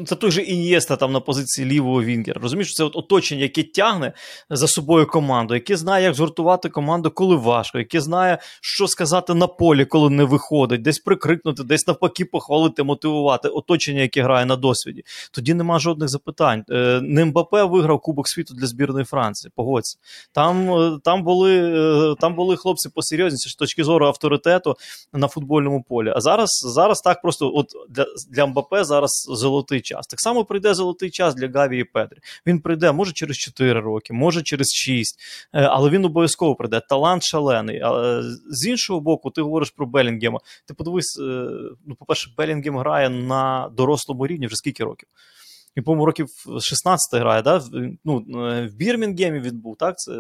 Це 0.07 0.16
той 0.16 0.30
же 0.30 0.43
Ін'єста 0.43 0.97
там 0.97 1.12
на 1.12 1.20
позиції 1.20 1.68
лівого 1.68 2.03
Вінгера. 2.03 2.40
Розумієш, 2.43 2.74
це 2.74 2.84
от 2.84 2.97
оточення, 2.97 3.43
яке 3.43 3.62
тягне 3.62 4.12
за 4.51 4.68
собою 4.68 5.07
команду, 5.07 5.55
яке 5.55 5.76
знає, 5.76 6.05
як 6.05 6.14
згуртувати 6.14 6.68
команду, 6.68 7.11
коли 7.11 7.36
важко, 7.36 7.78
яке 7.78 8.01
знає, 8.01 8.38
що 8.61 8.88
сказати 8.88 9.34
на 9.34 9.47
полі, 9.47 9.84
коли 9.84 10.11
не 10.11 10.24
виходить, 10.24 10.82
десь 10.82 10.99
прикрикнути, 10.99 11.64
десь 11.64 11.86
навпаки 11.86 12.24
похвалити, 12.24 12.82
мотивувати 12.82 13.49
оточення, 13.49 14.01
яке 14.01 14.22
грає 14.22 14.47
на 14.47 14.57
досвіді. 14.57 15.03
Тоді 15.32 15.55
нема 15.55 15.78
жодних 15.78 16.09
запитань. 16.09 16.64
Е, 16.70 17.01
не 17.03 17.24
Мбапе 17.24 17.64
виграв 17.64 18.01
Кубок 18.01 18.28
світу 18.28 18.55
для 18.55 18.66
збірної 18.66 19.05
Франції. 19.05 19.53
Погодься. 19.57 19.99
Там 20.32 20.72
е, 20.72 20.99
там, 21.05 21.22
були 21.22 22.16
там 22.20 22.32
були 22.33 22.57
хлопці 22.57 22.89
посерйозніші 22.89 23.49
з 23.49 23.55
точки 23.55 23.85
зору 23.85 24.07
авторитету 24.07 24.76
на 25.12 25.28
футбольному 25.28 25.85
полі. 25.89 26.12
А 26.16 26.20
зараз 26.20 26.51
зараз 26.64 27.01
так 27.01 27.22
просто 27.22 27.53
от 27.55 27.66
для 27.89 28.07
для 28.30 28.47
Мбапе 28.47 28.85
зараз 28.85 29.26
золотий 29.30 29.80
час. 29.80 30.07
Так 30.07 30.20
само 30.20 30.45
прийде 30.45 30.74
золотий 30.74 31.11
час 31.11 31.35
для 31.35 31.49
Гаві 31.49 31.78
і 31.78 31.85
Педрі. 31.85 32.18
Він 32.47 32.61
прийде, 32.61 32.93
може 32.93 33.12
через 33.12 33.37
4 33.37 33.80
роки, 33.80 34.12
може 34.12 34.43
через 34.43 34.72
6, 34.72 35.20
е, 35.53 35.62
але 35.62 35.91
він 35.91 36.05
обов'язково 36.05 36.55
прийде. 36.55 36.80
Талант 36.80 37.22
шалений. 37.22 37.80
А 37.80 38.22
з 38.51 38.66
іншого 38.66 39.01
боку, 39.01 39.30
ти 39.30 39.43
говориш 39.43 39.70
про 39.70 39.87
Белінгема. 39.87 40.41
Ти 40.66 40.74
подивись, 40.74 41.18
е, 41.18 41.22
ну, 41.87 41.95
по-перше, 41.99 42.30
Белінгем 42.37 42.78
грає 42.78 43.09
на 43.09 43.70
дорослому 43.76 44.26
рівні 44.26 44.47
вже 44.47 44.57
скільки 44.57 44.85
років? 44.85 45.09
Він, 45.77 45.85
по-моєму, 45.85 46.07
років 46.07 46.29
16 46.61 47.20
грає, 47.20 47.43
да? 47.43 47.62
ну, 48.05 48.27
е, 48.49 48.66
в 48.66 48.75
Бірмінгемі 48.75 49.41
він 49.41 49.59
був, 49.59 49.77
так? 49.77 49.99
Це 49.99 50.12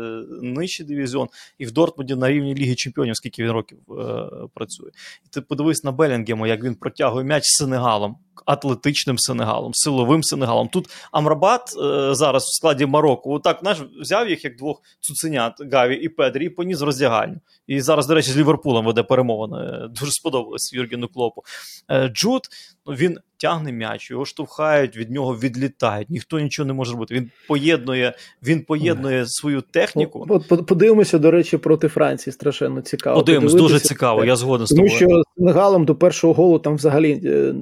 нижчий 0.42 0.86
дивізіон, 0.86 1.28
і 1.58 1.66
в 1.66 1.72
Дортмунді 1.72 2.14
на 2.14 2.28
рівні 2.28 2.54
Ліги 2.54 2.74
Чемпіонів, 2.74 3.16
скільки 3.16 3.42
він 3.42 3.50
років 3.50 3.78
е, 3.90 4.30
працює. 4.54 4.90
І 5.26 5.28
ти 5.30 5.40
подивись 5.40 5.84
на 5.84 5.92
Белінгему, 5.92 6.46
як 6.46 6.64
він 6.64 6.74
протягує 6.74 7.24
м'яч 7.24 7.44
з 7.44 7.56
Сенегалом. 7.56 8.16
Атлетичним 8.46 9.18
Сенегалом, 9.18 9.74
силовим 9.74 10.22
Сенегалом. 10.22 10.68
Тут 10.68 10.90
Амрабат 11.12 11.62
е, 11.82 12.14
зараз 12.14 12.44
в 12.44 12.56
складі 12.56 12.86
Марокко, 12.86 13.32
отак 13.32 13.62
наш 13.62 13.78
взяв 14.00 14.28
їх 14.28 14.44
як 14.44 14.56
двох 14.56 14.82
цуценят 15.00 15.52
Гаві 15.72 15.94
і 15.94 16.08
Педрі, 16.08 16.46
і 16.46 16.48
поніс 16.48 16.80
в 16.80 16.84
роздягальню. 16.84 17.36
І 17.66 17.80
зараз, 17.80 18.06
до 18.06 18.14
речі, 18.14 18.30
з 18.30 18.36
Ліверпулем 18.36 18.84
веде 18.84 19.02
перемовини. 19.02 19.88
Дуже 20.00 20.12
сподобалось 20.12 20.72
Юргену 20.72 21.08
Клопу. 21.08 21.42
Е, 21.90 22.08
Джуд 22.08 22.42
ну, 22.86 22.94
він 22.94 23.18
тягне 23.36 23.72
м'яч, 23.72 24.10
його 24.10 24.24
штовхають, 24.24 24.96
від 24.96 25.10
нього 25.10 25.36
відлітають. 25.36 26.10
Ніхто 26.10 26.40
нічого 26.40 26.66
не 26.66 26.72
може 26.72 26.92
робити. 26.92 27.14
Він 27.14 27.30
поєднує 27.48 28.14
він 28.42 28.60
поєднує 28.60 29.26
свою 29.26 29.60
техніку. 29.60 30.26
От 30.28 30.66
подивимося, 30.66 31.18
до 31.18 31.30
речі, 31.30 31.56
проти 31.56 31.88
Франції. 31.88 32.32
Страшенно 32.32 32.80
цікаво. 32.80 33.16
Подивимось, 33.16 33.54
дуже 33.54 33.80
цікаво. 33.80 34.24
Я 34.24 34.36
згоден 34.36 34.66
з 34.66 34.70
тобою. 34.70 34.88
Тому 34.88 34.98
що 34.98 35.22
Сенегалом 35.36 35.84
до 35.84 35.94
першого 35.94 36.34
голу 36.34 36.58
там 36.58 36.74
взагалі 36.74 37.20
е, 37.24 37.54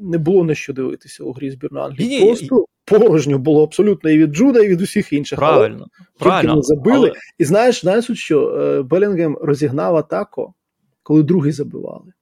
не 0.00 0.18
було 0.18 0.44
на 0.44 0.54
що 0.54 0.72
дивитися 0.72 1.24
у 1.24 1.32
грі 1.32 1.50
збірної 1.50 1.86
Англії. 1.86 2.08
Ні, 2.08 2.26
Просто 2.26 2.64
порожньо 2.84 3.38
було 3.38 3.62
абсолютно 3.62 4.10
і 4.10 4.18
від 4.18 4.30
Джуда, 4.30 4.60
і 4.60 4.68
від 4.68 4.80
усіх 4.80 5.12
інших. 5.12 5.38
Правильно. 5.38 5.86
Але 5.98 6.30
правильно. 6.30 6.62
забили. 6.62 7.08
Але... 7.08 7.12
І 7.38 7.44
знаєш, 7.44 7.80
знаєш, 7.80 8.10
що 8.12 8.48
е, 8.48 8.82
Белінгем 8.82 9.38
розігнав 9.40 9.96
атаку, 9.96 10.54
коли 11.02 11.22
другий 11.22 11.52
забивали. 11.52 12.12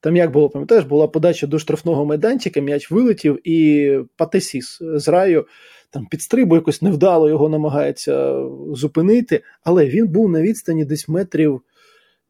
Там 0.00 0.16
як 0.16 0.30
було, 0.30 0.48
пам'ятаєш, 0.48 0.84
була 0.84 1.08
подача 1.08 1.46
до 1.46 1.58
штрафного 1.58 2.04
майданчика, 2.04 2.60
м'яч 2.60 2.90
вилетів, 2.90 3.48
і 3.48 3.98
Патесіс 4.16 4.78
з 4.80 5.08
раю 5.08 5.46
там 5.90 6.06
підстрибує 6.06 6.60
якось 6.60 6.82
невдало 6.82 7.28
його 7.28 7.48
намагається 7.48 8.44
зупинити, 8.72 9.42
але 9.64 9.86
він 9.86 10.08
був 10.08 10.30
на 10.30 10.42
відстані 10.42 10.84
десь 10.84 11.08
метрів, 11.08 11.62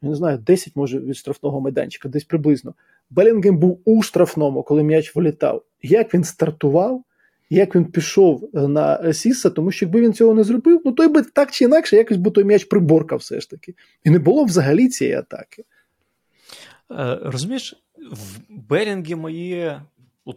я 0.02 0.08
не 0.08 0.14
знаю, 0.14 0.38
10 0.38 0.76
може 0.76 0.98
від 0.98 1.16
штрафного 1.16 1.60
майданчика, 1.60 2.08
десь 2.08 2.24
приблизно. 2.24 2.74
Белінгем 3.10 3.58
був 3.58 3.80
у 3.84 4.02
штрафному, 4.02 4.62
коли 4.62 4.82
м'яч 4.82 5.16
вилітав. 5.16 5.64
Як 5.82 6.14
він 6.14 6.24
стартував, 6.24 7.04
як 7.50 7.76
він 7.76 7.84
пішов 7.84 8.50
на 8.52 9.12
Сіса, 9.12 9.50
тому 9.50 9.70
що 9.70 9.86
якби 9.86 10.00
він 10.00 10.12
цього 10.12 10.34
не 10.34 10.44
зробив, 10.44 10.82
ну 10.84 10.92
той 10.92 11.08
би 11.08 11.22
так 11.22 11.50
чи 11.50 11.64
інакше 11.64 11.96
якось 11.96 12.16
би 12.16 12.30
той 12.30 12.44
м'яч 12.44 12.64
приборкав 12.64 13.18
все 13.18 13.40
ж 13.40 13.50
таки. 13.50 13.74
І 14.04 14.10
не 14.10 14.18
було 14.18 14.44
взагалі 14.44 14.88
цієї 14.88 15.16
атаки. 15.16 15.64
Е, 16.90 17.18
розумієш, 17.22 17.74
в 18.12 18.38
Белінгі 18.48 19.14
мої 19.14 19.72
от 20.26 20.36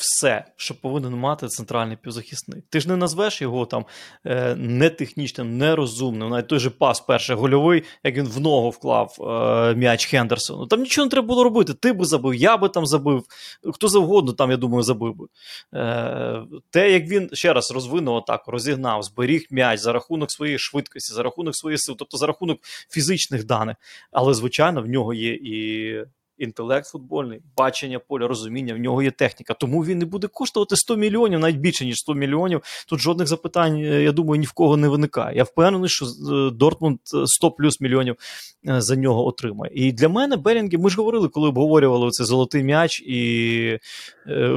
все, 0.00 0.44
що 0.56 0.80
повинен 0.80 1.14
мати 1.14 1.46
центральний 1.46 1.96
півзахисник. 1.96 2.64
Ти 2.70 2.80
ж 2.80 2.88
не 2.88 2.96
назвеш 2.96 3.42
його 3.42 3.66
там 3.66 3.86
е, 4.26 4.54
нетехнічним, 4.54 5.58
нерозумним. 5.58 6.28
Навіть 6.28 6.48
той 6.48 6.58
же 6.58 6.70
пас 6.70 7.00
перший 7.00 7.36
гольовий, 7.36 7.82
як 8.04 8.16
він 8.16 8.28
в 8.28 8.40
ногу 8.40 8.70
вклав 8.70 9.16
е, 9.20 9.74
м'яч 9.74 10.06
Хендерсону. 10.06 10.66
Там 10.66 10.80
нічого 10.80 11.06
не 11.06 11.10
треба 11.10 11.26
було 11.26 11.44
робити. 11.44 11.74
Ти 11.74 11.92
би 11.92 12.04
забив, 12.04 12.34
я 12.34 12.56
би 12.56 12.68
там 12.68 12.86
забив, 12.86 13.24
хто 13.72 13.88
завгодно 13.88 14.32
там, 14.32 14.50
я 14.50 14.56
думаю, 14.56 14.82
забив 14.82 15.14
би. 15.16 15.26
Е, 15.74 16.42
Те, 16.70 16.92
як 16.92 17.08
він 17.08 17.30
ще 17.32 17.52
раз 17.52 17.70
розвинув 17.70 18.16
атаку, 18.16 18.50
розігнав, 18.50 19.02
зберіг 19.02 19.46
м'яч 19.50 19.80
за 19.80 19.92
рахунок 19.92 20.30
своєї 20.30 20.58
швидкості, 20.58 21.14
за 21.14 21.22
рахунок 21.22 21.56
своєї 21.56 21.78
сил, 21.78 21.96
тобто 21.98 22.16
за 22.16 22.26
рахунок 22.26 22.58
фізичних 22.90 23.44
даних. 23.44 23.76
Але, 24.12 24.34
звичайно, 24.34 24.82
в 24.82 24.86
нього 24.86 25.14
є 25.14 25.32
і 25.32 25.94
інтелект 26.40 26.86
футбольний, 26.86 27.40
бачення 27.56 27.98
поля, 27.98 28.28
розуміння, 28.28 28.74
в 28.74 28.78
нього 28.78 29.02
є 29.02 29.10
техніка. 29.10 29.54
Тому 29.54 29.84
він 29.84 29.98
не 29.98 30.04
буде 30.04 30.26
коштувати 30.26 30.76
100 30.76 30.96
мільйонів, 30.96 31.40
навіть 31.40 31.56
більше, 31.56 31.84
ніж 31.84 31.96
100 31.98 32.14
мільйонів. 32.14 32.62
Тут 32.88 33.00
жодних 33.00 33.28
запитань, 33.28 33.76
е, 33.76 34.02
я 34.02 34.12
думаю, 34.12 34.40
ні 34.40 34.46
в 34.46 34.52
кого 34.52 34.76
не 34.76 34.88
виникає. 34.88 35.36
Я 35.36 35.44
впевнений, 35.44 35.88
що 35.88 36.06
е, 36.06 36.50
Дортмунд 36.50 36.98
100 37.04 37.46
е, 37.46 37.50
плюс 37.58 37.80
мільйонів 37.80 38.16
за 38.64 38.96
нього 38.96 39.26
отримає. 39.26 39.72
І 39.74 39.92
для 39.92 40.08
мене 40.08 40.36
Белінгі, 40.36 40.78
ми 40.78 40.90
ж 40.90 40.96
говорили, 40.96 41.28
коли 41.28 41.48
обговорювали 41.48 42.10
цей 42.10 42.26
золотий 42.26 42.62
м'яч, 42.62 43.00
і 43.00 43.78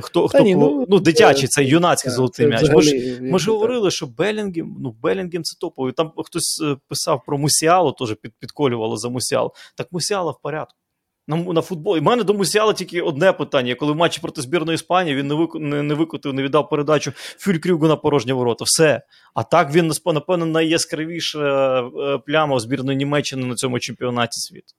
хто 0.02 0.28
хто 0.28 0.44
ні, 0.44 0.56
ну, 0.56 0.86
ну, 0.90 1.00
дитячий, 1.00 1.48
цей 1.48 1.68
юнацький 1.68 2.12
це, 2.12 2.16
золотий 2.16 2.46
це 2.46 2.50
м'яч. 2.50 2.70
Ми 2.76 2.82
ж, 2.82 3.20
ми 3.22 3.40
ж 3.40 3.52
говорили, 3.52 3.92
що 3.92 4.08
Белінгі, 4.08 4.64
ну 4.80 4.96
Белінгем 5.02 5.44
це 5.44 5.58
топовий. 5.60 5.94
Там 5.94 6.12
хтось 6.18 6.64
писав 6.88 7.22
про 7.26 7.38
Мусіалу, 7.38 7.92
теж 7.92 8.16
під, 8.22 8.32
підколювало 8.40 8.98
за 8.98 9.10
Мусіалу. 9.10 9.52
Так 9.76 9.88
Мусіала 9.92 10.32
в 10.32 10.42
порядку 10.42 10.83
на 11.28 11.38
на 11.38 11.62
футбол. 11.62 11.98
І 11.98 12.02
мене 12.02 12.24
до 12.24 12.34
Мусіала 12.34 12.74
тільки 12.74 13.02
одне 13.02 13.34
питання. 13.34 13.76
Коли 13.76 13.92
в 13.92 13.96
матчі 13.96 14.22
проти 14.22 14.42
збірної 14.42 14.76
Іспанії 14.76 15.16
він 15.16 15.28
не 15.28 15.36
вик... 15.36 15.56
не, 15.56 15.84
не 15.84 15.94
викотив, 15.94 16.34
не 16.34 16.44
віддав 16.44 16.70
передачу 16.70 17.12
Фюлькрюгу 17.16 17.88
на 17.88 17.96
порожні 17.96 18.34
ворота. 18.34 18.66
Все. 18.66 19.02
А 19.34 19.44
так 19.44 19.74
він, 19.74 19.92
напевно, 20.06 20.46
найяскравіша 20.46 21.80
е, 21.80 22.18
пляма 22.18 22.56
у 22.56 22.60
збірної 22.60 22.98
Німеччини 22.98 23.46
на 23.46 23.56
цьому 23.56 23.80
чемпіонаті 23.80 24.40
світу. 24.40 24.74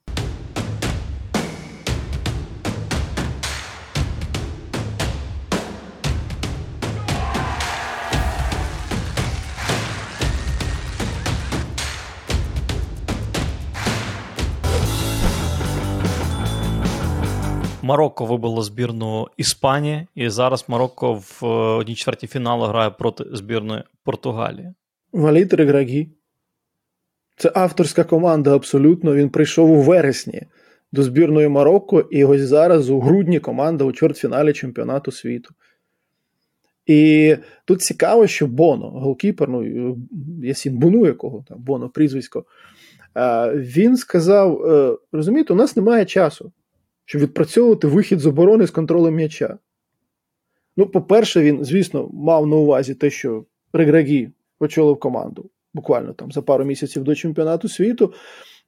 Марокко 17.85 18.27
вибило 18.27 18.63
збірну 18.63 19.29
Іспанії, 19.37 20.07
і 20.15 20.29
зараз 20.29 20.65
Марокко 20.69 21.15
в 21.15 21.41
е, 21.43 21.47
одній 21.47 21.95
чверті 21.95 22.27
фіналу 22.27 22.65
грає 22.65 22.91
проти 22.91 23.25
збірної 23.33 23.83
Португалії. 24.05 24.75
Валітер 25.13 25.67
Грагі. 25.67 26.09
Це 27.37 27.53
авторська 27.55 28.05
команда 28.05 28.55
абсолютно. 28.55 29.15
Він 29.15 29.31
прийшов 29.31 29.71
у 29.71 29.81
вересні 29.83 30.43
до 30.93 31.03
збірної 31.03 31.49
Марокко, 31.49 32.01
і 32.01 32.25
ось 32.25 32.41
зараз 32.41 32.91
у 32.91 33.01
грудні 33.01 33.41
команда 33.41 33.85
у 33.85 33.93
чвертьфіналі 33.93 34.53
чемпіонату 34.53 35.13
світу. 35.13 35.55
І 36.87 37.37
тут 37.65 37.83
цікаво, 37.83 38.27
що 38.27 38.47
Боно, 38.47 38.91
голкіпер, 38.91 39.49
ну 39.49 39.97
Ясін 40.43 40.79
Буну, 40.79 41.07
якого 41.07 41.45
там 41.49 41.59
Боно 41.61 41.89
прізвисько, 41.89 42.45
він 43.55 43.97
сказав: 43.97 44.67
«Е, 44.67 44.97
розумієте, 45.13 45.53
у 45.53 45.57
нас 45.57 45.77
немає 45.77 46.05
часу 46.05 46.53
щоб 47.05 47.23
відпрацьовувати 47.23 47.87
вихід 47.87 48.21
з 48.21 48.27
оборони 48.27 48.67
з 48.67 48.71
контролем 48.71 49.15
м'яча. 49.15 49.59
Ну, 50.77 50.87
по-перше, 50.87 51.43
він, 51.43 51.65
звісно, 51.65 52.11
мав 52.13 52.47
на 52.47 52.57
увазі 52.57 52.95
те, 52.95 53.11
що 53.11 53.45
Реграгі 53.73 54.31
очолив 54.61 54.99
команду 54.99 55.51
буквально 55.75 56.13
там 56.13 56.33
за 56.33 56.43
пару 56.43 56.65
місяців 56.65 57.05
до 57.05 57.15
чемпіонату 57.15 57.69
світу. 57.69 58.13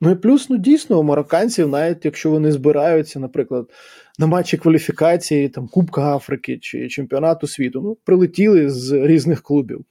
Ну 0.01 0.11
і 0.11 0.15
плюс, 0.15 0.51
ну 0.51 0.57
дійсно, 0.57 1.01
у 1.01 1.03
марокканців, 1.03 1.69
навіть 1.69 2.05
якщо 2.05 2.31
вони 2.31 2.53
збираються, 2.53 3.21
наприклад, 3.21 3.71
на 4.19 4.27
матчі 4.27 4.57
кваліфікації 4.57 5.49
там, 5.49 5.69
Кубка 5.69 6.17
Африки 6.17 6.59
чи 6.59 6.89
чемпіонату 6.89 7.47
світу, 7.47 7.81
ну, 7.83 7.97
прилетіли 8.05 8.71
з 8.71 8.93
різних 9.07 9.43
клубів. 9.43 9.85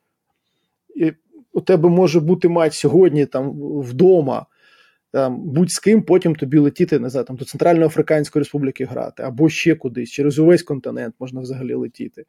І 0.96 1.12
У 1.54 1.62
тебе 1.62 1.90
може 1.90 2.20
бути 2.20 2.50
матч 2.50 2.74
сьогодні 2.74 3.26
там 3.26 3.52
вдома 3.82 4.46
там, 5.16 5.42
будь 5.42 5.72
з 5.72 5.80
ким 5.80 6.02
потім 6.02 6.36
тобі 6.36 6.58
летіти 6.58 7.00
не 7.00 7.10
знаю, 7.10 7.26
там, 7.26 7.36
до 7.36 7.46
Центральноафриканської 7.46 8.42
Республіки 8.42 8.86
грати, 8.86 9.24
або 9.24 9.50
ще 9.50 9.76
кудись, 9.76 10.10
через 10.10 10.40
увесь 10.40 10.64
континент 10.64 11.16
можна 11.20 11.42
взагалі 11.42 11.74
летіти. 11.74 12.26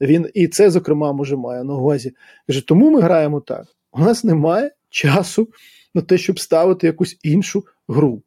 Він 0.00 0.30
І 0.34 0.48
це, 0.48 0.70
зокрема, 0.70 1.12
може 1.12 1.36
має 1.36 1.64
на 1.64 1.74
увазі. 1.74 2.12
Каже, 2.46 2.66
тому 2.66 2.90
ми 2.90 3.00
граємо 3.00 3.40
так. 3.40 3.66
У 3.92 4.00
нас 4.00 4.24
немає 4.24 4.70
часу 4.90 5.48
на 5.94 6.02
те, 6.02 6.18
щоб 6.18 6.40
ставити 6.40 6.86
якусь 6.86 7.18
іншу 7.22 7.64
гру. 7.88 8.22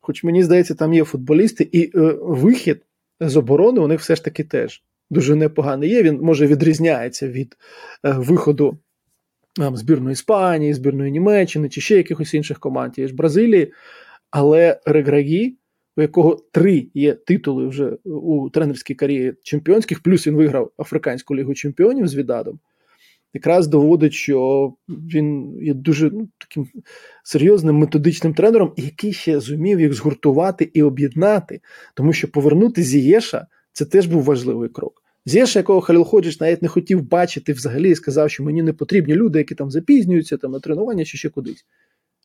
Хоч 0.00 0.24
мені 0.24 0.42
здається, 0.42 0.74
там 0.74 0.94
є 0.94 1.04
футболісти, 1.04 1.68
і 1.72 1.82
е, 1.94 2.00
вихід 2.20 2.82
з 3.20 3.36
оборони 3.36 3.80
у 3.80 3.88
них 3.88 4.00
все 4.00 4.16
ж 4.16 4.24
таки 4.24 4.44
теж 4.44 4.82
дуже 5.10 5.34
непоганий 5.34 5.90
є. 5.90 6.02
Він 6.02 6.20
може 6.20 6.46
відрізняється 6.46 7.28
від 7.28 7.56
е, 8.04 8.12
виходу 8.12 8.78
збірної 9.56 10.12
Іспанії, 10.12 10.74
збірної 10.74 11.12
Німеччини 11.12 11.68
чи 11.68 11.80
ще 11.80 11.96
якихось 11.96 12.34
інших 12.34 12.58
команд, 12.58 12.98
є 12.98 13.08
ж 13.08 13.14
Бразилії. 13.14 13.72
Але 14.30 14.80
Реграгі, 14.86 15.56
у 15.96 16.02
якого 16.02 16.44
три 16.52 16.88
є 16.94 17.14
титули 17.14 17.66
вже 17.66 17.90
у 18.04 18.50
тренерській 18.50 18.94
кар'єрі 18.94 19.34
чемпіонських, 19.42 20.00
плюс 20.02 20.26
він 20.26 20.36
виграв 20.36 20.70
Африканську 20.78 21.36
лігу 21.36 21.54
чемпіонів 21.54 22.08
з 22.08 22.14
Відадом, 22.14 22.58
якраз 23.34 23.68
доводить, 23.68 24.12
що 24.12 24.72
він 24.88 25.58
є 25.62 25.74
дуже 25.74 26.10
ну, 26.10 26.28
таким 26.38 26.68
серйозним 27.24 27.76
методичним 27.76 28.34
тренером, 28.34 28.72
який 28.76 29.12
ще 29.12 29.40
зумів 29.40 29.80
їх 29.80 29.94
згуртувати 29.94 30.70
і 30.74 30.82
об'єднати, 30.82 31.60
тому 31.94 32.12
що 32.12 32.30
повернути 32.30 32.82
Зієша 32.82 33.46
це 33.72 33.84
теж 33.84 34.06
був 34.06 34.22
важливий 34.22 34.68
крок. 34.68 35.05
Зєша, 35.26 35.58
якого 35.58 35.80
Халіл 35.80 36.04
Ходжич 36.04 36.40
навіть 36.40 36.62
не 36.62 36.68
хотів 36.68 37.02
бачити 37.02 37.52
взагалі 37.52 37.90
і 37.90 37.94
сказав, 37.94 38.30
що 38.30 38.44
мені 38.44 38.62
не 38.62 38.72
потрібні 38.72 39.14
люди, 39.14 39.38
які 39.38 39.54
там 39.54 39.70
запізнюються 39.70 40.36
там, 40.36 40.52
на 40.52 40.60
тренування 40.60 41.04
чи 41.04 41.18
ще 41.18 41.28
кудись. 41.28 41.64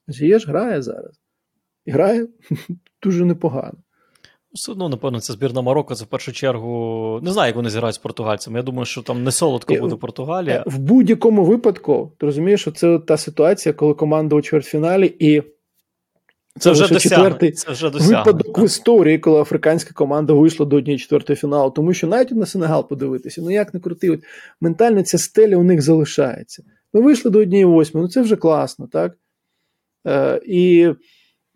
Зієш 0.08 0.48
грає 0.48 0.82
зараз. 0.82 1.20
І 1.86 1.92
грає 1.92 2.28
дуже 3.04 3.26
непогано. 3.26 3.78
Все 4.54 4.72
одно, 4.72 4.90
напевно, 4.90 5.20
це 5.20 5.34
збірна 5.34 5.62
Марокко, 5.62 5.96
це 5.96 6.04
в 6.04 6.08
першу 6.08 6.32
чергу. 6.32 7.20
Не 7.24 7.32
знаю, 7.32 7.48
як 7.48 7.56
вони 7.56 7.70
зіграють 7.70 7.96
з 7.96 7.98
португальцями. 7.98 8.60
Я 8.60 8.64
думаю, 8.64 8.86
що 8.86 9.02
там 9.02 9.24
не 9.24 9.32
солодко 9.32 9.76
буде 9.76 9.96
Португалія. 9.96 10.64
В 10.68 10.80
будь-якому 10.80 11.46
випадку, 11.46 12.12
ти 12.18 12.26
розумієш, 12.26 12.62
що 12.62 12.72
це 12.72 13.00
та 13.00 13.18
ситуація, 13.18 13.74
коли 13.74 13.94
команда 13.94 14.36
у 14.36 14.42
чвертьфіналі, 14.42 15.16
і 15.20 15.44
Це, 16.60 16.76
це 16.76 16.84
вже 16.84 17.00
четвертий 17.00 17.52
це 17.52 17.72
вже 17.72 17.90
випадок 17.90 18.60
в 18.60 18.66
історії, 18.66 19.20
коли 19.20 19.42
африканська 19.42 19.94
команда 19.94 20.34
вийшла 20.34 20.66
до 20.66 20.76
однієї 20.76 21.00
четвертої 21.00 21.38
фіналу. 21.38 21.72
Тому 21.72 21.94
що 21.94 22.08
навіть 22.08 22.32
на 22.32 22.46
Сенегал 22.46 22.90
подивитися, 22.90 23.42
ну 23.42 23.52
як 23.52 23.74
не 23.74 23.80
крути, 23.80 24.10
от 24.10 24.20
ментально 24.62 25.04
ця 25.04 25.18
стеля 25.18 25.58
у 25.58 25.64
них 25.64 25.82
залишається. 25.82 26.64
Ми 26.94 27.02
вийшли 27.02 27.32
до 27.32 27.40
однієї 27.40 27.66
восьми, 27.66 28.02
ну 28.02 28.08
це 28.08 28.22
вже 28.22 28.36
класно, 28.36 28.88
так? 28.88 29.18
Е, 30.08 30.42
І 30.46 30.94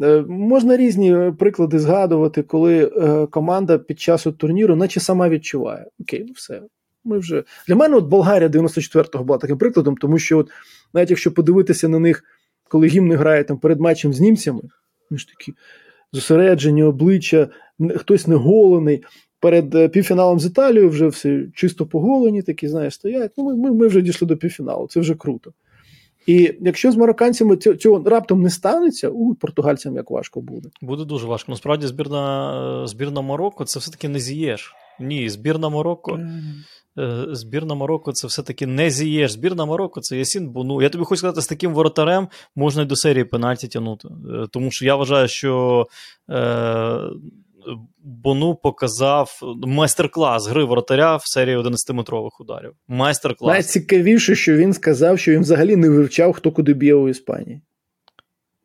е, 0.04 0.22
можна 0.28 0.78
різні 0.78 1.32
приклади 1.40 1.80
згадувати, 1.80 2.44
коли 2.44 2.92
е, 2.98 3.28
команда 3.28 3.78
під 3.78 4.00
час 4.00 4.28
турніру, 4.38 4.76
наче 4.76 5.00
сама 5.00 5.30
відчуває. 5.30 5.86
Окей, 6.00 6.26
ну 6.28 6.34
все. 6.36 6.62
Ми 7.04 7.20
вже 7.20 7.44
Для 7.68 7.76
мене 7.76 7.96
от 7.96 8.06
Болгарія 8.06 8.50
94-го 8.50 9.24
була 9.24 9.40
таким 9.40 9.58
прикладом, 9.58 9.98
тому 9.98 10.20
що, 10.20 10.38
от, 10.38 10.50
навіть 10.94 11.10
якщо 11.10 11.32
подивитися 11.32 11.90
на 11.90 12.00
них, 12.00 12.24
коли 12.70 12.88
гімни 12.88 13.16
грає 13.16 13.44
там 13.44 13.58
перед 13.58 13.80
матчем 13.80 14.14
з 14.14 14.20
німцями, 14.20 14.62
вони 15.10 15.20
ж 15.20 15.28
такі 15.28 15.54
зосереджені 16.14 16.84
обличчя, 16.84 17.48
хтось 17.96 18.28
не 18.28 18.36
голений. 18.36 19.04
Перед 19.40 19.76
е, 19.76 19.90
півфіналом 19.90 20.40
з 20.40 20.46
Італією 20.46 20.90
вже 20.90 21.08
все 21.08 21.44
чисто 21.56 21.86
поголені, 21.86 22.42
такі, 22.42 22.68
знаєш, 22.68 22.94
стоять. 22.94 23.32
Ну, 23.38 23.44
Ми 23.44 23.56
ми, 23.56 23.72
ми 23.72 23.88
вже 23.88 24.02
дійшли 24.02 24.28
до 24.28 24.38
півфіналу, 24.38 24.88
це 24.88 25.00
вже 25.00 25.16
круто. 25.16 25.54
І 26.28 26.54
якщо 26.62 26.92
з 26.92 26.96
марокканцями 26.96 27.58
цього, 27.58 27.76
цього 27.76 28.10
раптом 28.10 28.42
не 28.42 28.50
станеться, 28.50 29.10
у 29.10 29.36
португальцям 29.36 29.96
як 29.96 30.12
важко 30.12 30.42
буде. 30.42 30.70
Буде 30.82 31.06
дуже 31.06 31.28
важко. 31.28 31.52
Насправді, 31.52 31.88
збірна 31.88 32.88
збірна 32.88 33.22
Марокко 33.22 33.66
це 33.66 33.80
все-таки 33.80 34.10
не 34.10 34.20
з'єш. 34.20 34.76
Ні, 35.00 35.30
збірна 35.30 35.70
Марокко. 35.70 36.20
Е, 37.00 37.26
збірна 37.32 37.76
Марокко 37.76 38.12
це 38.12 38.28
все-таки 38.28 38.68
не 38.68 38.90
зʼїєш. 38.90 39.32
Збірна 39.32 39.66
Марокко 39.66 40.02
це 40.02 40.18
Ясін 40.18 40.50
Бону. 40.50 40.82
Я 40.82 40.90
тобі 40.90 41.04
хочу 41.04 41.18
сказати, 41.18 41.42
з 41.42 41.48
таким 41.48 41.74
воротарем 41.74 42.28
можна 42.56 42.84
й 42.84 42.86
до 42.86 42.96
серії 42.96 43.24
пенальті 43.24 43.68
тягнути. 43.68 44.08
Е, 44.08 44.48
тому 44.52 44.72
що 44.72 44.86
я 44.86 44.96
вважаю, 44.96 45.28
що 45.28 45.86
е, 46.30 47.00
Бону 48.04 48.56
показав 48.56 49.40
майстер-клас 49.68 50.48
гри 50.48 50.64
воротаря 50.64 51.16
в 51.16 51.28
серії 51.28 51.58
11-метрових 51.58 52.32
ударів. 52.40 52.72
Майстер-клас. 52.88 53.54
Найцікавіше, 53.54 54.36
що 54.36 54.56
він 54.56 54.74
сказав, 54.74 55.20
що 55.20 55.32
він 55.32 55.42
взагалі 55.42 55.76
не 55.76 55.90
вивчав, 55.90 56.34
хто 56.34 56.52
куди 56.52 56.74
б'є 56.74 56.94
у 56.96 57.10
Іспанії 57.10 57.62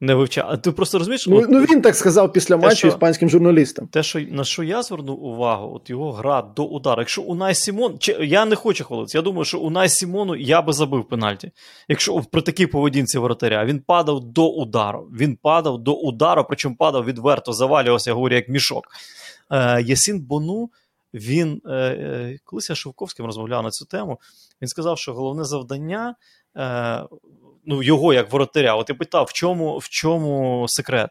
не 0.00 0.14
вивчав. 0.14 0.46
А 0.48 0.56
ти 0.56 0.72
просто 0.72 0.98
розумієш? 0.98 1.26
Ну, 1.26 1.36
от, 1.36 1.48
ну 1.48 1.60
він 1.60 1.82
так 1.82 1.96
сказав 1.96 2.32
після 2.32 2.56
матчу 2.56 2.76
що, 2.76 2.88
іспанським 2.88 3.30
журналістам. 3.30 3.86
Те, 3.86 4.02
що 4.02 4.20
на 4.20 4.44
що 4.44 4.62
я 4.62 4.82
звернув 4.82 5.24
увагу, 5.24 5.74
от 5.74 5.90
його 5.90 6.12
гра 6.12 6.42
до 6.56 6.64
удару. 6.64 7.00
Якщо 7.00 7.22
Унаї 7.22 7.54
Сімон, 7.54 7.98
чи, 7.98 8.12
я 8.12 8.44
не 8.44 8.56
хочу 8.56 8.84
хвалитися, 8.84 9.18
я 9.18 9.22
думаю, 9.22 9.44
що 9.44 9.58
Унаї 9.58 9.88
Сімону 9.88 10.36
я 10.36 10.62
би 10.62 10.72
забив 10.72 11.08
пенальті. 11.08 11.50
Якщо 11.88 12.22
при 12.30 12.42
такій 12.42 12.66
поведінці 12.66 13.18
воротаря 13.18 13.64
він 13.64 13.80
падав 13.80 14.20
до 14.20 14.48
удару. 14.48 15.08
Він 15.18 15.36
падав 15.42 15.78
до 15.78 15.94
удару, 15.94 16.44
причому 16.48 16.76
падав 16.76 17.04
відверто, 17.04 17.52
завалювався, 17.52 18.10
я 18.10 18.14
говорю, 18.14 18.34
як 18.34 18.48
мішок. 18.48 18.84
Е, 19.50 19.82
Ясін 19.82 20.20
Бону. 20.20 20.70
Він 21.14 21.62
е, 21.66 21.72
е, 21.72 22.38
колись 22.44 22.70
я 22.70 22.76
Шовковським 22.76 23.26
розмовляв 23.26 23.62
на 23.62 23.70
цю 23.70 23.84
тему. 23.84 24.20
Він 24.62 24.68
сказав, 24.68 24.98
що 24.98 25.14
головне 25.14 25.44
завдання 25.44 26.14
е, 26.56 27.04
ну, 27.64 27.82
його 27.82 28.14
як 28.14 28.32
воротаря. 28.32 28.74
От 28.74 28.88
я 28.88 28.94
питав, 28.94 29.24
в 29.24 29.32
чому 29.32 29.78
в 29.78 29.88
чому 29.88 30.66
секрет 30.68 31.10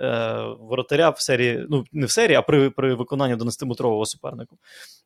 е, 0.00 0.36
воротаря 0.60 1.10
в 1.10 1.20
серії, 1.20 1.66
ну 1.70 1.84
не 1.92 2.06
в 2.06 2.10
серії, 2.10 2.36
а 2.36 2.42
при 2.42 2.70
при 2.70 2.94
виконанні 2.94 3.34
11-метрового 3.34 4.04
суперника. 4.04 4.56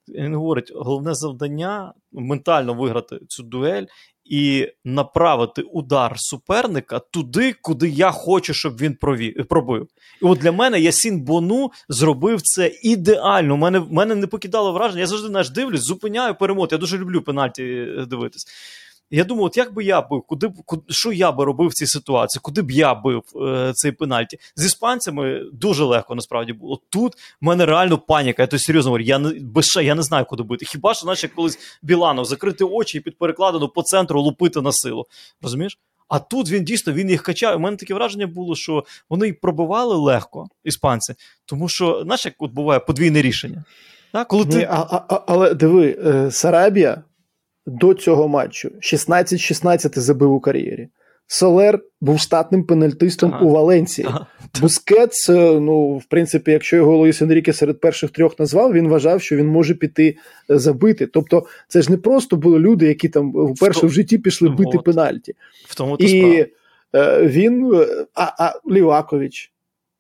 Він 0.09 0.35
говорить: 0.35 0.73
головне 0.75 1.15
завдання 1.15 1.93
ментально 2.13 2.75
виграти 2.75 3.19
цю 3.29 3.43
дуель 3.43 3.85
і 4.25 4.69
направити 4.85 5.63
удар 5.63 6.15
суперника 6.17 6.99
туди, 6.99 7.55
куди 7.63 7.89
я 7.89 8.11
хочу, 8.11 8.55
щоб 8.55 8.81
він 8.81 8.95
провів, 8.95 9.47
пробив. 9.49 9.89
І 10.23 10.25
от 10.25 10.39
для 10.39 10.53
мене 10.53 10.81
Ясін 10.81 11.21
Бону 11.21 11.71
зробив 11.89 12.43
це 12.43 12.73
ідеально. 12.83 13.55
У 13.55 13.57
мене 13.57 13.83
мене 13.91 14.15
не 14.15 14.27
покидало 14.27 14.73
враження. 14.73 15.01
Я 15.01 15.07
завжди 15.07 15.29
наш 15.29 15.51
дивлюсь, 15.51 15.83
зупиняю 15.83 16.35
перемоти. 16.35 16.75
Я 16.75 16.79
дуже 16.79 16.99
люблю 16.99 17.23
пенальті 17.23 17.63
е, 17.65 18.07
дивитись. 18.07 18.47
Я 19.15 19.25
думаю, 19.25 19.47
от 19.47 19.57
як 19.57 19.75
би 19.75 19.85
я 19.85 20.03
бив, 20.03 20.23
куди 20.23 20.49
б 20.49 20.53
куди, 20.65 20.83
що 20.89 21.13
я 21.13 21.33
би 21.33 21.45
робив 21.45 21.69
в 21.69 21.75
цій 21.75 21.87
ситуації, 21.87 22.41
куди 22.43 22.63
б 22.63 22.71
я 22.71 22.95
бив 22.95 23.23
е, 23.37 23.73
цей 23.75 23.93
пенальті? 23.93 24.39
З 24.57 24.65
іспанцями 24.65 25.43
дуже 25.53 25.85
легко 25.85 26.15
насправді 26.15 26.53
було. 26.53 26.81
Тут 26.89 27.15
в 27.15 27.45
мене 27.45 27.67
реально 27.67 27.99
паніка. 27.99 28.43
Я 28.43 28.47
то 28.47 28.59
серйозно 28.59 28.91
говорю, 28.91 29.05
я 29.05 29.19
не 29.19 29.31
без 29.41 29.77
я 29.83 29.95
не 29.95 30.03
знаю, 30.03 30.25
куди 30.25 30.43
бити. 30.43 30.65
Хіба 30.65 30.95
що, 30.95 31.07
наче 31.07 31.29
колись 31.29 31.59
Біланов 31.83 32.25
закрити 32.25 32.65
очі 32.65 32.99
і 32.99 33.01
під 33.01 33.19
перекладину 33.19 33.69
по 33.69 33.83
центру 33.83 34.23
лупити 34.23 34.61
на 34.61 34.73
силу. 34.73 35.07
Розумієш? 35.43 35.79
А 36.09 36.19
тут 36.19 36.51
він 36.51 36.65
дійсно 36.65 36.93
він 36.93 37.11
їх 37.11 37.23
качав. 37.23 37.57
У 37.57 37.61
мене 37.61 37.77
таке 37.77 37.95
враження 37.95 38.27
було, 38.27 38.57
що 38.57 38.85
вони 39.11 39.29
й 39.29 39.33
пробивали 39.33 39.97
легко, 39.97 40.49
іспанці, 40.65 41.15
тому 41.47 41.69
що, 41.69 42.03
знаєш, 42.05 42.27
як 42.27 42.35
от 42.39 42.51
буває 42.51 42.81
подвійне 42.81 43.23
рішення. 43.23 43.65
Так? 44.13 44.29
Коли 44.29 44.45
ти... 44.45 44.69
а, 44.71 45.05
а, 45.09 45.21
Але 45.27 45.55
диви, 45.55 45.99
е, 46.07 46.31
Сарабія 46.31 47.03
до 47.67 47.95
цього 47.95 48.29
матчу 48.29 48.69
16-16 48.81 49.99
забив 49.99 50.33
у 50.33 50.41
кар'єрі. 50.41 50.89
Солер 51.27 51.81
був 52.01 52.19
штатним 52.19 52.65
пенальтистом 52.65 53.35
ага. 53.35 53.45
у 53.45 53.49
Валенції. 53.49 54.07
Ага. 54.11 54.27
Бускетс, 54.61 55.31
е, 55.31 55.61
ну, 55.61 55.97
в 55.97 56.05
принципі, 56.05 56.51
якщо 56.51 56.77
його 56.77 56.97
Луїс 56.97 57.23
Енріке 57.23 57.53
серед 57.53 57.81
перших 57.81 58.11
трьох 58.11 58.39
назвав, 58.39 58.73
він 58.73 58.89
вважав, 58.89 59.23
що 59.23 59.37
він 59.37 59.47
може 59.47 59.75
піти 59.75 60.17
е, 60.51 60.59
забити. 60.59 61.07
Тобто, 61.07 61.47
це 61.69 61.83
ж 61.83 61.91
не 61.91 61.97
просто 61.97 62.37
були 62.37 62.59
люди, 62.59 62.87
які 62.87 63.09
там 63.09 63.33
вперше 63.55 63.87
в 63.87 63.93
житті 63.93 64.19
пішли 64.19 64.49
бити 64.49 64.79
От. 64.79 64.85
пенальті. 64.85 65.35
В 65.67 65.75
тому 65.75 65.97
І 65.97 66.47
е, 66.95 67.23
він, 67.23 67.85
а, 68.15 68.45
а 68.45 68.61
Лівакович. 68.71 69.52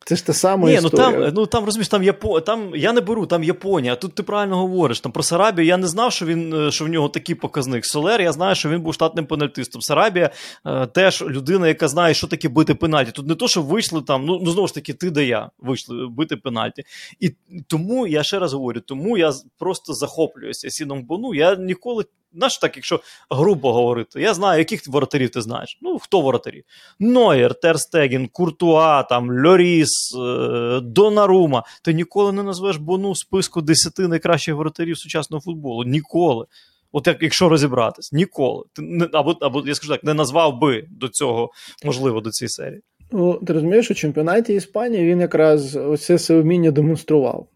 Це 0.04 0.16
ж 0.16 0.26
те 0.26 0.32
саме. 0.32 0.70
Ні, 0.70 0.74
історія. 0.74 1.08
ну 1.10 1.20
там 1.20 1.32
ну 1.34 1.46
там 1.46 1.64
розумієш, 1.64 1.88
там 1.88 2.02
Япо... 2.02 2.40
там 2.40 2.72
я 2.74 2.92
не 2.92 3.00
беру, 3.00 3.26
там 3.26 3.44
Японія. 3.44 3.96
Тут 3.96 4.14
ти 4.14 4.22
правильно 4.22 4.56
говориш. 4.58 5.00
Там 5.00 5.12
про 5.12 5.22
Сарабію 5.22 5.66
я 5.66 5.76
не 5.76 5.86
знав, 5.86 6.12
що 6.12 6.26
він 6.26 6.54
е, 6.54 6.70
що 6.70 6.84
в 6.84 6.88
нього 6.88 7.08
такий 7.08 7.34
показник. 7.34 7.86
Солер, 7.86 8.20
я 8.20 8.32
знаю, 8.32 8.54
що 8.54 8.68
він 8.68 8.80
був 8.80 8.94
штатним 8.94 9.26
пенальтистом. 9.26 9.82
Сарабія 9.82 10.30
е, 10.66 10.86
теж 10.86 11.22
людина, 11.22 11.68
яка 11.68 11.88
знає, 11.88 12.14
що 12.14 12.26
таке 12.26 12.48
бити 12.48 12.74
пенальті. 12.74 13.12
Тут 13.12 13.26
не 13.26 13.34
то, 13.34 13.48
що 13.48 13.62
вийшли 13.62 14.02
там, 14.02 14.26
ну 14.26 14.40
ну 14.42 14.50
знову 14.50 14.68
ж 14.68 14.74
таки, 14.74 14.92
ти 14.92 15.10
да 15.10 15.22
я 15.22 15.50
вийшли 15.58 16.08
бити 16.08 16.36
пенальті. 16.36 16.82
І 17.20 17.30
тому 17.66 18.06
я 18.06 18.22
ще 18.22 18.38
раз 18.38 18.52
говорю, 18.52 18.80
тому 18.80 19.18
я 19.18 19.32
просто 19.58 19.94
захоплююся 19.94 20.70
Сіном 20.70 21.04
Бону. 21.04 21.34
Я 21.34 21.56
ніколи 21.56 22.04
Знаєш, 22.34 22.58
так, 22.58 22.76
якщо 22.76 23.00
грубо 23.30 23.72
говорити, 23.72 24.20
я 24.20 24.34
знаю, 24.34 24.58
яких 24.58 24.88
воротарів 24.88 25.30
ти 25.30 25.40
знаєш. 25.40 25.78
Ну, 25.82 25.98
хто 25.98 26.20
воротарі? 26.20 26.64
Нойер, 27.00 27.54
Терстегін, 27.54 28.28
Куртуа, 28.32 29.02
там, 29.02 29.46
Льоріс, 29.46 30.14
е, 30.14 30.80
Донарума. 30.82 31.64
Ти 31.82 31.92
ніколи 31.92 32.32
не 32.32 32.42
назвеш 32.42 32.76
Бону 32.76 33.12
в 33.12 33.18
списку 33.18 33.62
10 33.62 34.08
найкращих 34.08 34.54
воротарів 34.54 34.98
сучасного 34.98 35.40
футболу. 35.40 35.84
Ніколи. 35.84 36.46
От 36.92 37.06
як, 37.06 37.22
якщо 37.22 37.48
розібратись, 37.48 38.12
ніколи. 38.12 38.64
Ти 38.72 38.82
не, 38.82 39.08
Або 39.12 39.36
або 39.40 39.62
я 39.66 39.74
скажу 39.74 39.92
так, 39.92 40.04
не 40.04 40.14
назвав 40.14 40.58
би 40.58 40.84
до 40.90 41.08
цього, 41.08 41.50
можливо, 41.84 42.20
до 42.20 42.30
цієї 42.30 42.48
серії. 42.48 42.80
Ну, 43.12 43.40
Ти 43.46 43.52
розумієш, 43.52 43.90
у 43.90 43.94
чемпіонаті 43.94 44.54
Іспанії 44.54 45.04
він 45.04 45.20
якраз 45.20 45.76
оце 45.76 46.14
все 46.14 46.40
вміння 46.40 46.70
демонстрував 46.70 47.48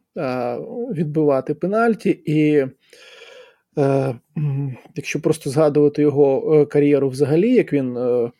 відбивати 0.92 1.54
пенальті 1.54 2.10
і. 2.10 2.66
Е, 3.78 4.14
якщо 4.96 5.20
просто 5.20 5.50
згадувати 5.50 6.02
його 6.02 6.54
е, 6.54 6.66
кар'єру 6.66 7.08
взагалі, 7.08 7.54
як 7.54 7.72
він 7.72 7.96
е, 7.96 8.30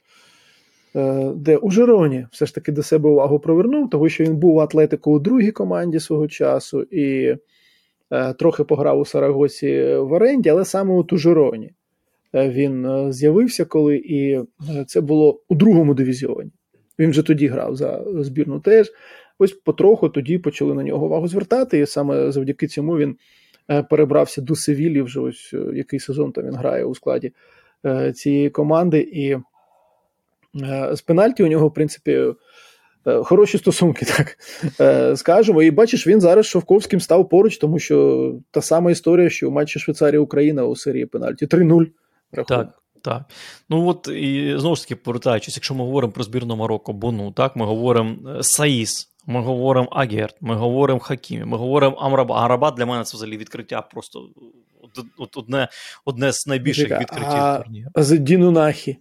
де 1.34 1.56
у 1.56 1.70
Жероні 1.70 2.26
все 2.32 2.46
ж 2.46 2.54
таки 2.54 2.72
до 2.72 2.82
себе 2.82 3.10
увагу 3.10 3.38
привернув, 3.38 3.90
тому 3.90 4.08
що 4.08 4.24
він 4.24 4.36
був 4.36 4.60
Атлетику 4.60 5.12
у 5.12 5.18
другій 5.18 5.50
команді 5.50 6.00
свого 6.00 6.28
часу 6.28 6.82
і 6.82 7.36
трохи 8.38 8.64
пограв 8.64 9.00
у 9.00 9.04
Сарагосі 9.04 9.94
в 9.94 10.12
оренді, 10.12 10.48
але 10.48 10.64
саме 10.64 10.94
от 10.94 11.12
у 11.12 11.16
Жероні 11.16 11.72
він 12.34 13.06
з'явився 13.12 13.64
коли, 13.64 13.96
і 13.96 14.40
це 14.86 15.00
було 15.00 15.40
у 15.48 15.54
другому 15.54 15.94
дивізіоні. 15.94 16.50
Він 16.98 17.10
вже 17.10 17.22
тоді 17.22 17.46
грав 17.46 17.76
за 17.76 18.04
збірну 18.14 18.60
теж. 18.60 18.92
Ось 19.38 19.52
потроху 19.52 20.08
тоді 20.08 20.38
почали 20.38 20.74
на 20.74 20.82
нього 20.82 21.06
увагу 21.06 21.28
звертати, 21.28 21.78
і 21.78 21.86
саме 21.86 22.32
завдяки 22.32 22.66
цьому 22.66 22.96
він. 22.96 23.16
Е, 23.70 23.82
перебрався 23.82 24.40
до 24.40 24.56
Севілі, 24.56 25.02
вже 25.02 25.20
ось 25.20 25.50
е, 25.54 25.58
який 25.74 26.00
сезон 26.00 26.32
там 26.32 26.44
він 26.44 26.54
грає 26.54 26.84
у 26.84 26.94
складі 26.94 27.32
е, 27.86 28.12
цієї 28.12 28.50
команди. 28.50 29.00
І 29.12 29.36
з 30.92 31.00
пенальті 31.00 31.42
у 31.44 31.46
нього, 31.46 31.68
в 31.68 31.74
принципі, 31.74 32.24
хороші 33.04 33.58
стосунки, 33.58 34.06
так 34.16 34.36
скажемо. 35.18 35.62
І 35.62 35.70
бачиш, 35.70 36.06
він 36.06 36.20
зараз 36.20 36.46
Шовковським 36.46 37.00
став 37.00 37.28
поруч, 37.28 37.58
тому 37.58 37.78
що 37.78 38.34
та 38.50 38.62
сама 38.62 38.90
історія, 38.90 39.30
що 39.30 39.48
у 39.48 39.52
матчі 39.52 39.78
Швейцарія-Україна 39.78 40.64
у 40.64 40.76
серії 40.76 41.06
пенальті 41.06 41.46
3-0. 41.46 41.86
Так. 42.48 42.68
Так, 43.02 43.22
ну 43.68 43.88
от 43.88 44.08
і 44.08 44.54
знову 44.58 44.76
ж 44.76 44.82
таки 44.82 44.96
повертаючись, 44.96 45.56
якщо 45.56 45.74
ми 45.74 45.84
говоримо 45.84 46.12
про 46.12 46.24
збірну 46.24 46.56
Марокко, 46.56 46.92
Бону, 46.92 47.32
так 47.32 47.56
ми 47.56 47.66
говоримо 47.66 48.42
Саїс, 48.42 49.08
ми 49.26 49.40
говоримо 49.40 49.88
Агерт, 49.90 50.36
ми 50.40 50.54
говоримо 50.54 51.00
Хакімі, 51.00 51.44
ми 51.44 51.56
говоримо 51.56 51.96
Амраба. 51.96 52.44
Амраба 52.44 52.70
для 52.70 52.86
мене 52.86 53.04
це 53.04 53.16
взагалі 53.16 53.36
відкриття 53.36 53.82
просто 53.82 54.28
одне 55.36 55.68
одне 56.04 56.32
з 56.32 56.46
найбільших 56.46 57.00
відкриттів 57.00 57.62
турніру. 57.64 57.90
А 57.94 58.02
з 58.02 58.18
Дінунахі. 58.18 58.96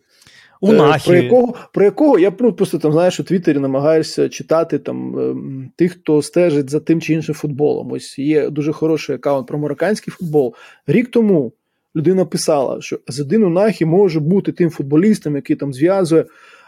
У 0.62 0.72
Нахі. 0.72 1.08
Про 1.08 1.16
якого 1.16 1.56
про 1.74 1.86
якого 1.86 2.20
я 2.20 2.34
ну, 2.40 2.54
просто 2.54 2.78
там 2.78 2.92
знаєш 2.92 3.20
у 3.20 3.24
Твіттері 3.24 3.60
намагаюся 3.60 4.30
читати 4.30 4.80
там 4.80 5.20
ем, 5.20 5.72
тих, 5.76 5.92
хто 5.92 6.22
стежить 6.22 6.70
за 6.70 6.80
тим 6.80 7.02
чи 7.02 7.14
іншим 7.14 7.36
футболом. 7.36 7.92
Ось 7.92 8.20
є 8.20 8.50
дуже 8.50 8.74
хороший 8.74 9.16
аккаунт 9.16 9.48
про 9.48 9.60
марокканський 9.60 10.14
футбол. 10.14 10.56
Рік 10.88 11.12
тому 11.12 11.52
людина 11.96 12.26
писала, 12.26 12.82
що 12.82 13.00
Азадин 13.08 13.44
Унахі 13.44 13.86
може 13.86 14.20
бути 14.20 14.52
тим 14.52 14.70
футболістом, 14.70 15.36
який 15.36 15.56
там 15.56 15.74
зв'язує. 15.74 16.26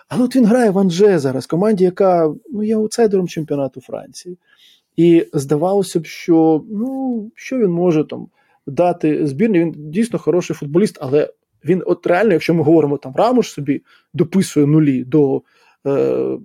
Але 0.07 0.23
от 0.23 0.35
він 0.35 0.45
грає 0.45 0.69
в 0.69 0.79
Анже 0.79 1.19
зараз, 1.19 1.45
команді, 1.45 1.83
яка 1.83 2.33
ну, 2.51 2.63
є 2.63 2.75
аутсайдером 2.75 3.27
чемпіонату 3.27 3.81
Франції. 3.81 4.37
І 4.97 5.25
здавалося 5.33 5.99
б, 5.99 6.05
що 6.05 6.63
ну, 6.69 7.31
що 7.35 7.57
він 7.57 7.71
може 7.71 8.03
там 8.03 8.27
дати 8.67 9.27
збірні. 9.27 9.59
Він 9.59 9.73
дійсно 9.77 10.19
хороший 10.19 10.55
футболіст, 10.55 10.97
але 11.01 11.33
він, 11.65 11.83
от 11.85 12.07
реально, 12.07 12.33
якщо 12.33 12.53
ми 12.53 12.63
говоримо 12.63 12.97
там 12.97 13.13
Рамуш 13.15 13.51
собі 13.51 13.81
дописує 14.13 14.65
нулі 14.65 15.03
до 15.03 15.41
е, 15.87 16.37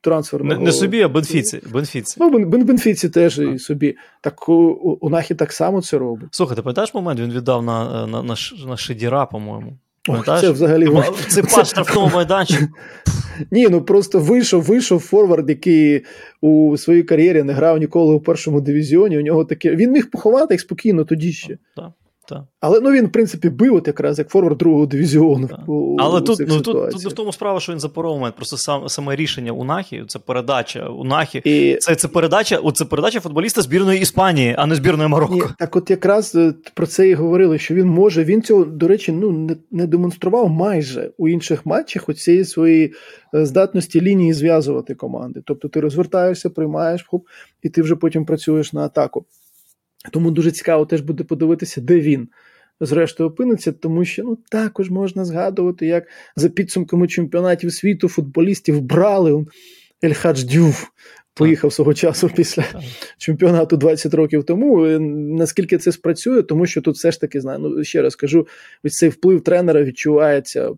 трансферного... 0.00 0.58
Не, 0.58 0.64
не 0.64 0.72
собі, 0.72 1.02
а 1.02 1.08
Бенфіці. 1.08 1.60
Бенфіці. 1.72 2.16
Ну, 2.20 2.30
Бен, 2.30 2.66
Бенфіці 2.66 3.08
теж 3.08 3.38
і 3.38 3.58
собі. 3.58 3.96
Так 4.20 4.48
у, 4.48 4.54
у 5.00 5.08
Нахі 5.08 5.34
так 5.34 5.52
само 5.52 5.82
це 5.82 5.98
робить. 5.98 6.28
Слухай, 6.32 6.56
ти 6.56 6.62
пам'ятаєш 6.62 6.94
момент, 6.94 7.20
він 7.20 7.32
віддав 7.32 7.62
на 7.62 8.06
на, 8.06 8.22
на, 8.22 8.34
на 8.66 8.76
Шедіра, 8.76 9.26
по-моєму. 9.26 9.78
Ох, 10.08 10.40
це 10.40 10.50
взагалі... 10.50 10.88
Це 11.28 11.42
пас 11.42 11.70
штрафного 11.70 12.10
майданчику. 12.14 12.64
Ні, 13.50 13.68
ну 13.68 13.82
просто 13.82 14.18
вийшов, 14.18 14.62
вийшов 14.62 15.00
форвард, 15.00 15.48
який 15.48 16.04
у 16.40 16.76
своїй 16.76 17.02
кар'єрі 17.02 17.42
не 17.42 17.52
грав 17.52 17.78
ніколи 17.78 18.14
у 18.14 18.20
першому 18.20 18.60
дивізіоні. 18.60 19.18
У 19.18 19.22
нього 19.22 19.44
таке. 19.44 19.76
Він 19.76 19.92
міг 19.92 20.10
поховати 20.10 20.54
їх 20.54 20.60
спокійно 20.60 21.04
тоді 21.04 21.32
ще. 21.32 21.58
Так. 21.76 21.90
Так. 22.30 22.42
Але 22.60 22.80
ну 22.80 22.92
він, 22.92 23.06
в 23.06 23.12
принципі, 23.12 23.48
бив 23.48 23.74
от 23.74 23.86
якраз 23.86 24.18
як 24.18 24.28
форвард 24.28 24.58
другого 24.58 24.86
дивізіону. 24.86 25.48
У, 25.66 25.96
Але 25.98 26.20
у 26.20 26.22
тут 26.22 26.40
ну, 26.48 26.60
тут, 26.60 26.90
тут 26.90 27.04
в 27.04 27.12
тому 27.12 27.32
справа, 27.32 27.60
що 27.60 27.72
він 27.72 27.80
запоров 27.80 28.16
момент. 28.16 28.36
Просто 28.36 28.56
сам, 28.56 28.88
саме 28.88 29.16
рішення 29.16 29.52
у 29.52 29.64
Нахі, 29.64 30.04
це 30.08 30.18
передача 30.18 30.88
у 30.88 31.04
Нахі. 31.04 31.42
І... 31.44 31.76
Це 31.80 31.94
це, 31.94 32.08
передача 32.08 32.60
це 32.74 32.84
передача 32.84 33.20
футболіста 33.20 33.62
збірної 33.62 34.00
Іспанії, 34.00 34.54
а 34.58 34.66
не 34.66 34.74
збірної 34.74 35.08
Марокко. 35.08 35.34
Ні, 35.34 35.42
так 35.58 35.76
от 35.76 35.90
якраз 35.90 36.34
е, 36.34 36.54
про 36.74 36.86
це 36.86 37.08
і 37.08 37.14
говорили, 37.14 37.58
що 37.58 37.74
він 37.74 37.86
може. 37.86 38.24
Він 38.24 38.42
цього, 38.42 38.64
до 38.64 38.88
речі, 38.88 39.12
ну 39.12 39.30
не, 39.30 39.56
не 39.70 39.86
демонстрував 39.86 40.50
майже 40.50 41.10
у 41.18 41.28
інших 41.28 41.66
матчах 41.66 42.08
оцієї 42.08 42.44
своєї 42.44 42.94
е, 43.34 43.46
здатності 43.46 44.00
лінії 44.00 44.32
зв'язувати 44.32 44.94
команди. 44.94 45.42
Тобто 45.46 45.68
ти 45.68 45.80
розвертаєшся, 45.80 46.50
приймаєш 46.50 47.06
хоп, 47.08 47.26
і 47.62 47.68
ти 47.68 47.82
вже 47.82 47.96
потім 47.96 48.24
працюєш 48.24 48.72
на 48.72 48.80
атаку. 48.80 49.24
Тому 50.12 50.30
дуже 50.30 50.50
цікаво 50.50 50.86
теж 50.86 51.00
буде 51.00 51.24
подивитися, 51.24 51.80
де 51.80 52.00
він 52.00 52.28
зрештою 52.80 53.30
опиниться, 53.30 53.72
тому 53.72 54.04
що 54.04 54.22
ну 54.22 54.38
також 54.50 54.90
можна 54.90 55.24
згадувати, 55.24 55.86
як 55.86 56.08
за 56.36 56.48
підсумками 56.48 57.08
чемпіонатів 57.08 57.72
світу 57.72 58.08
футболістів 58.08 58.80
брали 58.80 59.46
Ель-Хаджі 60.04 60.42
Діуф. 60.42 60.90
Поїхав 61.34 61.72
свого 61.72 61.94
часу 61.94 62.30
після 62.36 62.64
чемпіонату 63.18 63.76
20 63.76 64.14
років 64.14 64.44
тому. 64.44 64.86
Наскільки 65.38 65.78
це 65.78 65.92
спрацює, 65.92 66.42
тому 66.42 66.66
що 66.66 66.80
тут 66.80 66.96
все 66.96 67.12
ж 67.12 67.20
таки 67.20 67.40
знаю, 67.40 67.58
ну 67.58 67.84
ще 67.84 68.02
раз 68.02 68.16
кажу, 68.16 68.46
ось 68.84 68.96
цей 68.96 69.08
вплив 69.08 69.44
тренера 69.44 69.82
відчувається 69.82 70.70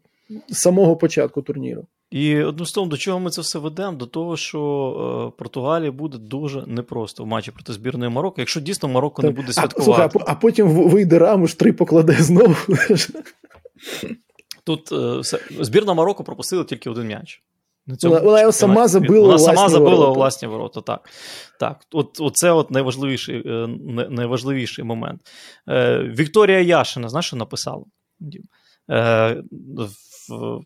з 0.48 0.58
самого 0.58 0.96
початку 0.96 1.42
турніру. 1.42 1.86
І 2.12 2.42
одним 2.42 2.66
словом, 2.66 2.90
до 2.90 2.96
чого 2.96 3.20
ми 3.20 3.30
це 3.30 3.40
все 3.40 3.58
ведемо? 3.58 3.96
До 3.96 4.06
того, 4.06 4.36
що 4.36 5.32
е, 5.34 5.38
Португалія 5.38 5.92
буде 5.92 6.18
дуже 6.18 6.64
непросто 6.66 7.24
в 7.24 7.26
матчі 7.26 7.50
проти 7.50 7.72
збірної 7.72 8.10
Марокко, 8.10 8.40
якщо 8.40 8.60
дійсно 8.60 8.88
Марокко 8.88 9.22
так. 9.22 9.30
не 9.30 9.36
буде 9.36 9.52
святкувати. 9.52 10.02
А, 10.02 10.10
слухай, 10.10 10.32
а 10.32 10.34
потім 10.34 10.68
вийде 10.68 11.18
рамуш, 11.18 11.54
три 11.54 11.72
покладе 11.72 12.12
знову. 12.12 12.56
Тут 14.64 14.92
е, 14.92 15.18
все. 15.18 15.40
збірна 15.60 15.94
Марокко 15.94 16.24
пропустила 16.24 16.64
тільки 16.64 16.90
один 16.90 17.06
м'яч. 17.06 17.42
Вона, 18.02 18.20
вона 18.20 18.52
сама 18.52 18.88
забила 18.88 19.20
Вона 19.20 19.36
власні 19.36 19.56
сама 19.56 19.68
забила 19.68 19.90
ворота. 19.96 20.12
власні 20.12 20.48
ворота. 20.48 20.80
Так. 20.80 21.08
Так. 21.60 21.80
От, 21.92 22.20
Оце 22.20 22.52
от 22.52 22.70
найважливіший 22.70 23.42
е, 23.46 23.68
найважливіший 24.10 24.84
момент. 24.84 25.20
Е, 25.68 25.98
Вікторія 25.98 26.60
Яшина, 26.60 27.08
знаєш, 27.08 27.26
що 27.26 27.36
написала? 27.36 27.84
Е, 28.90 29.42
в, 30.28 30.60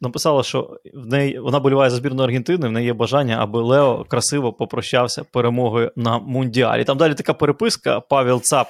написала, 0.00 0.42
що 0.42 0.80
в 0.94 1.06
неї 1.06 1.38
вона 1.38 1.60
боліває 1.60 1.90
за 1.90 1.96
збірну 1.96 2.22
Аргентини, 2.22 2.68
в 2.68 2.72
неї 2.72 2.86
є 2.86 2.92
бажання, 2.92 3.36
аби 3.40 3.62
Лео 3.62 4.04
красиво 4.04 4.52
попрощався 4.52 5.24
перемогою 5.32 5.92
на 5.96 6.18
Мундіалі. 6.18 6.84
Там 6.84 6.98
далі 6.98 7.14
така 7.14 7.34
переписка. 7.34 8.00
Павел 8.00 8.40
Цап 8.40 8.66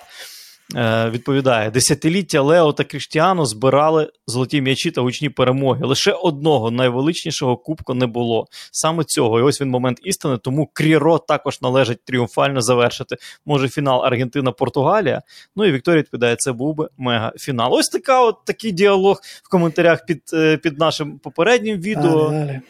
відповідає: 1.10 1.70
десятиліття 1.70 2.40
Лео 2.40 2.72
та 2.72 2.84
Кріштіану 2.84 3.46
збирали 3.46 4.10
золоті 4.26 4.60
м'ячі 4.60 4.90
та 4.90 5.00
гучні 5.00 5.28
перемоги. 5.28 5.86
Лише 5.86 6.12
одного 6.12 6.70
найвеличнішого 6.70 7.56
кубку 7.56 7.94
не 7.94 8.06
було. 8.06 8.46
Саме 8.72 9.04
цього. 9.04 9.40
І 9.40 9.42
ось 9.42 9.60
він 9.60 9.68
момент 9.68 9.98
істини. 10.02 10.38
Тому 10.38 10.70
Кріро 10.72 11.18
також 11.18 11.62
належить 11.62 12.04
тріумфально 12.04 12.60
завершити. 12.60 13.16
Може, 13.46 13.68
фінал 13.68 14.04
Аргентина-Португалія. 14.04 15.22
Ну 15.56 15.64
і 15.64 15.72
Вікторія 15.72 16.02
відповідає: 16.02 16.36
це 16.36 16.52
був 16.52 16.74
би 16.74 16.88
мега-фінал. 16.98 17.72
Ось 17.72 17.88
така 17.88 18.22
от 18.22 18.44
такий 18.44 18.72
діалог 18.72 19.20
в 19.42 19.48
коментарях 19.48 20.06
під 20.06 20.22
е, 20.32 20.56
під 20.56 20.78
нашим 20.78 21.18
попереднім 21.18 21.80
відео. 21.80 22.30
Далі. 22.30 22.60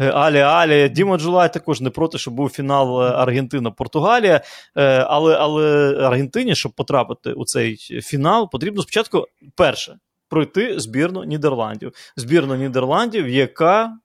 Е, 0.00 0.10
Алі 0.10 0.40
Алі, 0.40 0.88
Діма 0.88 1.18
Джулай 1.18 1.52
також 1.52 1.80
не 1.80 1.90
проти, 1.90 2.18
щоб 2.18 2.34
був 2.34 2.50
фінал 2.50 3.02
е, 3.02 3.10
Аргентина-Португалія. 3.10 4.40
Е, 4.76 5.04
але 5.08 5.36
але 5.36 5.96
Аргентині, 6.06 6.54
щоб 6.54 6.72
потрапити 6.72 7.32
у 7.32 7.44
цей 7.44 7.76
фінал, 7.76 8.50
потрібно 8.50 8.82
спочатку 8.82 9.26
перше 9.54 9.98
пройти 10.28 10.80
збірну 10.80 11.24
Нідерландів. 11.24 11.92
Збірну 12.16 12.56
Нідерландів, 12.56 13.28
яка 13.28 13.98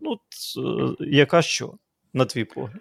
ну, 0.00 0.16
яка 1.00 1.42
що, 1.42 1.74
на 2.14 2.24
твій 2.24 2.44
погляд? 2.44 2.80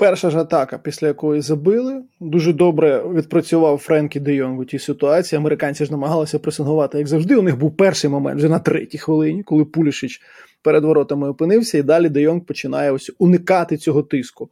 Перша 0.00 0.30
ж 0.30 0.38
атака, 0.38 0.78
після 0.78 1.06
якої 1.06 1.40
забили, 1.40 2.02
дуже 2.20 2.52
добре 2.52 3.04
відпрацював 3.14 3.78
Френкі 3.78 4.20
Де 4.20 4.34
Йонг 4.34 4.58
у 4.58 4.64
тій 4.64 4.78
ситуації. 4.78 5.36
Американці 5.36 5.84
ж 5.84 5.90
намагалися 5.90 6.38
пресингувати, 6.38 6.98
як 6.98 7.06
завжди. 7.06 7.36
У 7.36 7.42
них 7.42 7.58
був 7.58 7.76
перший 7.76 8.10
момент 8.10 8.38
вже 8.38 8.48
на 8.48 8.58
третій 8.58 8.98
хвилині, 8.98 9.42
коли 9.42 9.64
Пулішич 9.64 10.20
перед 10.62 10.84
воротами 10.84 11.28
опинився, 11.28 11.78
і 11.78 11.82
далі 11.82 12.08
Де 12.08 12.20
Йонг 12.20 12.44
починає 12.44 12.92
ось 12.92 13.12
уникати 13.18 13.76
цього 13.76 14.02
тиску. 14.02 14.50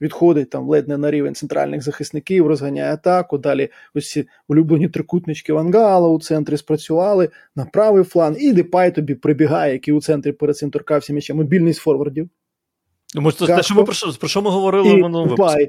Відходить 0.00 0.50
там 0.50 0.68
ледь 0.68 0.88
не 0.88 0.96
на 0.96 1.10
рівень 1.10 1.34
центральних 1.34 1.82
захисників, 1.82 2.46
розганяє 2.46 2.92
атаку. 2.92 3.38
Далі 3.38 3.68
ось 3.94 4.10
ці 4.10 4.26
улюблені 4.48 4.88
трикутнички 4.88 5.52
Вангала 5.52 6.08
у 6.08 6.20
центрі 6.20 6.56
спрацювали 6.56 7.28
на 7.56 7.64
правий 7.64 8.04
фланг, 8.04 8.36
і 8.40 8.52
Депай 8.52 8.94
тобі 8.94 9.14
прибігає, 9.14 9.72
який 9.72 9.94
у 9.94 10.00
центрі 10.00 10.32
перед 10.32 10.56
цим 10.56 10.70
торкався 10.70 11.12
м'яча. 11.12 11.34
Мобільність 11.34 11.80
форвардів. 11.80 12.28
Може, 13.14 13.36
що 13.36 13.46
те, 13.46 13.62
що 13.62 13.74
ми 13.74 13.84
про 13.84 13.94
що, 13.94 14.12
про 14.12 14.28
що 14.28 14.42
ми 14.42 14.50
говорили 14.50 14.94
в 14.94 14.98
минулому 14.98 15.30
випуску? 15.30 15.60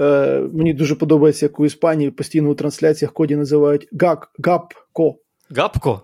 Е, 0.00 0.40
Мені 0.52 0.74
дуже 0.74 0.94
подобається, 0.94 1.46
як 1.46 1.60
у 1.60 1.66
Іспанії 1.66 2.10
постійно 2.10 2.50
у 2.50 2.54
трансляціях 2.54 3.12
коді 3.12 3.36
називають 3.36 3.88
гак, 4.00 4.30
гапко. 4.44 5.14
Гапко? 5.50 6.00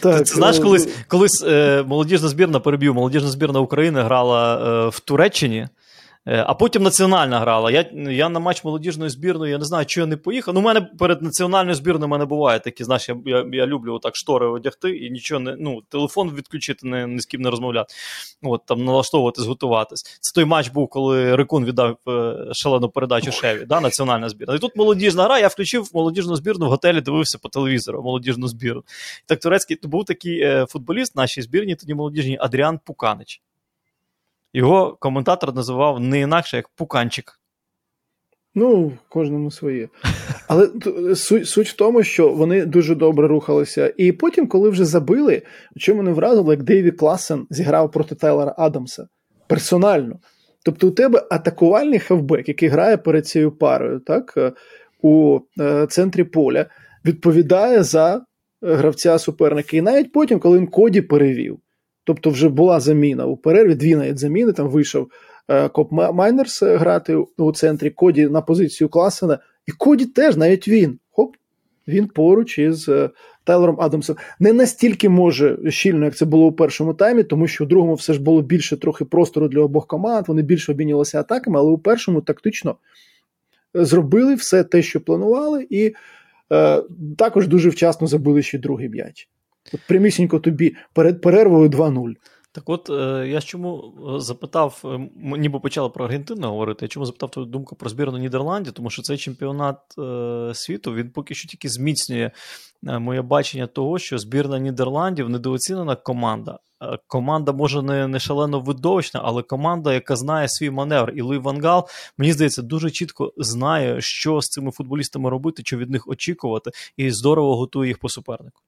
Так, 0.00 0.18
Ти, 0.18 0.24
це 0.24 0.34
знаєш, 0.34 0.58
колись 0.58 0.88
колись 1.08 1.44
е, 1.46 1.84
молодіжна 1.86 2.28
збірна 2.28 2.60
переб'ю, 2.60 2.94
молодіжна 2.94 3.28
збірна 3.28 3.60
України 3.60 4.02
грала 4.02 4.56
е, 4.56 4.88
в 4.88 5.00
Туреччині. 5.00 5.68
Е, 6.26 6.44
а 6.46 6.54
потім 6.54 6.82
національна 6.82 7.40
грала. 7.40 7.70
Я 7.70 7.90
я 8.10 8.28
на 8.28 8.40
матч 8.40 8.64
молодіжної 8.64 9.10
збірної, 9.10 9.52
я 9.52 9.58
не 9.58 9.64
знаю, 9.64 9.86
чи 9.86 10.00
я 10.00 10.06
не 10.06 10.16
поїхав. 10.16 10.54
Ну, 10.54 10.60
у 10.60 10.62
мене 10.62 10.80
перед 10.80 11.22
національною 11.22 11.74
збірною 11.74 12.08
мене 12.08 12.24
буває 12.24 12.60
такі, 12.60 12.84
знаєш, 12.84 13.08
я 13.08 13.16
я, 13.26 13.46
я 13.52 13.66
люблю 13.66 13.94
отак 13.94 14.16
штори 14.16 14.46
одягти 14.46 14.96
і 14.96 15.10
нічого 15.10 15.40
не. 15.40 15.56
Ну, 15.58 15.82
телефон 15.88 16.30
відключити, 16.34 16.86
не, 16.86 17.06
ні 17.06 17.20
з 17.20 17.26
ким 17.26 17.40
не 17.40 17.50
розмовляти. 17.50 17.94
От 18.42 18.66
там 18.66 18.84
налаштовувати, 18.84 19.42
зготуватись. 19.42 20.18
Це 20.20 20.34
той 20.34 20.44
матч 20.44 20.68
був, 20.68 20.88
коли 20.88 21.36
Рикун 21.36 21.64
віддав 21.64 21.96
е, 22.08 22.34
шалену 22.52 22.88
передачу 22.88 23.32
Шеві, 23.32 23.64
да, 23.64 23.80
національна 23.80 24.28
збірна. 24.28 24.54
І 24.54 24.58
тут 24.58 24.76
молодіжна 24.76 25.24
гра, 25.24 25.38
я 25.38 25.48
включив 25.48 25.90
молодіжну 25.94 26.36
збірну 26.36 26.66
в 26.66 26.68
готелі, 26.68 27.00
дивився 27.00 27.38
по 27.38 27.48
телевізору, 27.48 28.02
молодіжну 28.02 28.48
збірну. 28.48 28.82
Так 29.26 29.40
турецький 29.40 29.76
то 29.76 29.88
був 29.88 30.04
такий 30.04 30.40
е, 30.40 30.66
футболіст 30.68 31.14
в 31.14 31.18
нашій 31.18 31.42
збірні, 31.42 31.76
тоді 31.76 31.94
молодіжній 31.94 32.38
Адріан 32.40 32.80
Пуканич. 32.84 33.40
Його 34.54 34.96
коментатор 35.00 35.54
називав 35.54 36.00
не 36.00 36.20
інакше 36.20 36.56
як 36.56 36.68
пуканчик. 36.68 37.40
Ну, 38.54 38.92
кожному 39.08 39.50
своє. 39.50 39.88
Але 40.48 40.70
суть, 41.14 41.48
суть 41.48 41.68
в 41.68 41.76
тому, 41.76 42.02
що 42.02 42.28
вони 42.32 42.66
дуже 42.66 42.94
добре 42.94 43.28
рухалися. 43.28 43.94
І 43.96 44.12
потім, 44.12 44.46
коли 44.46 44.70
вже 44.70 44.84
забили, 44.84 45.42
що 45.76 45.94
мене 45.94 46.12
вразило, 46.12 46.52
як 46.52 46.62
Дейві 46.62 46.90
Класен 46.90 47.46
зіграв 47.50 47.90
проти 47.90 48.14
Тайлера 48.14 48.54
Адамса 48.58 49.08
персонально. 49.46 50.18
Тобто, 50.64 50.88
у 50.88 50.90
тебе 50.90 51.26
атакувальний 51.30 51.98
хавбек, 51.98 52.48
який 52.48 52.68
грає 52.68 52.96
перед 52.96 53.26
цією 53.26 53.52
парою, 53.52 54.00
так, 54.00 54.54
у 55.02 55.40
е, 55.60 55.86
центрі 55.86 56.24
поля, 56.24 56.66
відповідає 57.04 57.82
за 57.82 58.24
гравця 58.62 59.18
суперника. 59.18 59.76
І 59.76 59.80
навіть 59.80 60.12
потім, 60.12 60.38
коли 60.38 60.58
він 60.58 60.66
коді 60.66 61.00
перевів, 61.00 61.58
Тобто 62.04 62.30
вже 62.30 62.48
була 62.48 62.80
заміна 62.80 63.26
у 63.26 63.36
перерві, 63.36 63.74
дві 63.74 63.96
навіть 63.96 64.18
заміни. 64.18 64.52
Там 64.52 64.68
вийшов 64.68 65.08
е, 65.48 65.68
Копмейнерс 65.68 66.62
грати 66.62 67.16
у 67.36 67.52
центрі 67.52 67.90
Коді 67.90 68.28
на 68.28 68.40
позицію 68.40 68.88
Класена. 68.88 69.38
І 69.66 69.72
Коді 69.72 70.06
теж, 70.06 70.36
навіть 70.36 70.68
він. 70.68 70.98
Хоп, 71.10 71.36
Він 71.88 72.06
поруч 72.06 72.58
із 72.58 72.88
е, 72.88 73.10
Тайлером 73.44 73.80
Адамсом 73.80 74.16
не 74.40 74.52
настільки 74.52 75.08
може 75.08 75.58
щільно, 75.70 76.04
як 76.04 76.16
це 76.16 76.24
було 76.24 76.46
у 76.46 76.52
першому 76.52 76.94
таймі, 76.94 77.22
тому 77.22 77.46
що 77.46 77.64
у 77.64 77.66
другому 77.66 77.94
все 77.94 78.12
ж 78.12 78.22
було 78.22 78.42
більше 78.42 78.76
трохи 78.76 79.04
простору 79.04 79.48
для 79.48 79.60
обох 79.60 79.86
команд. 79.86 80.28
Вони 80.28 80.42
більше 80.42 80.72
обмінювалися 80.72 81.20
атаками, 81.20 81.58
але 81.58 81.70
у 81.70 81.78
першому 81.78 82.20
тактично 82.20 82.76
зробили 83.74 84.34
все 84.34 84.64
те, 84.64 84.82
що 84.82 85.00
планували, 85.00 85.66
і 85.70 85.94
е, 86.52 86.82
також 87.18 87.48
дуже 87.48 87.68
вчасно 87.68 88.06
забили 88.06 88.42
ще 88.42 88.58
другий 88.58 88.88
м'яч. 88.88 89.28
От 89.72 89.80
Прямісінько 89.88 90.38
тобі 90.38 90.76
перед 90.92 91.20
перервою 91.20 91.68
2-0. 91.68 92.14
Так 92.54 92.68
от 92.68 92.90
е, 92.90 93.28
я 93.28 93.40
чому 93.40 93.94
е, 94.16 94.20
запитав, 94.20 94.82
е, 94.84 95.10
ніби 95.38 95.60
почали 95.60 95.88
про 95.88 96.04
Аргентину 96.04 96.48
говорити, 96.48 96.84
я 96.84 96.88
чому 96.88 97.06
запитав 97.06 97.30
твою 97.30 97.48
думку 97.48 97.76
про 97.76 97.90
збірну 97.90 98.18
Нідерландів, 98.18 98.72
тому 98.72 98.90
що 98.90 99.02
цей 99.02 99.16
чемпіонат 99.16 99.78
світу 100.56 100.94
він 100.94 101.10
поки 101.10 101.34
що 101.34 101.48
тільки 101.48 101.68
зміцнює 101.68 102.30
моє 102.82 103.22
бачення 103.22 103.66
того, 103.66 103.98
що 103.98 104.18
збірна 104.18 104.58
Нідерландів 104.58 105.28
недооцінена 105.28 105.96
команда. 105.96 106.58
Команда 107.06 107.52
може 107.52 107.82
не 107.82 108.08
не 108.08 108.18
шалено 108.18 108.60
видовищна, 108.60 109.20
але 109.24 109.42
команда, 109.42 109.94
яка 109.94 110.16
знає 110.16 110.48
свій 110.48 110.70
маневр. 110.70 111.12
І 111.16 111.22
Луї 111.22 111.40
ван 111.40 111.61
Гал, 111.61 111.88
мені 112.18 112.32
здається, 112.32 112.62
дуже 112.62 112.90
чітко 112.90 113.32
знає, 113.36 114.00
що 114.00 114.40
з 114.40 114.48
цими 114.48 114.70
футболістами 114.70 115.30
робити, 115.30 115.62
що 115.66 115.76
від 115.76 115.90
них 115.90 116.08
очікувати, 116.08 116.70
і 116.96 117.10
здорово 117.10 117.56
готує 117.56 117.88
їх 117.88 117.98
по 117.98 118.08
супернику. 118.08 118.60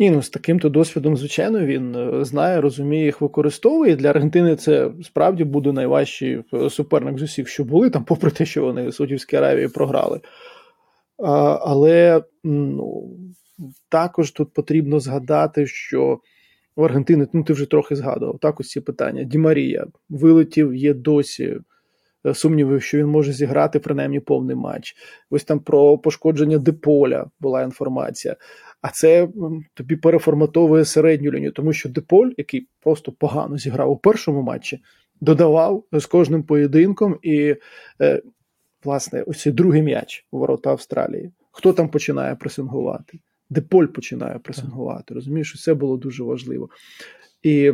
Ні, 0.00 0.10
ну 0.10 0.22
з 0.22 0.30
таким-то 0.30 0.68
досвідом, 0.68 1.16
звичайно, 1.16 1.66
він 1.66 1.94
е, 1.94 2.24
знає, 2.24 2.60
розуміє, 2.60 3.04
їх 3.04 3.20
використовує. 3.20 3.96
Для 3.96 4.10
Аргентини 4.10 4.56
це 4.56 4.90
справді 5.02 5.44
буде 5.44 5.72
найважчий 5.72 6.42
е, 6.54 6.70
суперник 6.70 7.18
з 7.18 7.22
усіх, 7.22 7.48
що 7.48 7.64
були 7.64 7.90
там, 7.90 8.04
попри 8.04 8.30
те, 8.30 8.46
що 8.46 8.62
вони 8.62 8.92
Саудівській 8.92 9.36
Аравії 9.36 9.68
програли. 9.68 10.20
А, 11.18 11.58
Але 11.62 12.22
ну, 12.44 13.10
також 13.88 14.30
тут 14.30 14.52
потрібно 14.52 15.00
згадати, 15.00 15.66
що 15.66 16.20
в 16.76 16.84
Аргентини, 16.84 17.26
ну 17.32 17.44
ти 17.44 17.52
вже 17.52 17.66
трохи 17.66 17.96
згадував, 17.96 18.38
так 18.38 18.60
ось 18.60 18.68
ці 18.68 18.80
питання. 18.80 19.24
Ді 19.24 19.38
Марія 19.38 19.86
вилетів, 20.08 20.74
є 20.74 20.94
досі. 20.94 21.56
Е, 22.26 22.34
сумнівів, 22.34 22.82
що 22.82 22.98
він 22.98 23.06
може 23.06 23.32
зіграти 23.32 23.78
принаймні 23.78 24.20
повний 24.20 24.56
матч. 24.56 24.94
Ось 25.30 25.44
там 25.44 25.60
про 25.60 25.98
пошкодження 25.98 26.58
Деполя 26.58 27.30
була 27.40 27.62
інформація. 27.62 28.36
А 28.82 28.90
це 28.90 29.28
тобі 29.74 29.96
переформатовує 29.96 30.84
середню 30.84 31.32
лінію, 31.32 31.52
тому 31.52 31.72
що 31.72 31.88
Деполь, 31.88 32.30
який 32.36 32.68
просто 32.80 33.12
погано 33.12 33.58
зіграв 33.58 33.90
у 33.90 33.96
першому 33.96 34.42
матчі, 34.42 34.82
додавав 35.20 35.84
з 35.92 36.06
кожним 36.06 36.42
поєдинком 36.42 37.18
і, 37.22 37.56
е, 38.00 38.22
власне, 38.84 39.22
ось 39.22 39.40
цей 39.40 39.52
другий 39.52 39.82
м'яч 39.82 40.26
у 40.30 40.38
ворота 40.38 40.70
Австралії. 40.70 41.32
Хто 41.52 41.72
там 41.72 41.88
починає 41.88 42.34
пресингувати? 42.34 43.18
Деполь 43.50 43.86
починає 43.86 44.38
пресингувати. 44.38 45.14
Розумієш, 45.14 45.48
що 45.48 45.58
це 45.58 45.74
було 45.74 45.96
дуже 45.96 46.22
важливо. 46.22 46.68
І 47.42 47.72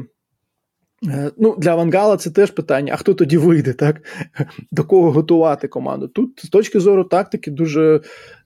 ну, 1.37 1.57
Для 1.59 1.75
Вангала 1.75 2.17
це 2.17 2.31
теж 2.31 2.51
питання: 2.51 2.93
а 2.93 2.97
хто 2.97 3.15
тоді 3.15 3.37
вийде, 3.37 3.73
так? 3.73 4.03
До 4.73 4.85
кого 4.85 5.13
готувати 5.13 5.69
команду? 5.69 6.09
Тут, 6.09 6.41
з 6.45 6.49
точки 6.49 6.81
зору 6.81 7.05
тактики, 7.05 7.51
дуже 7.51 8.01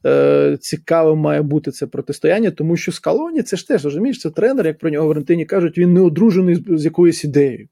е, 0.06 0.58
цікавим 0.60 1.18
має 1.18 1.42
бути 1.42 1.70
це 1.70 1.86
протистояння, 1.86 2.50
тому 2.50 2.76
що 2.76 2.92
Скалоні 2.92 3.42
це 3.42 3.56
ж 3.56 3.68
теж 3.68 3.84
розумієш, 3.84 4.20
це 4.20 4.30
тренер, 4.30 4.66
як 4.66 4.78
про 4.78 4.90
нього 4.90 5.06
в 5.06 5.10
Аргентині 5.10 5.46
кажуть, 5.46 5.78
він 5.78 5.94
не 5.94 6.00
одружений 6.00 6.54
з, 6.54 6.62
з 6.68 6.84
якоюсь 6.84 7.24
ідеєю. 7.24 7.68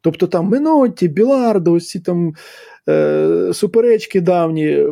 Тобто 0.00 0.26
там 0.26 0.46
Менотті, 0.46 1.08
Білардо, 1.08 1.72
ось 1.72 1.88
ці 1.88 2.00
там 2.00 2.32
е, 2.88 3.50
суперечки 3.52 4.20
давні. 4.20 4.86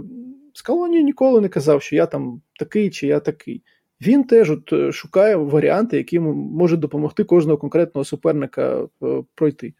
Скалоні 0.54 1.04
ніколи 1.04 1.40
не 1.40 1.48
казав, 1.48 1.82
що 1.82 1.96
я 1.96 2.06
там 2.06 2.42
такий 2.58 2.90
чи 2.90 3.06
я 3.06 3.20
такий. 3.20 3.62
Він 4.00 4.24
теж 4.24 4.50
от 4.50 4.72
е, 4.72 4.92
шукає 4.92 5.36
варіанти, 5.36 5.96
які 5.96 6.20
можуть 6.20 6.80
допомогти 6.80 7.24
кожного 7.24 7.58
конкретного 7.58 8.04
суперника 8.04 8.88
е, 9.02 9.22
пройти. 9.34 9.74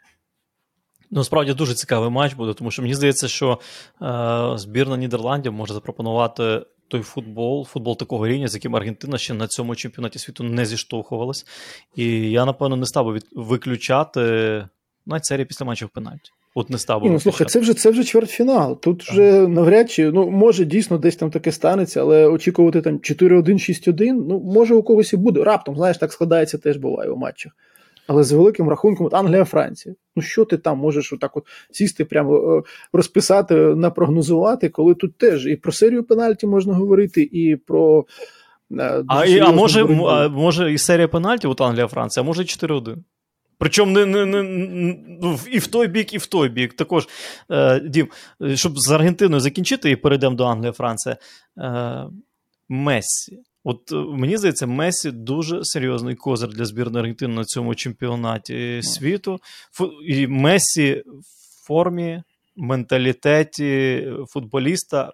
Ну, 1.11 1.25
справді 1.25 1.55
дуже 1.55 1.75
цікавий 1.75 2.11
матч 2.11 2.35
буде, 2.35 2.55
тому 2.55 2.71
що 2.71 2.83
мені 2.83 2.95
здається, 2.95 3.29
що 3.29 3.61
е, 4.03 4.59
збірна 4.59 4.97
Нідерландів 4.97 5.53
може 5.53 5.75
запропонувати 5.75 6.63
той 6.89 7.03
футбол, 7.03 7.65
футбол 7.65 7.97
такого 7.97 8.29
рівня, 8.29 8.49
з 8.49 8.55
яким 8.55 8.77
Аргентина 8.77 9.19
ще 9.19 9.35
на 9.35 9.47
цьому 9.47 9.75
чемпіонаті 9.75 10.19
світу 10.19 10.45
не 10.45 10.67
зіштовхувалась. 10.67 11.47
І 11.97 12.31
я, 12.31 12.45
напевно, 12.45 12.77
не 12.77 12.87
став 12.87 13.07
би 13.07 13.19
виключати 13.33 14.21
навіть 15.07 15.25
серії 15.25 15.45
після 15.45 15.67
матчів 15.67 15.89
пенальті. 15.89 16.33
От 16.59 16.71
не 16.71 16.79
став 16.79 17.03
ну, 17.05 17.21
слухай, 17.21 17.47
це 17.47 17.61
вже 17.61 17.75
це 17.75 17.91
вже 17.91 18.05
чвертьфінал. 18.05 18.81
Тут 18.81 18.99
так. 18.99 19.09
вже 19.09 19.49
навряд 19.49 19.91
чи 19.91 20.11
ну 20.11 20.31
може 20.31 20.65
дійсно 20.65 20.99
десь 20.99 21.17
там 21.17 21.31
таке 21.31 21.53
станеться, 21.53 22.01
але 22.01 22.27
очікувати 22.27 22.81
там 22.81 22.95
4-1, 22.95 23.43
6-1, 23.89 24.25
ну 24.29 24.41
може 24.41 24.75
у 24.75 24.83
когось 24.83 25.13
і 25.13 25.17
буде. 25.17 25.45
Раптом, 25.45 25.77
знаєш, 25.77 25.99
так 25.99 26.13
складається 26.13 26.59
теж 26.59 26.77
буває 26.77 27.11
у 27.11 27.17
матчах. 27.17 27.53
Але 28.07 28.25
з 28.25 28.33
великим 28.33 28.69
рахунком 28.69 29.07
от 29.07 29.15
Англія-Франція. 29.15 29.95
Ну 30.17 30.23
що 30.23 30.45
ти 30.45 30.57
там 30.57 30.79
можеш 30.79 31.13
отак 31.13 31.37
от 31.37 31.45
сісти, 31.71 32.05
прямо 32.05 32.57
е, 32.57 32.63
розписати, 32.93 33.55
напрогнозувати, 33.55 34.69
коли 34.69 34.95
тут 34.95 35.19
теж 35.19 35.47
і 35.47 35.57
про 35.57 35.73
серію 35.73 36.05
пенальті 36.05 36.47
можна 36.47 36.75
говорити, 36.75 37.23
і 37.33 37.57
про. 37.57 38.05
Е, 38.79 39.05
а 39.09 39.27
і, 39.27 39.39
а 39.39 39.53
може, 39.53 39.85
а, 39.85 40.29
може 40.29 40.73
і 40.73 40.79
серія 40.79 41.09
пенальті, 41.09 41.47
от 41.47 41.61
Англія-Франція, 41.61 42.25
а 42.25 42.27
може 42.27 42.43
і 42.43 42.47
4-1. 42.47 42.97
Причому 43.59 43.93
не, 43.93 44.07
не, 44.07 44.27
не, 44.27 44.43
ну, 45.23 45.39
і 45.51 45.59
в 45.59 45.67
той 45.67 45.89
бік, 45.89 46.15
і 46.15 46.19
в 46.19 46.27
той 46.27 46.49
бік. 46.49 46.75
Також, 46.75 47.09
е, 47.51 47.81
Дім, 47.81 48.09
щоб 48.55 48.79
з 48.79 48.91
Аргентиною 48.91 49.41
закінчити 49.41 49.91
і 49.91 49.97
перейдемо 49.97 50.37
до 50.37 50.45
Англії, 50.45 50.73
Франції. 50.73 51.17
Е, 51.59 52.07
Мессі. 52.69 53.39
От 53.65 53.93
е, 53.93 53.95
мені 53.95 54.37
здається, 54.37 54.67
Месі 54.67 55.11
дуже 55.11 55.65
серйозний 55.65 56.15
козир 56.15 56.49
для 56.49 56.65
збірної 56.65 57.01
Аргентини 57.01 57.35
на 57.35 57.45
цьому 57.45 57.75
чемпіонаті 57.75 58.81
світу. 58.83 59.39
І 60.09 60.27
Месі 60.27 61.03
в 61.07 61.67
формі 61.67 62.23
менталітеті 62.57 64.07
футболіста, 64.29 65.13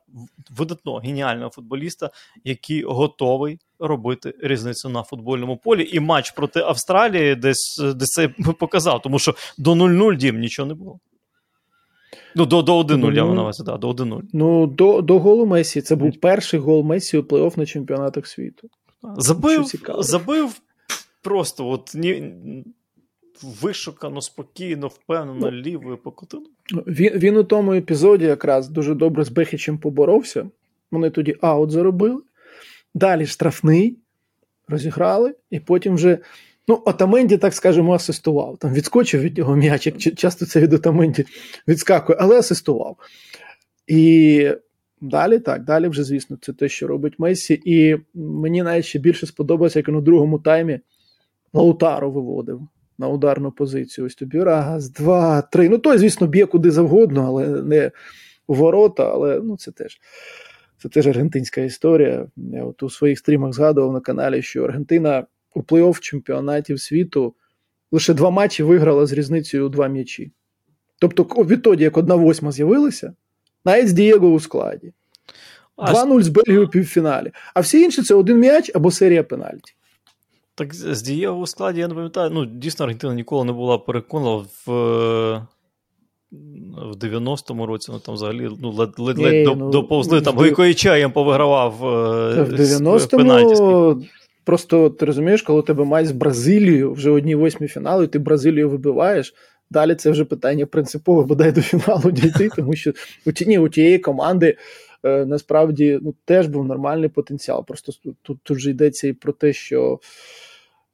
видатного 0.50 0.98
геніального 0.98 1.50
футболіста, 1.50 2.10
який 2.44 2.82
готовий 2.82 3.58
робити 3.78 4.34
різницю 4.40 4.88
на 4.88 5.02
футбольному 5.02 5.56
полі. 5.56 5.90
І 5.92 6.00
матч 6.00 6.30
проти 6.30 6.60
Австралії 6.60 7.34
десь 7.34 7.80
десь 7.94 8.08
це 8.08 8.28
показав, 8.58 9.02
тому 9.02 9.18
що 9.18 9.34
до 9.58 9.72
0-0 9.72 10.16
дім 10.16 10.40
нічого 10.40 10.68
не 10.68 10.74
було. 10.74 10.98
Ну, 12.34 12.46
до 12.46 12.62
до 12.62 12.80
1-0, 12.80 13.14
я 13.14 13.22
маю 13.22 13.34
на 13.34 13.42
увазі, 13.42 13.62
да, 13.62 13.76
до 13.76 13.90
1-0. 13.90 14.20
Ну, 14.32 14.66
до 14.66 15.02
до 15.02 15.18
голу 15.18 15.46
Месі. 15.46 15.82
Це 15.82 15.96
був 15.96 16.20
перший 16.20 16.60
гол 16.60 16.82
Месі 16.82 17.18
у 17.18 17.22
плей-офф 17.22 17.58
на 17.58 17.66
чемпіонатах 17.66 18.26
світу. 18.26 18.68
Забив 19.16 19.72
забив 19.98 20.60
просто 21.22 21.68
от 21.68 21.92
ні, 21.94 22.34
вишукано, 23.42 24.20
спокійно, 24.20 24.88
впевнено, 24.88 25.38
ну, 25.40 25.50
лівою 25.50 25.96
покотину. 25.96 26.46
Він 26.70 27.12
він 27.12 27.36
у 27.36 27.44
тому 27.44 27.72
епізоді 27.72 28.24
якраз 28.24 28.68
дуже 28.68 28.94
добре 28.94 29.24
з 29.24 29.28
Бехічем 29.28 29.78
поборовся. 29.78 30.46
Вони 30.90 31.10
тоді 31.10 31.36
аут 31.40 31.70
заробили. 31.70 32.22
Далі 32.94 33.26
штрафний, 33.26 33.98
розіграли, 34.68 35.34
і 35.50 35.60
потім 35.60 35.94
вже. 35.94 36.18
Ну, 36.68 36.82
Отаменді, 36.86 37.36
так 37.36 37.54
скажемо, 37.54 37.92
асистував. 37.92 38.58
Там 38.58 38.72
відскочив 38.72 39.20
від 39.20 39.38
нього 39.38 39.56
м'яч, 39.56 39.86
як 39.86 39.98
часто 39.98 40.46
це 40.46 40.60
від 40.60 40.72
Отаменді 40.72 41.24
відскакує, 41.68 42.18
але 42.20 42.38
асистував. 42.38 42.96
І 43.86 44.50
далі 45.00 45.38
так, 45.38 45.64
далі 45.64 45.88
вже, 45.88 46.04
звісно, 46.04 46.38
це 46.40 46.52
те, 46.52 46.68
що 46.68 46.86
робить 46.86 47.18
Месі. 47.18 47.62
І 47.64 47.96
мені 48.14 48.62
навіть 48.62 48.84
ще 48.84 48.98
більше 48.98 49.26
сподобалося, 49.26 49.78
як 49.78 49.88
він 49.88 49.96
у 49.96 50.00
другому 50.00 50.38
таймі 50.38 50.80
Лаутаро 51.52 52.10
виводив 52.10 52.68
на 52.98 53.08
ударну 53.08 53.52
позицію. 53.52 54.06
Ось 54.06 54.14
тобі 54.14 54.42
раз, 54.42 54.90
два, 54.90 55.42
три. 55.42 55.68
Ну, 55.68 55.78
той, 55.78 55.98
звісно, 55.98 56.26
б'є 56.26 56.46
куди 56.46 56.70
завгодно, 56.70 57.24
але 57.26 57.62
не 57.62 57.90
у 58.46 58.54
ворота, 58.54 59.10
але 59.12 59.40
ну, 59.44 59.56
це 59.56 59.70
теж. 59.70 60.00
Це 60.78 60.88
теж 60.88 61.06
аргентинська 61.06 61.60
історія. 61.60 62.26
Я 62.36 62.64
от 62.64 62.82
у 62.82 62.90
своїх 62.90 63.18
стрімах 63.18 63.52
згадував 63.52 63.92
на 63.92 64.00
каналі, 64.00 64.42
що 64.42 64.64
Аргентина 64.64 65.26
у 65.54 65.60
плей-офф 65.60 66.00
чемпіонатів 66.00 66.80
світу 66.80 67.34
лише 67.92 68.14
два 68.14 68.30
матчі 68.30 68.62
виграла 68.62 69.06
з 69.06 69.12
різницею 69.12 69.66
у 69.66 69.68
два 69.68 69.88
м'ячі. 69.88 70.32
Тобто, 70.98 71.22
відтоді, 71.22 71.84
як 71.84 71.96
одна 71.96 72.14
восьма 72.14 72.52
з'явилася, 72.52 73.12
навіть 73.64 73.88
з 73.88 73.92
Дієго 73.92 74.28
у 74.28 74.40
складі. 74.40 74.92
2-0 75.78 76.22
з 76.22 76.28
Бельгією 76.28 76.64
у 76.66 76.68
півфіналі. 76.68 77.32
А 77.54 77.60
всі 77.60 77.80
інші 77.80 78.02
це 78.02 78.14
один 78.14 78.38
м'яч 78.38 78.70
або 78.74 78.90
серія 78.90 79.22
пенальті. 79.22 79.74
Так 80.54 80.74
з 80.74 81.02
Дієго 81.02 81.38
у 81.38 81.46
складі, 81.46 81.80
я 81.80 81.88
не 81.88 81.94
пам'ятаю, 81.94 82.30
ну, 82.30 82.46
дійсно, 82.46 82.84
Аргентина 82.84 83.14
ніколи 83.14 83.44
не 83.44 83.52
була 83.52 83.78
переконана 83.78 84.44
в 84.66 84.72
в 86.72 86.96
90-му 86.96 87.66
році, 87.66 87.92
ну 87.92 87.98
там 87.98 88.14
взагалі 88.14 88.48
ну, 88.60 88.70
ледь 88.70 88.98
лед, 88.98 89.18
лед, 89.18 89.46
ну, 89.56 89.70
доповзли, 89.70 90.20
там 90.20 90.36
Гойкоїчаєм 90.36 91.12
повигравав 91.12 91.86
е, 91.86 92.42
в 92.42 92.52
90-му 92.52 94.02
Просто 94.44 94.90
ти 94.90 95.06
розумієш, 95.06 95.42
коли 95.42 95.62
тебе 95.62 95.84
матч 95.84 96.06
з 96.06 96.12
Бразилією 96.12 96.92
вже 96.92 97.10
одній 97.10 97.34
восьмій 97.34 97.68
фіналу, 97.68 98.02
і 98.02 98.06
ти 98.06 98.18
Бразилію 98.18 98.70
вибиваєш. 98.70 99.34
Далі 99.70 99.94
це 99.94 100.10
вже 100.10 100.24
питання 100.24 100.66
принципово 100.66 101.24
бодай 101.24 101.52
до 101.52 101.60
фіналу 101.60 102.10
дійти, 102.10 102.48
тому 102.56 102.76
що 102.76 102.92
у 103.26 103.32
ті, 103.32 103.46
ні, 103.46 103.58
у 103.58 103.68
тієї 103.68 103.98
команди 103.98 104.56
насправді 105.02 105.98
ну, 106.02 106.14
теж 106.24 106.46
був 106.46 106.64
нормальний 106.64 107.08
потенціал. 107.08 107.66
Просто 107.66 107.92
тут 108.22 108.38
тут 108.42 108.58
же 108.58 108.70
йдеться 108.70 109.08
і 109.08 109.12
про 109.12 109.32
те, 109.32 109.52
що 109.52 110.00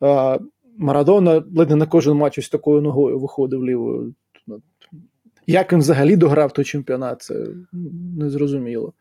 е, 0.02 0.38
Марадона 0.76 1.44
ледь 1.56 1.70
не 1.70 1.76
на 1.76 1.86
кожен 1.86 2.16
матч 2.16 2.38
ось 2.38 2.48
такою 2.48 2.82
ногою 2.82 3.18
виходив 3.18 3.64
лівою. 3.64 4.14
Як 5.46 5.72
він 5.72 5.80
взагалі 5.80 6.16
дограв 6.16 6.52
той 6.52 6.64
чемпіонат, 6.64 7.22
це 7.22 7.46
незрозуміло. 8.18 8.92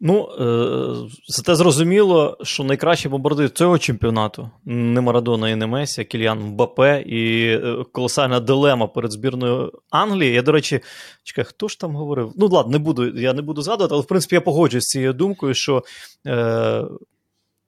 Ну, 0.00 0.28
е, 0.40 1.08
зате 1.28 1.54
зрозуміло, 1.54 2.36
що 2.42 2.64
найкращий 2.64 3.10
бомбардир 3.10 3.50
цього 3.50 3.78
чемпіонату 3.78 4.50
не 4.64 5.00
Марадона 5.00 5.50
і 5.50 5.56
не 5.56 5.66
Месі, 5.66 6.00
а 6.00 6.04
Кільян 6.04 6.40
Мбапе 6.40 7.02
і 7.06 7.48
е, 7.48 7.84
колосальна 7.92 8.40
дилема 8.40 8.86
перед 8.86 9.12
збірною 9.12 9.72
Англії. 9.90 10.32
Я, 10.32 10.42
до 10.42 10.52
речі, 10.52 10.80
чекай, 11.22 11.44
хто 11.44 11.68
ж 11.68 11.80
там 11.80 11.96
говорив? 11.96 12.32
Ну, 12.36 12.48
ладно, 12.48 12.72
не 12.72 12.78
буду, 12.78 13.18
я 13.18 13.32
не 13.32 13.42
буду 13.42 13.62
згадувати, 13.62 13.94
але 13.94 14.02
в 14.02 14.06
принципі 14.06 14.34
я 14.34 14.40
погоджуюсь 14.40 14.84
з 14.84 14.88
цією 14.88 15.12
думкою, 15.12 15.54
що 15.54 15.84
е, 16.26 16.84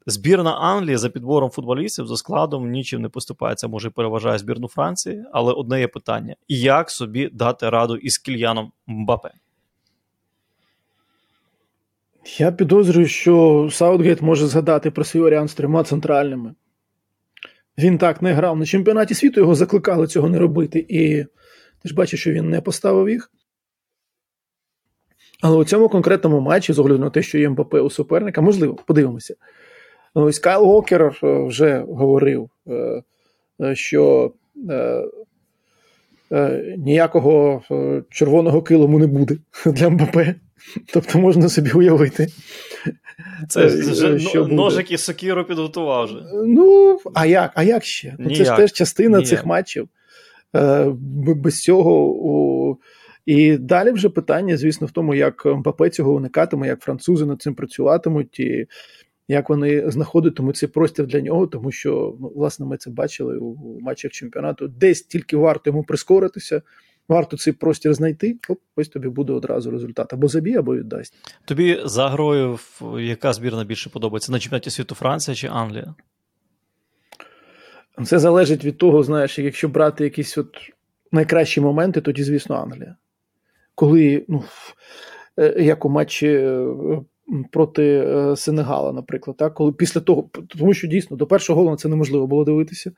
збірна 0.06 0.50
Англії 0.50 0.96
за 0.96 1.08
підбором 1.08 1.50
футболістів 1.50 2.06
за 2.06 2.16
складом 2.16 2.70
нічим 2.70 3.02
не 3.02 3.08
поступається, 3.08 3.68
може 3.68 3.90
переважає 3.90 4.38
збірну 4.38 4.68
Франції, 4.68 5.24
але 5.32 5.52
одне 5.52 5.80
є 5.80 5.88
питання: 5.88 6.34
як 6.48 6.90
собі 6.90 7.30
дати 7.32 7.70
раду 7.70 7.96
із 7.96 8.18
Кільяном 8.18 8.72
Мбапе? 8.86 9.30
Я 12.24 12.52
підозрюю, 12.52 13.08
що 13.08 13.68
Саутгейт 13.72 14.22
може 14.22 14.46
згадати 14.46 14.90
про 14.90 15.04
свій 15.04 15.20
варіант 15.20 15.50
з 15.50 15.54
трьома 15.54 15.84
центральними. 15.84 16.54
Він 17.78 17.98
так 17.98 18.22
не 18.22 18.32
грав 18.32 18.56
на 18.56 18.66
чемпіонаті 18.66 19.14
світу, 19.14 19.40
його 19.40 19.54
закликали 19.54 20.06
цього 20.06 20.28
не 20.28 20.38
робити. 20.38 20.86
І 20.88 21.24
ти 21.82 21.88
ж 21.88 21.94
бачиш, 21.94 22.20
що 22.20 22.32
він 22.32 22.50
не 22.50 22.60
поставив 22.60 23.08
їх. 23.08 23.30
Але 25.42 25.56
у 25.56 25.64
цьому 25.64 25.88
конкретному 25.88 26.40
матчі, 26.40 26.72
з 26.72 26.78
огляду 26.78 26.98
на 26.98 27.10
те, 27.10 27.22
що 27.22 27.38
є 27.38 27.48
Мбаппе 27.48 27.74
у 27.74 27.90
суперника, 27.90 28.40
можливо, 28.40 28.74
подивимося. 28.74 29.34
Ось 30.14 30.38
Кайл 30.38 30.64
Уокер 30.64 31.02
е, 31.02 31.44
вже 31.44 31.84
говорив, 31.88 32.50
е, 32.66 33.02
е, 33.60 33.74
що 33.74 34.32
ніякого 36.76 37.62
червоного 38.10 38.62
килому 38.62 38.98
не 38.98 39.06
буде 39.06 39.36
для 39.66 39.88
МПП. 39.88 40.18
Тобто 40.92 41.18
можна 41.18 41.48
собі 41.48 41.70
уявити. 41.70 42.26
Це 43.48 43.66
вже 43.66 44.18
що 44.18 44.46
ножик 44.46 44.90
і 44.90 44.98
сокіру 44.98 45.44
підготував. 45.44 46.04
вже. 46.04 46.22
Ну, 46.46 46.98
а 47.14 47.26
як 47.26 47.52
А 47.54 47.62
як 47.62 47.84
ще? 47.84 48.16
Ну, 48.18 48.36
Це 48.36 48.44
ж 48.44 48.56
теж 48.56 48.72
частина 48.72 49.18
Ніяк. 49.18 49.28
цих 49.28 49.46
матчів. 49.46 49.88
Е, 50.56 50.92
без 51.36 51.54
цього. 51.58 52.78
І 53.26 53.56
далі 53.56 53.90
вже 53.90 54.08
питання, 54.08 54.56
звісно, 54.56 54.86
в 54.86 54.90
тому, 54.90 55.14
як 55.14 55.46
МПП 55.46 55.90
цього 55.92 56.12
уникатиме, 56.12 56.66
як 56.66 56.80
французи 56.80 57.26
над 57.26 57.42
цим 57.42 57.54
працюватимуть, 57.54 58.40
і 58.40 58.66
як 59.28 59.48
вони 59.48 59.90
знаходитимуть 59.90 60.56
цей 60.56 60.68
простір 60.68 61.06
для 61.06 61.20
нього, 61.20 61.46
тому 61.46 61.72
що, 61.72 62.16
ну, 62.20 62.32
власне, 62.36 62.66
ми 62.66 62.76
це 62.76 62.90
бачили 62.90 63.38
у 63.38 63.80
матчах 63.80 64.10
чемпіонату. 64.10 64.68
Десь 64.68 65.02
тільки 65.02 65.36
варто 65.36 65.70
йому 65.70 65.84
прискоритися 65.84 66.62
варто 67.10 67.36
цей 67.36 67.52
простір 67.52 67.94
знайти, 67.94 68.38
оп, 68.48 68.60
ось 68.76 68.88
тобі 68.88 69.08
буде 69.08 69.32
одразу 69.32 69.70
результат. 69.70 70.12
Або 70.12 70.28
забій, 70.28 70.56
або 70.56 70.76
віддасть. 70.76 71.14
Тобі 71.44 71.80
за 71.84 72.08
грою 72.08 72.58
яка 72.98 73.32
збірна 73.32 73.64
більше 73.64 73.90
подобається? 73.90 74.32
На 74.32 74.38
чемпіонаті 74.38 74.70
світу 74.70 74.94
Франція 74.94 75.34
чи 75.34 75.46
Англія? 75.46 75.94
Це 78.04 78.18
залежить 78.18 78.64
від 78.64 78.78
того, 78.78 79.02
знаєш, 79.02 79.38
якщо 79.38 79.68
брати 79.68 80.04
якісь 80.04 80.38
от 80.38 80.56
найкращі 81.12 81.60
моменти, 81.60 82.00
тоді, 82.00 82.22
звісно, 82.22 82.56
Англія. 82.56 82.96
Коли, 83.74 84.24
ну, 84.28 84.44
е, 85.38 85.62
як 85.62 85.84
у 85.84 85.88
матчі 85.88 86.28
е, 86.28 86.66
проти 87.50 87.84
е, 87.84 88.36
Сенегала, 88.36 88.92
наприклад, 88.92 89.36
так? 89.36 89.54
коли 89.54 89.72
після 89.72 90.00
того, 90.00 90.28
тому 90.58 90.74
що 90.74 90.86
дійсно 90.86 91.16
до 91.16 91.26
першого 91.26 91.60
голу 91.60 91.70
на 91.70 91.76
це 91.76 91.88
неможливо 91.88 92.26
було 92.26 92.44
дивитися. 92.44 92.92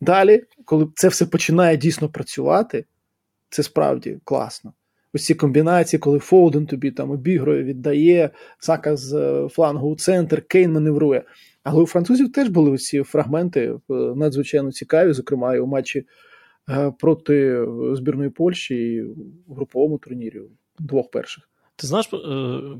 Далі, 0.00 0.44
коли 0.64 0.88
це 0.94 1.08
все 1.08 1.26
починає 1.26 1.76
дійсно 1.76 2.08
працювати, 2.08 2.84
це 3.50 3.62
справді 3.62 4.18
класно. 4.24 4.72
Ось 5.14 5.24
ці 5.24 5.34
комбінації, 5.34 6.00
коли 6.00 6.18
Фоуден 6.18 6.66
тобі 6.66 6.90
там 6.90 7.10
обігрує, 7.10 7.62
віддає, 7.62 8.30
Сака 8.58 8.96
з 8.96 9.14
е, 9.14 9.48
флангу 9.48 9.90
у 9.90 9.96
центр, 9.96 10.42
Кейн 10.42 10.72
маневрує. 10.72 11.22
Але 11.64 11.82
у 11.82 11.86
французів 11.86 12.32
теж 12.32 12.48
були 12.48 12.78
ці 12.78 13.02
фрагменти 13.02 13.60
е, 13.60 13.94
надзвичайно 13.94 14.72
цікаві, 14.72 15.12
зокрема, 15.12 15.54
і 15.54 15.60
у 15.60 15.66
матчі 15.66 16.06
е, 16.70 16.92
проти 16.98 17.66
збірної 17.92 18.30
Польщі 18.30 18.74
і 18.74 19.02
у 19.46 19.54
груповому 19.54 19.98
турнірі 19.98 20.40
двох 20.78 21.10
перших. 21.10 21.48
Ти 21.76 21.86
знаєш, 21.86 22.06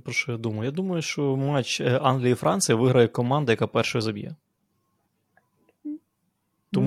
про 0.05 0.13
що 0.13 0.33
я 0.33 0.39
думаю? 0.39 0.65
Я 0.65 0.71
думаю, 0.71 1.03
що 1.03 1.37
матч 1.37 1.81
Англії 1.81 2.33
і 2.33 2.35
Франції 2.35 2.79
виграє 2.79 3.09
команда, 3.09 3.53
яка 3.53 3.67
першою 3.67 4.03
заб'є. 4.03 4.35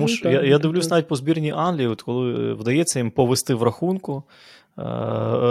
Тому 0.06 0.12
ну, 0.12 0.16
що 0.16 0.30
я 0.30 0.42
я 0.42 0.58
дивлюсь 0.58 0.90
навіть 0.90 1.08
по 1.08 1.16
збірній 1.16 1.52
Англії, 1.52 1.88
от 1.88 2.02
коли 2.02 2.54
вдається 2.54 2.98
їм 2.98 3.10
повести 3.10 3.54
в 3.54 3.62
рахунку, 3.62 4.22
е, 4.78 4.82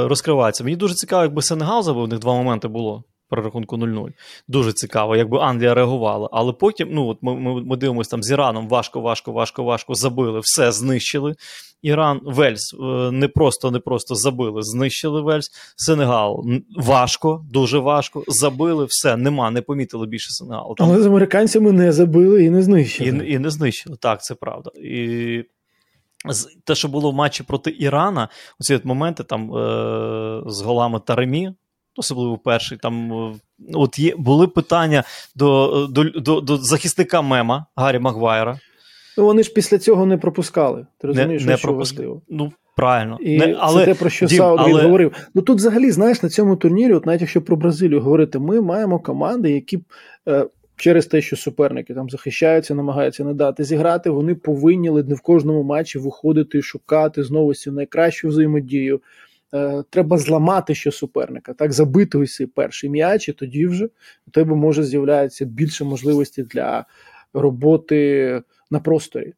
розкривається. 0.08 0.64
Мені 0.64 0.76
дуже 0.76 0.96
цікаво, 0.96 1.24
якби 1.24 1.42
Сенегал 1.42 1.84
забив, 1.84 2.04
у 2.04 2.08
них 2.08 2.20
два 2.20 2.34
моменти 2.34 2.68
було 2.68 3.04
при 3.34 3.42
рахунку 3.42 3.78
0-0. 3.78 4.10
Дуже 4.48 4.74
цікаво, 4.74 5.16
якби 5.16 5.40
Англія 5.40 5.74
реагувала. 5.74 6.30
Але 6.32 6.54
потім, 6.54 6.90
ну 6.92 7.08
от 7.08 7.18
ми 7.22 7.36
ми, 7.36 7.64
ми 7.64 7.78
дивимося 7.78 8.12
там 8.12 8.24
з 8.24 8.32
Іраном, 8.32 8.68
важко, 8.68 9.02
важко, 9.02 9.32
важко, 9.32 9.64
важко 9.64 9.96
забили, 9.96 10.40
все 10.40 10.72
знищили. 10.72 11.36
Іран, 11.82 12.20
Вельс 12.24 12.74
е, 12.74 13.12
не 13.12 13.28
просто 13.28 13.72
не 13.72 13.80
просто 13.80 14.16
забили, 14.16 14.62
знищили 14.62 15.22
Вельс. 15.22 15.52
Сенегал 15.76 16.46
важко, 16.78 17.46
дуже 17.52 17.80
важко. 17.80 18.24
Забили, 18.28 18.86
все, 18.86 19.18
нема, 19.18 19.52
не 19.52 19.62
помітили 19.62 20.08
більше 20.08 20.30
Сенегал. 20.32 20.76
Там... 20.76 20.90
Але 20.90 21.02
з 21.02 21.06
американцями 21.06 21.72
не 21.72 21.92
забили 21.92 22.44
і 22.44 22.50
не 22.50 22.62
знищили. 22.62 23.28
І 23.28 23.34
і 23.34 23.40
не 23.40 23.50
знищили, 23.50 23.98
так, 24.02 24.24
це 24.24 24.36
правда. 24.36 24.72
І 24.76 25.44
те, 26.64 26.76
що 26.76 26.88
було 26.88 27.12
в 27.12 27.14
матчі 27.14 27.44
проти 27.44 27.76
Ірана, 27.80 28.30
оці 28.60 28.76
от 28.76 28.86
моменти 28.86 29.24
там 29.24 29.56
е- 29.56 30.44
з 30.48 30.62
голами 30.62 31.00
Таремі, 31.06 31.54
особливо 31.96 32.38
перший, 32.38 32.78
там 32.78 33.12
от 33.74 34.00
є, 34.00 34.16
були 34.18 34.48
питання 34.48 35.04
до, 35.36 35.88
до, 35.88 36.04
до, 36.04 36.42
до 36.42 36.58
захисника-мема 36.58 37.66
Гаррі 37.76 38.00
Магвайра. 38.00 38.60
Ну, 39.18 39.26
вони 39.26 39.44
ж 39.44 39.54
після 39.54 39.78
цього 39.78 40.06
не 40.06 40.18
пропускали. 40.18 40.86
Ти 40.98 41.08
розумієш, 41.08 41.44
не, 41.44 41.52
не 41.52 41.58
що 41.58 41.68
пропуск... 41.68 42.02
Ну, 42.30 42.52
правильно. 42.76 43.18
І 43.22 43.38
не, 43.38 43.56
але, 43.60 43.86
Це 43.86 43.94
те, 43.94 44.00
про 44.00 44.10
що 44.10 44.30
Саутгейт 44.30 44.76
але... 44.76 44.84
говорив. 44.84 45.30
Ну 45.34 45.42
тут 45.42 45.58
взагалі, 45.58 45.92
знаєш, 45.92 46.24
на 46.24 46.30
цьому 46.30 46.56
турнірі, 46.56 46.94
от 46.94 47.06
навіть 47.06 47.22
якщо 47.22 47.42
про 47.42 47.56
Бразилію 47.56 48.02
говорити, 48.02 48.40
ми 48.40 48.62
маємо 48.62 49.00
команди, 49.00 49.52
які 49.52 49.80
е, 50.28 50.46
через 50.76 51.06
те, 51.06 51.22
що 51.22 51.36
суперники 51.36 51.94
там 51.94 52.10
захищаються, 52.10 52.76
намагаються 52.76 53.24
не 53.24 53.34
дати 53.34 53.64
зіграти, 53.64 54.10
вони 54.10 54.36
повинні 54.36 54.90
не 54.90 55.16
в 55.16 55.22
кожному 55.22 55.64
матчі 55.64 56.00
виходити, 56.00 56.62
шукати 56.62 57.24
знову 57.24 57.54
найкращу 57.66 58.28
взаємодію. 58.28 59.02
Е, 59.54 59.84
треба 59.90 60.18
зламати 60.18 60.76
що 60.76 60.92
суперника, 60.92 61.54
так 61.54 61.74
забити 61.74 62.26
цей 62.26 62.48
перший 62.48 62.90
м'яч, 62.90 63.30
і 63.30 63.34
тоді 63.34 63.68
вже 63.68 63.86
у 64.28 64.32
тебе 64.32 64.56
може 64.56 64.84
з'являється 64.84 65.46
більше 65.46 65.84
можливості 65.84 66.44
для 66.44 66.86
роботи 67.34 68.42
на 68.72 68.80
просторі. 68.80 69.34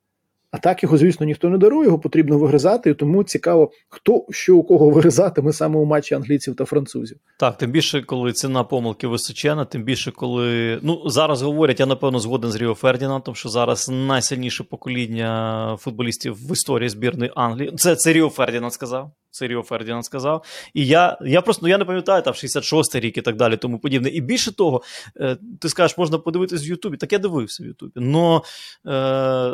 А 0.51 0.57
так 0.57 0.83
його, 0.83 0.97
звісно, 0.97 1.25
ніхто 1.25 1.49
не 1.49 1.57
дарує, 1.57 1.85
його 1.85 1.99
потрібно 1.99 2.37
вигризати, 2.37 2.89
і 2.89 2.93
тому 2.93 3.23
цікаво, 3.23 3.71
хто 3.89 4.25
що 4.29 4.57
у 4.57 4.63
кого 4.63 4.89
вигризатиме 4.89 5.53
саме 5.53 5.79
у 5.79 5.85
матчі 5.85 6.15
англійців 6.15 6.55
та 6.55 6.65
французів. 6.65 7.17
Так, 7.39 7.57
тим 7.57 7.71
більше, 7.71 8.01
коли 8.01 8.33
ціна 8.33 8.63
помилки 8.63 9.07
височена, 9.07 9.65
тим 9.65 9.83
більше, 9.83 10.11
коли 10.11 10.79
ну 10.81 11.09
зараз 11.09 11.41
говорять, 11.41 11.79
я 11.79 11.85
напевно 11.85 12.19
згоден 12.19 12.51
з 12.51 12.55
Ріо 12.55 12.73
Фердінандом, 12.73 13.35
що 13.35 13.49
зараз 13.49 13.89
найсильніше 13.89 14.63
покоління 14.63 15.77
футболістів 15.79 16.33
в 16.33 16.51
історії 16.51 16.89
збірної 16.89 17.31
Англії. 17.35 17.73
Це 17.77 17.95
це 17.95 18.13
Ріо 18.13 18.29
Фердінанд 18.29 18.73
сказав. 18.73 19.11
Це 19.35 19.47
Ріо 19.47 19.63
Фердінанд 19.63 20.05
сказав. 20.05 20.45
І 20.73 20.87
я 20.87 21.17
я 21.25 21.41
просто 21.41 21.61
ну, 21.63 21.69
я 21.69 21.77
не 21.77 21.85
пам'ятаю 21.85 22.21
там 22.21 22.33
66-й 22.33 22.99
рік 22.99 23.17
і 23.17 23.21
так 23.21 23.35
далі, 23.35 23.57
тому 23.57 23.79
подібне. 23.79 24.09
І 24.09 24.21
більше 24.21 24.55
того, 24.55 24.81
е, 25.19 25.37
ти 25.61 25.69
скажеш, 25.69 25.97
можна 25.97 26.17
подивитись 26.17 26.63
в 26.63 26.67
Ютубі. 26.67 26.97
Так 26.97 27.13
я 27.13 27.19
дивився 27.19 27.63
в 27.63 27.65
Ютубі. 27.65 27.91
Но 27.95 28.37
е, 28.37 28.41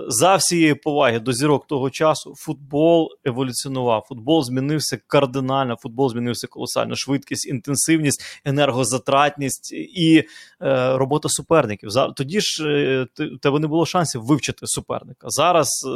за 0.08 0.36
всієї 0.36 0.76
поваги 0.76 1.20
до 1.20 1.34
зірок 1.34 1.68
того 1.68 1.90
часу 1.90 2.34
футбол 2.38 3.10
еволюціонував. 3.26 4.06
Футбол 4.08 4.44
змінився 4.44 5.00
кардинально, 5.08 5.76
футбол 5.76 6.10
змінився 6.10 6.48
колосально. 6.48 6.96
Швидкість, 6.96 7.48
інтенсивність, 7.48 8.24
енергозатратність 8.46 9.74
і 9.74 10.24
е, 10.62 10.98
робота 10.98 11.30
суперників. 11.30 11.90
Тоді 12.16 12.42
ж 12.42 12.68
е, 12.68 13.08
тебе 13.42 13.60
не 13.60 13.68
було 13.68 13.86
шансів 13.86 14.22
вивчити 14.26 14.68
суперника. 14.68 15.28
Зараз 15.30 15.70
е, 15.88 15.90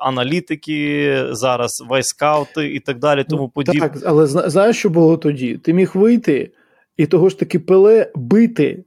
аналітики, 0.00 1.24
зараз 1.30 1.84
вайскаути 1.88 2.74
і 2.74 2.80
так 2.80 2.98
далі 2.98 3.24
тому 3.30 3.48
подібне. 3.48 3.80
Так, 3.80 3.98
але 4.04 4.26
знаєш, 4.26 4.76
що 4.76 4.90
було 4.90 5.16
тоді? 5.16 5.56
Ти 5.56 5.72
міг 5.72 5.90
вийти 5.94 6.50
і 6.96 7.06
того 7.06 7.28
ж 7.28 7.38
таки 7.38 7.58
пеле 7.58 8.12
бити. 8.14 8.84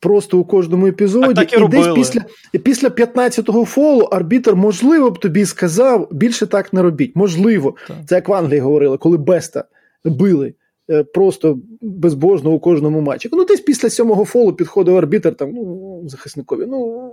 Просто 0.00 0.38
у 0.38 0.44
кожному 0.44 0.86
епізоді, 0.86 1.34
так, 1.34 1.52
і, 1.52 1.64
і 1.64 1.68
десь 1.68 1.88
після 1.94 2.20
після 2.62 2.88
15-го 2.88 3.64
фолу 3.64 4.02
арбітр, 4.02 4.54
можливо, 4.54 5.10
б 5.10 5.18
тобі 5.18 5.44
сказав, 5.44 6.08
більше 6.12 6.46
так 6.46 6.72
не 6.72 6.82
робіть. 6.82 7.16
Можливо, 7.16 7.74
так. 7.88 7.96
це 8.06 8.14
як 8.14 8.28
в 8.28 8.32
Англії 8.32 8.60
говорили, 8.60 8.98
коли 8.98 9.16
Беста 9.16 9.64
били 10.04 10.54
Е, 10.90 11.04
просто 11.04 11.58
безбожно 11.80 12.52
у 12.52 12.60
кожному 12.60 13.00
матчі. 13.00 13.28
Ну, 13.32 13.44
десь 13.44 13.60
після 13.60 13.90
сьомого 13.90 14.24
фолу 14.24 14.52
підходив 14.52 14.96
арбітер 14.96 15.34
там, 15.34 15.50
ну, 15.52 16.02
захисникові. 16.06 16.66
Ну, 16.68 17.12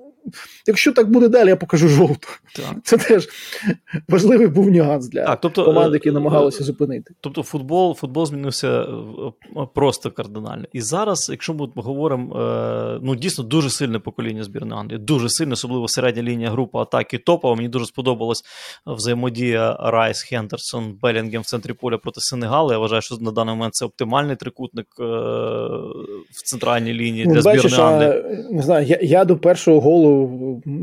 якщо 0.68 0.94
так 0.94 1.12
буде 1.12 1.28
далі, 1.28 1.48
я 1.48 1.56
покажу 1.56 1.88
жовту. 1.88 2.28
Так. 2.56 2.76
Це 2.84 2.98
теж 2.98 3.28
важливий 4.10 4.48
був 4.48 4.72
нюанс 4.72 5.08
для 5.08 5.26
так, 5.26 5.42
тобто, 5.42 5.66
команди, 5.66 5.98
які 5.98 6.10
е, 6.10 6.12
намагалися 6.12 6.64
зупинити. 6.64 7.14
Тобто, 7.22 7.44
футбол 7.44 7.96
футбол 7.96 8.26
змінився 8.26 8.82
е, 8.82 8.86
просто 9.76 10.12
кардинально. 10.12 10.66
І 10.74 10.82
зараз, 10.82 11.30
якщо 11.30 11.54
ми 11.54 11.68
говоримо, 11.76 12.36
ну 13.02 13.16
дійсно 13.16 13.44
дуже 13.44 13.70
сильне 13.70 14.00
покоління 14.00 14.44
збірної 14.44 14.82
Англії, 14.82 15.00
дуже 15.00 15.30
сильне, 15.30 15.54
особливо 15.54 15.88
середня 15.88 16.24
лінія 16.24 16.50
групи 16.50 16.78
атаки 16.78 17.18
топова. 17.18 17.56
Мені 17.56 17.70
дуже 17.70 17.86
сподобалась 17.86 18.44
взаємодія 18.86 19.78
Райс, 19.80 20.22
Хендерсон, 20.22 20.98
Белінгем 21.02 21.42
в 21.42 21.46
центрі 21.46 21.74
поля 21.74 21.98
проти 21.98 22.22
Сенегалу. 22.22 22.72
Я 22.72 22.78
вважаю, 22.78 23.02
що 23.02 23.18
на 23.22 23.32
даний 23.32 23.56
момент 23.56 23.74
це 23.74 23.86
оптимальний 23.86 24.36
трикутник 24.36 24.88
е- 25.00 25.04
в 26.32 26.44
центральній 26.46 26.94
лінії 26.94 27.26
для 27.26 27.34
ну, 27.34 27.42
збірної 27.42 27.64
Бачиш, 27.64 27.80
Англії. 27.80 28.46
Не 28.52 28.62
знаю, 28.62 28.86
я, 28.86 29.00
я 29.02 29.26
до 29.26 29.38
першого 29.38 29.80
голу 29.80 30.13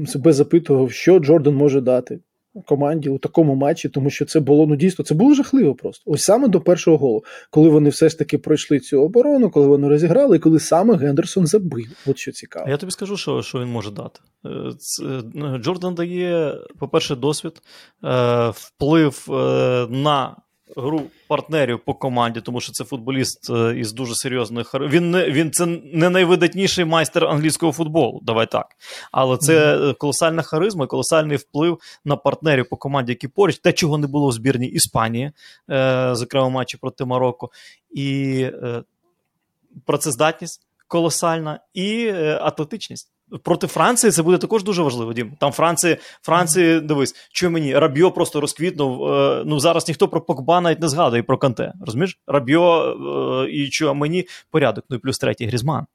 себе 0.07 0.33
запитував, 0.33 0.93
що 0.93 1.19
Джордан 1.19 1.55
може 1.55 1.81
дати. 1.81 2.21
Команді 2.67 3.09
у 3.09 3.19
такому 3.19 3.55
матчі, 3.55 3.89
тому 3.89 4.11
що 4.11 4.25
це 4.25 4.41
було 4.41 4.67
ну 4.67 4.77
дійсно 4.77 5.05
це 5.05 5.15
було 5.15 5.35
жахливо 5.35 5.75
просто. 5.75 6.11
Ось 6.11 6.23
саме 6.23 6.49
до 6.49 6.61
першого 6.61 6.97
голу, 6.97 7.25
коли 7.51 7.69
вони 7.69 7.91
все 7.91 8.09
ж 8.09 8.19
таки 8.19 8.39
пройшли 8.39 8.81
цю 8.81 9.03
оборону, 9.03 9.51
коли 9.51 9.67
вони 9.67 9.89
розіграли, 9.89 10.37
і 10.37 10.39
коли 10.39 10.61
саме 10.61 10.97
Гендерсон 10.97 11.47
забив. 11.47 11.87
От 12.07 12.19
що 12.19 12.33
цікаво. 12.33 12.71
Я 12.71 12.77
тобі 12.77 12.93
скажу, 12.93 13.17
що 13.17 13.43
що 13.43 13.61
він 13.61 13.69
може 13.69 13.91
дати. 13.91 14.21
Е, 14.47 15.23
ну, 15.35 15.59
Джордан 15.59 15.95
дає, 15.95 16.55
по-перше, 16.79 17.17
досвід, 17.17 17.63
е, 18.05 18.51
вплив 18.55 19.27
е, 19.31 19.87
на 19.91 20.37
гру 20.77 21.03
партнерів 21.29 21.81
по 21.85 21.95
команді, 21.95 22.41
тому 22.41 22.61
що 22.61 22.73
це 22.73 22.85
футболіст 22.85 23.51
е, 23.51 23.75
із 23.79 23.93
дуже 23.93 24.15
серйозних 24.15 24.75
Він 24.75 25.11
не 25.11 25.31
він 25.31 25.51
це 25.51 25.67
не 25.93 26.11
найвидатніший 26.11 26.85
майстер 26.85 27.25
англійського 27.25 27.73
футболу. 27.73 28.21
Давай 28.23 28.47
так. 28.47 28.67
Але 29.13 29.37
це 29.37 29.77
mm-hmm. 29.77 29.97
колосальна 29.97 30.43
харизма, 30.43 30.87
колосальний 30.87 31.37
вплив 31.37 31.81
на 32.05 32.17
партнерів 32.17 32.69
по 32.69 32.77
команді, 32.77 33.13
які 33.13 33.29
поруч, 33.29 33.59
те, 33.59 33.73
чого 33.73 33.99
не 33.99 34.07
було 34.07 34.29
в 34.29 34.33
збірній 34.33 34.67
Іспанії, 34.67 35.33
е, 35.71 36.11
зокрема 36.13 36.49
матчі 36.49 36.77
проти 36.77 37.05
Марокко, 37.05 37.51
і 37.91 38.41
е, 38.43 38.83
працездатність 39.87 40.67
колосальна 40.89 41.61
і 41.75 42.09
атлетичність. 42.41 43.11
Проти 43.43 43.67
Франції 43.67 44.11
це 44.11 44.23
буде 44.23 44.39
також 44.39 44.65
дуже 44.65 44.83
важливо. 44.83 45.13
Дім. 45.13 45.33
Там 45.41 45.53
Франції, 45.53 45.97
Франції, 46.23 46.81
дивись, 46.81 47.15
що 47.33 47.51
мені 47.51 47.79
Рабьо 47.79 48.11
просто 48.11 48.41
розквітнув. 48.41 49.13
Е, 49.13 49.43
ну 49.47 49.61
зараз 49.61 49.89
ніхто 49.89 50.09
про 50.09 50.21
Покба 50.21 50.61
навіть 50.61 50.81
не 50.81 50.89
згадує 50.89 51.23
про 51.23 51.39
Канте. 51.39 51.73
Розумієш? 51.87 52.19
Рабьо 52.27 52.83
е, 53.47 53.51
і 53.51 53.69
чого 53.69 53.95
мені 53.95 54.27
порядок. 54.51 54.85
Ну 54.91 54.97
і 54.97 54.99
плюс 54.99 55.19
третій 55.19 55.47
Грізман 55.47 55.87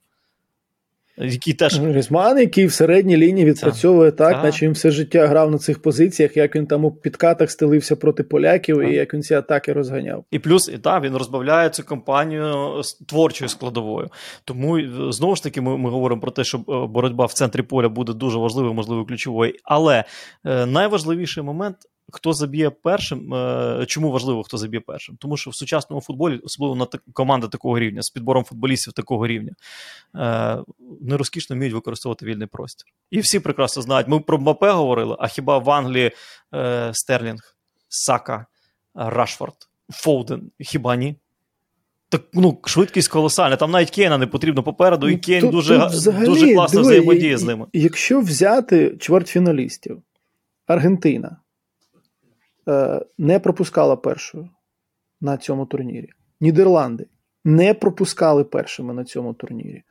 який 1.17 1.53
теж 1.53 1.79
Грізман, 1.79 2.37
який 2.37 2.65
в 2.65 2.71
середній 2.71 3.17
лінії 3.17 3.45
відпрацьовує 3.45 4.11
так, 4.11 4.33
так, 4.33 4.43
наче 4.43 4.65
він 4.65 4.73
все 4.73 4.91
життя 4.91 5.27
грав 5.27 5.51
на 5.51 5.57
цих 5.57 5.81
позиціях, 5.81 6.37
як 6.37 6.55
він 6.55 6.67
там 6.67 6.85
у 6.85 6.91
підкатах 6.91 7.51
стелився 7.51 7.95
проти 7.95 8.23
поляків 8.23 8.77
так. 8.77 8.89
і 8.89 8.93
як 8.93 9.13
він 9.13 9.23
ці 9.23 9.33
атаки 9.33 9.73
розганяв. 9.73 10.25
І 10.31 10.39
плюс 10.39 10.69
і 10.69 10.77
так, 10.77 11.03
він 11.03 11.15
розбавляє 11.17 11.69
цю 11.69 11.83
компанію 11.83 12.81
творчою 13.07 13.49
складовою. 13.49 14.09
Тому 14.45 14.79
знову 15.11 15.35
ж 15.35 15.43
таки, 15.43 15.61
ми 15.61 15.77
ми 15.77 15.89
говоримо 15.89 16.21
про 16.21 16.31
те, 16.31 16.43
що 16.43 16.57
е, 16.57 16.61
боротьба 16.87 17.25
в 17.25 17.33
центрі 17.33 17.61
поля 17.61 17.89
буде 17.89 18.13
дуже 18.13 18.37
важливою, 18.37 18.73
можливо, 18.73 19.05
ключовою. 19.05 19.53
Але 19.63 20.03
е, 20.45 20.65
найважливіший 20.65 21.43
момент 21.43 21.77
Хто 22.11 22.33
заб'є 22.33 22.69
першим? 22.69 23.33
Е, 23.33 23.85
чому 23.87 24.11
важливо, 24.11 24.43
хто 24.43 24.57
заб'є 24.57 24.79
першим? 24.79 25.17
Тому 25.19 25.37
що 25.37 25.49
в 25.49 25.55
сучасному 25.55 26.01
футболі, 26.01 26.37
особливо 26.43 26.75
на 26.75 26.87
команда 27.13 27.47
такого 27.47 27.79
рівня, 27.79 28.01
з 28.01 28.09
підбором 28.09 28.43
футболістів 28.43 28.93
такого 28.93 29.27
рівня, 29.27 29.51
е, 30.15 30.57
нерозкішно 31.01 31.55
вміють 31.55 31.73
використовувати 31.73 32.25
вільний 32.25 32.47
простір. 32.47 32.87
І 33.11 33.19
всі 33.19 33.39
прекрасно 33.39 33.81
знають. 33.81 34.07
Ми 34.07 34.19
про 34.19 34.37
Мбапе 34.37 34.71
говорили, 34.71 35.15
а 35.19 35.27
хіба 35.27 35.57
в 35.57 35.69
Англії 35.69 36.11
е, 36.53 36.89
Стерлінг, 36.93 37.57
Сака, 37.89 38.45
Рашфорд, 38.95 39.55
Фоуден, 39.89 40.51
хіба 40.59 40.95
ні? 40.95 41.15
Так 42.09 42.21
ну, 42.33 42.57
швидкість 42.65 43.07
колосальна. 43.07 43.55
Там 43.55 43.71
навіть 43.71 43.91
Кейна 43.91 44.17
не 44.17 44.27
потрібно 44.27 44.63
попереду, 44.63 45.09
і 45.09 45.13
ну, 45.13 45.19
Кейн 45.19 45.41
тут, 45.41 45.51
дуже 45.51 45.79
тут 45.79 45.89
взагалі, 45.89 46.25
дуже 46.25 46.53
класно 46.53 46.81
взаємодіє 46.81 47.37
з 47.37 47.43
ними. 47.43 47.65
Якщо 47.73 48.19
взяти 48.19 48.97
чвертьфіналістів, 48.99 50.01
Аргентина. 50.67 51.37
Е, 52.67 53.01
не 53.17 53.39
пропускала 53.39 53.95
першою 53.95 54.49
на 55.21 55.37
цьому 55.37 55.65
турнірі. 55.65 56.09
Нідерланди 56.41 57.05
не 57.45 57.73
пропускали 57.73 58.43
першими 58.43 58.93
на 58.93 59.03
цьому 59.03 59.33
турнірі. 59.33 59.83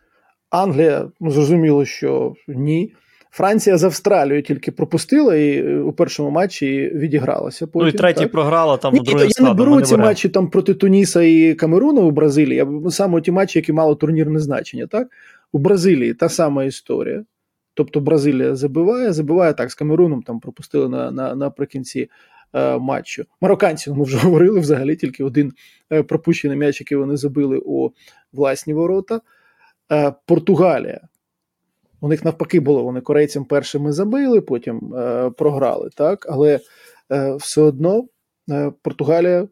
Англія, 0.51 1.11
ну, 1.21 1.31
зрозуміло, 1.31 1.85
що 1.85 2.35
ні. 2.49 2.93
Франція 3.31 3.79
з 3.79 3.85
Австралією 3.85 4.43
тільки 4.43 4.73
пропустила 4.73 5.37
і 5.37 5.59
е, 5.59 5.79
у 5.79 5.93
першому 5.93 6.31
матчі 6.31 6.93
відігралася. 6.95 7.67
Потім, 7.67 7.87
ну 7.87 7.89
і 7.89 7.93
третій 7.93 8.21
так. 8.21 8.33
програла 8.33 8.77
там. 8.77 8.95
Ні, 8.95 9.01
другим 9.01 9.29
Я 9.39 9.45
не 9.45 9.55
беру 9.55 9.81
ці 9.81 9.97
матчі 9.97 10.29
там 10.29 10.51
проти 10.51 10.75
Туніса 10.75 11.23
і 11.23 11.55
Камеруна 11.55 12.01
у 12.01 12.11
Бразилії, 12.11 12.67
а 12.87 12.91
саме 12.91 13.21
ті 13.21 13.33
матчі, 13.33 13.59
які 13.59 13.73
мали 13.73 13.95
турнірне 13.95 14.39
значення. 14.39 14.87
Так? 14.87 15.09
У 15.53 15.59
Бразилії 15.59 16.15
та 16.15 16.29
сама 16.29 16.65
історія. 16.65 17.25
Тобто 17.75 18.01
Бразилія 18.01 18.55
забиває, 18.55 19.13
забиває 19.13 19.55
так, 19.55 19.71
з 19.71 19.75
Камеруном 19.75 20.23
там 20.23 20.41
пропустили 20.41 20.89
на, 20.89 21.11
на, 21.11 21.35
наприкінці 21.35 22.11
матчу. 22.61 23.25
Марокканці, 23.41 23.91
ми 23.91 24.05
вже 24.05 24.19
говорили 24.27 24.61
взагалі 24.61 24.97
тільки 24.97 25.25
один 25.25 25.53
е, 25.93 26.03
пропущений 26.03 26.57
м'яч, 26.57 26.81
який 26.81 26.99
вони 26.99 27.17
забили 27.17 27.61
у 27.65 27.91
власні 28.33 28.75
ворота. 28.75 29.21
Е, 29.93 30.15
Португалія. 30.27 31.01
У 32.05 32.09
них 32.09 32.25
навпаки 32.25 32.61
було, 32.61 32.83
вони 32.83 33.01
корейцям 33.01 33.45
першими 33.45 33.93
забили, 33.93 34.41
потім 34.41 34.95
е, 34.95 35.31
програли. 35.31 35.91
так, 35.95 36.27
Але 36.31 36.61
е, 37.13 37.35
все 37.37 37.63
одно 37.63 38.05
е, 38.51 38.73
Португалія 38.83 39.49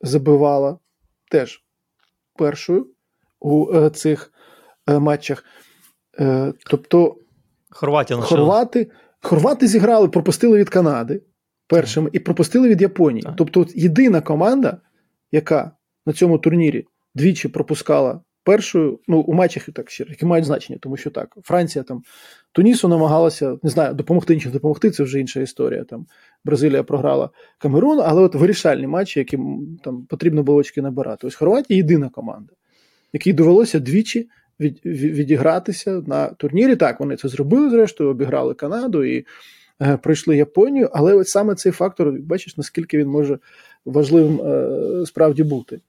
забивала 0.00 0.78
теж 1.30 1.64
першою 2.36 2.86
у 3.40 3.88
цих 3.88 4.32
матчах. 4.86 5.44
Тобто 6.70 7.16
Хорватія 7.70 8.20
хорвати, 8.20 8.90
хорвати 9.22 9.66
зіграли, 9.66 10.08
пропустили 10.08 10.58
від 10.58 10.68
Канади 10.68 11.22
першими 11.68 12.10
і 12.12 12.18
пропустили 12.18 12.68
від 12.68 12.82
Японії. 12.82 13.22
Так. 13.22 13.34
Тобто, 13.36 13.66
єдина 13.74 14.20
команда, 14.20 14.76
яка 15.32 15.70
на 16.06 16.12
цьому 16.12 16.38
турнірі 16.38 16.86
двічі 17.14 17.48
пропускала 17.48 18.20
першою, 18.44 19.00
ну 19.08 19.20
у 19.20 19.34
матчах 19.34 19.68
так 19.74 19.90
ще 19.90 20.06
які 20.08 20.26
мають 20.26 20.46
значення, 20.46 20.78
тому 20.82 20.96
що 20.96 21.10
так, 21.10 21.36
Франція 21.42 21.82
там 21.82 22.02
Тунісу 22.52 22.88
намагалася 22.88 23.58
не 23.62 23.70
знаю, 23.70 23.94
допомогти 23.94 24.40
чи 24.40 24.50
допомогти. 24.50 24.90
Це 24.90 25.02
вже 25.02 25.20
інша 25.20 25.40
історія. 25.40 25.84
Там 25.84 26.06
Бразилія 26.44 26.82
програла 26.82 27.30
Камерун, 27.58 28.00
але 28.00 28.22
от 28.22 28.34
вирішальні 28.34 28.86
матчі, 28.86 29.18
які 29.18 29.38
там 29.84 30.06
потрібно 30.08 30.42
було 30.42 30.58
очки 30.58 30.82
набирати. 30.82 31.26
Ось 31.26 31.34
Хорватія 31.34 31.76
єдина 31.76 32.08
команда, 32.08 32.52
якій 33.12 33.32
довелося 33.32 33.78
двічі. 33.80 34.28
Від, 34.60 34.80
відігратися 34.84 36.02
на 36.06 36.26
турнірі. 36.26 36.76
Так, 36.76 37.00
вони 37.00 37.16
це 37.16 37.28
зробили, 37.28 37.70
зрештою, 37.70 38.10
обіграли 38.10 38.54
Канаду 38.54 39.04
і 39.04 39.26
пройшли 40.02 40.36
Японію, 40.36 40.90
але 40.92 41.14
от 41.14 41.28
саме 41.28 41.54
цей 41.54 41.72
фактор, 41.72 42.12
бачиш, 42.12 42.56
наскільки 42.56 42.98
він 42.98 43.08
може 43.08 43.38
важливим 43.84 44.40
е, 44.40 45.06
справді 45.06 45.42
бути. 45.42 45.80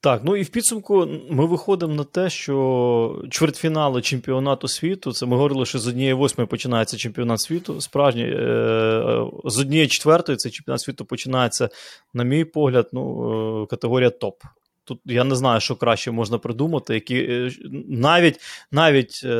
Так, 0.00 0.20
ну 0.24 0.36
і 0.36 0.42
в 0.42 0.48
підсумку 0.48 1.08
ми 1.30 1.46
виходимо 1.46 1.94
на 1.94 2.04
те, 2.04 2.30
що 2.30 3.22
чвертьфінали 3.30 4.02
чемпіонату 4.02 4.68
світу, 4.68 5.12
це 5.12 5.26
ми 5.26 5.36
говорили, 5.36 5.66
що 5.66 5.78
з 5.78 5.88
однієї 5.88 6.14
восьмої 6.14 6.48
починається 6.48 6.96
чемпіонат 6.96 7.40
світу. 7.40 7.80
Справжній 7.80 8.24
е, 8.24 9.26
з 9.44 9.58
однієї 9.58 9.88
четвертої 9.88 10.36
цей 10.36 10.52
чемпіонат 10.52 10.80
світу 10.80 11.04
починається, 11.04 11.68
на 12.14 12.24
мій 12.24 12.44
погляд, 12.44 12.88
ну, 12.92 13.66
категорія 13.70 14.10
топ. 14.10 14.42
Тут 14.84 15.00
я 15.04 15.24
не 15.24 15.34
знаю, 15.34 15.60
що 15.60 15.76
краще 15.76 16.10
можна 16.10 16.38
придумати. 16.38 16.94
які 16.94 17.16
е, 17.16 17.50
Навіть 17.88 18.40
навіть 18.72 19.20
е, 19.24 19.30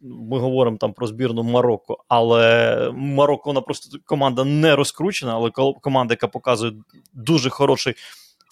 ми 0.00 0.38
говоримо 0.38 0.76
там 0.76 0.92
про 0.92 1.06
збірну 1.06 1.42
Марокко, 1.42 2.04
але 2.08 2.92
Марокко 2.94 3.50
вона 3.50 3.60
просто 3.60 3.98
команда 4.04 4.44
не 4.44 4.76
розкручена, 4.76 5.34
але 5.34 5.50
команда, 5.80 6.12
яка 6.12 6.28
показує 6.28 6.72
дуже 7.14 7.50
хороший. 7.50 7.94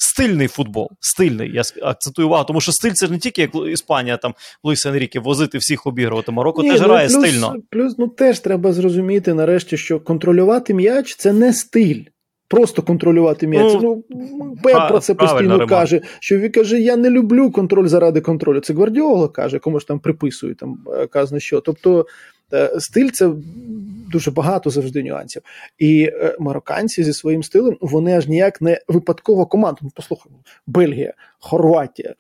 Стильний 0.00 0.48
футбол, 0.48 0.90
стильний. 1.00 1.52
Я 1.52 1.62
акцентую 1.82 2.28
увагу, 2.28 2.44
тому 2.44 2.60
що 2.60 2.72
стиль 2.72 2.92
це 2.92 3.06
ж 3.06 3.12
не 3.12 3.18
тільки 3.18 3.40
як 3.40 3.50
Іспанія, 3.72 4.16
там 4.16 4.34
Луїс 4.64 4.86
Енріке, 4.86 5.20
возити 5.20 5.58
всіх 5.58 5.86
обігрувати. 5.86 6.32
Марокко 6.32 6.62
Ні, 6.62 6.70
теж 6.70 6.80
ну, 6.80 6.86
грає 6.86 7.08
плюс, 7.08 7.18
стильно. 7.18 7.56
Плюс 7.70 7.94
ну 7.98 8.08
теж 8.08 8.40
треба 8.40 8.72
зрозуміти 8.72 9.34
нарешті, 9.34 9.76
що 9.76 10.00
контролювати 10.00 10.74
м'яч 10.74 11.16
це 11.16 11.32
не 11.32 11.52
стиль. 11.52 12.02
Просто 12.48 12.82
контролювати 12.82 13.46
м'яч. 13.46 13.78
Ну, 13.82 14.04
ну 14.10 14.56
Пеп 14.62 14.88
про 14.88 15.00
це 15.00 15.14
постійно 15.14 15.66
каже. 15.66 16.00
Що 16.20 16.38
він 16.38 16.52
каже: 16.52 16.80
Я 16.80 16.96
не 16.96 17.10
люблю 17.10 17.50
контроль 17.50 17.86
заради 17.86 18.20
контролю. 18.20 18.60
Це 18.60 18.74
Гвардіола 18.74 19.28
каже, 19.28 19.58
кому 19.58 19.80
ж 19.80 19.86
там 19.86 19.98
приписують 19.98 20.58
там 20.58 20.78
е, 20.94 21.06
казано 21.06 21.40
що. 21.40 21.60
Тобто 21.60 22.06
Стиль 22.78 23.08
це 23.08 23.30
дуже 24.12 24.30
багато 24.30 24.70
завжди 24.70 25.02
нюансів. 25.02 25.42
І 25.78 26.12
марокканці 26.38 27.04
зі 27.04 27.12
своїм 27.12 27.42
стилем 27.42 27.76
вони 27.80 28.16
аж 28.16 28.28
ніяк 28.28 28.60
не 28.60 28.80
випадкова 28.88 29.46
команда. 29.46 29.78
Ну, 29.82 29.90
послухай, 29.94 30.32
Бельгія, 30.66 31.14
Хорватія. 31.38 32.14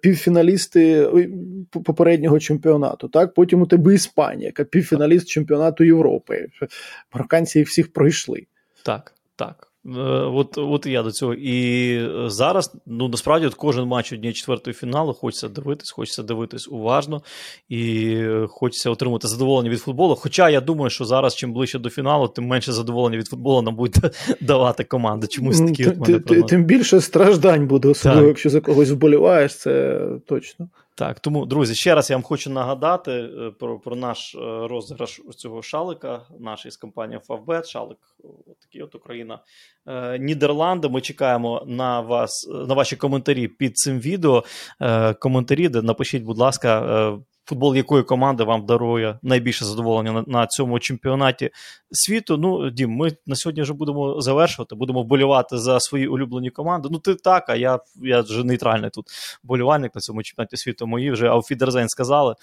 Півфіналісти 0.00 1.08
попереднього 1.84 2.38
чемпіонату, 2.40 3.08
так 3.08 3.34
потім 3.34 3.62
у 3.62 3.66
тебе 3.66 3.94
Іспанія, 3.94 4.46
яка 4.46 4.64
півфіналіст 4.64 5.28
чемпіонату 5.28 5.84
Європи. 5.84 6.46
Марокканці 7.14 7.58
їх 7.58 7.68
всіх 7.68 7.92
пройшли. 7.92 8.46
Так, 8.84 9.14
так. 9.36 9.70
Е, 9.86 10.00
от 10.10 10.58
от 10.58 10.86
я 10.86 11.02
до 11.02 11.10
цього. 11.10 11.34
І 11.34 11.90
е, 11.96 12.30
зараз, 12.30 12.76
ну 12.86 13.08
насправді, 13.08 13.46
от 13.46 13.54
кожен 13.54 13.84
матч 13.84 14.12
однієї 14.12 14.34
четвертої 14.34 14.74
фіналу 14.74 15.14
хочеться 15.14 15.48
дивитись, 15.48 15.90
хочеться 15.90 16.22
дивитись 16.22 16.68
уважно 16.68 17.22
і 17.68 18.16
хочеться 18.48 18.90
отримати 18.90 19.28
задоволення 19.28 19.70
від 19.70 19.80
футболу. 19.80 20.14
Хоча 20.14 20.50
я 20.50 20.60
думаю, 20.60 20.90
що 20.90 21.04
зараз, 21.04 21.36
чим 21.36 21.52
ближче 21.52 21.78
до 21.78 21.90
фіналу, 21.90 22.28
тим 22.28 22.46
менше 22.46 22.72
задоволення 22.72 23.18
від 23.18 23.26
футболу 23.26 23.62
нам 23.62 23.76
буде 23.76 24.10
давати 24.40 24.84
команда. 24.84 25.26
Чомусь 25.26 25.60
такі 25.60 25.86
от 25.86 25.98
мене 25.98 26.42
Тим 26.42 26.64
більше 26.64 27.00
страждань 27.00 27.66
буде, 27.66 27.88
особливо, 27.88 28.28
якщо 28.28 28.50
за 28.50 28.60
когось 28.60 28.90
вболіваєш, 28.90 29.56
це 29.56 30.00
точно. 30.26 30.68
Так, 30.96 31.20
тому, 31.20 31.46
друзі, 31.46 31.74
ще 31.74 31.94
раз 31.94 32.10
я 32.10 32.16
вам 32.16 32.22
хочу 32.22 32.50
нагадати 32.50 33.12
е, 33.12 33.50
про 33.58 33.78
про 33.78 33.96
наш 33.96 34.36
розіграш 34.40 35.20
цього 35.36 35.62
шалика, 35.62 36.26
наш 36.40 36.66
із 36.66 36.76
компанії 36.76 37.20
Favbet, 37.28 37.64
шалик, 37.64 37.98
такий 38.60 38.82
от 38.82 38.94
Україна. 38.94 39.38
Е, 39.86 40.18
Нідерланди. 40.18 40.88
Ми 40.88 41.00
чекаємо 41.00 41.64
на 41.66 42.00
вас, 42.00 42.48
на 42.68 42.74
ваші 42.74 42.96
коментарі 42.96 43.48
під 43.48 43.78
цим 43.78 44.00
відео. 44.00 44.44
Е, 44.80 45.14
коментарі, 45.14 45.68
де 45.68 45.82
напишіть, 45.82 46.22
будь 46.22 46.38
ласка, 46.38 46.80
е, 46.80 47.18
футбол 47.46 47.76
якої 47.76 48.02
команди 48.02 48.44
вам 48.44 48.66
дарує 48.66 49.18
найбільше 49.22 49.64
задоволення 49.64 50.12
на, 50.12 50.24
на 50.26 50.46
цьому 50.46 50.78
чемпіонаті 50.78 51.50
світу. 51.90 52.36
Ну, 52.36 52.70
Дім, 52.70 52.90
ми 52.90 53.16
на 53.26 53.36
сьогодні 53.36 53.62
вже 53.62 53.72
будемо 53.72 54.20
завершувати, 54.20 54.74
будемо 54.74 55.02
вболівати 55.02 55.58
за 55.58 55.80
свої 55.80 56.08
улюблені 56.08 56.50
команди. 56.50 56.88
Ну, 56.92 56.98
ти 56.98 57.14
так, 57.14 57.48
а 57.48 57.56
я 57.56 57.78
я 58.02 58.20
вже 58.20 58.44
нейтральний 58.44 58.90
тут 58.90 59.06
болівальник 59.42 59.94
на 59.94 60.00
цьому 60.00 60.22
чемпіонаті 60.22 60.56
світу. 60.56 60.86
Мої 60.86 61.10
вже 61.10 61.28
Ауфідерзейн 61.28 61.88
сказали. 61.88 62.34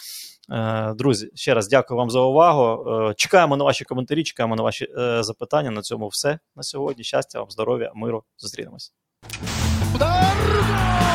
Друзі, 0.95 1.29
ще 1.35 1.53
раз 1.53 1.67
дякую 1.67 1.97
вам 1.97 2.09
за 2.09 2.19
увагу. 2.19 3.13
Чекаємо 3.17 3.57
на 3.57 3.63
ваші 3.63 3.85
коментарі, 3.85 4.23
чекаємо 4.23 4.55
на 4.55 4.63
ваші 4.63 4.87
запитання. 5.19 5.71
На 5.71 5.81
цьому 5.81 6.07
все 6.07 6.39
на 6.55 6.63
сьогодні. 6.63 7.03
Щастя, 7.03 7.39
вам, 7.39 7.49
здоров'я, 7.51 7.91
миру. 7.95 8.23
Зустрінемось. 8.37 8.93
Удар! 9.95 11.10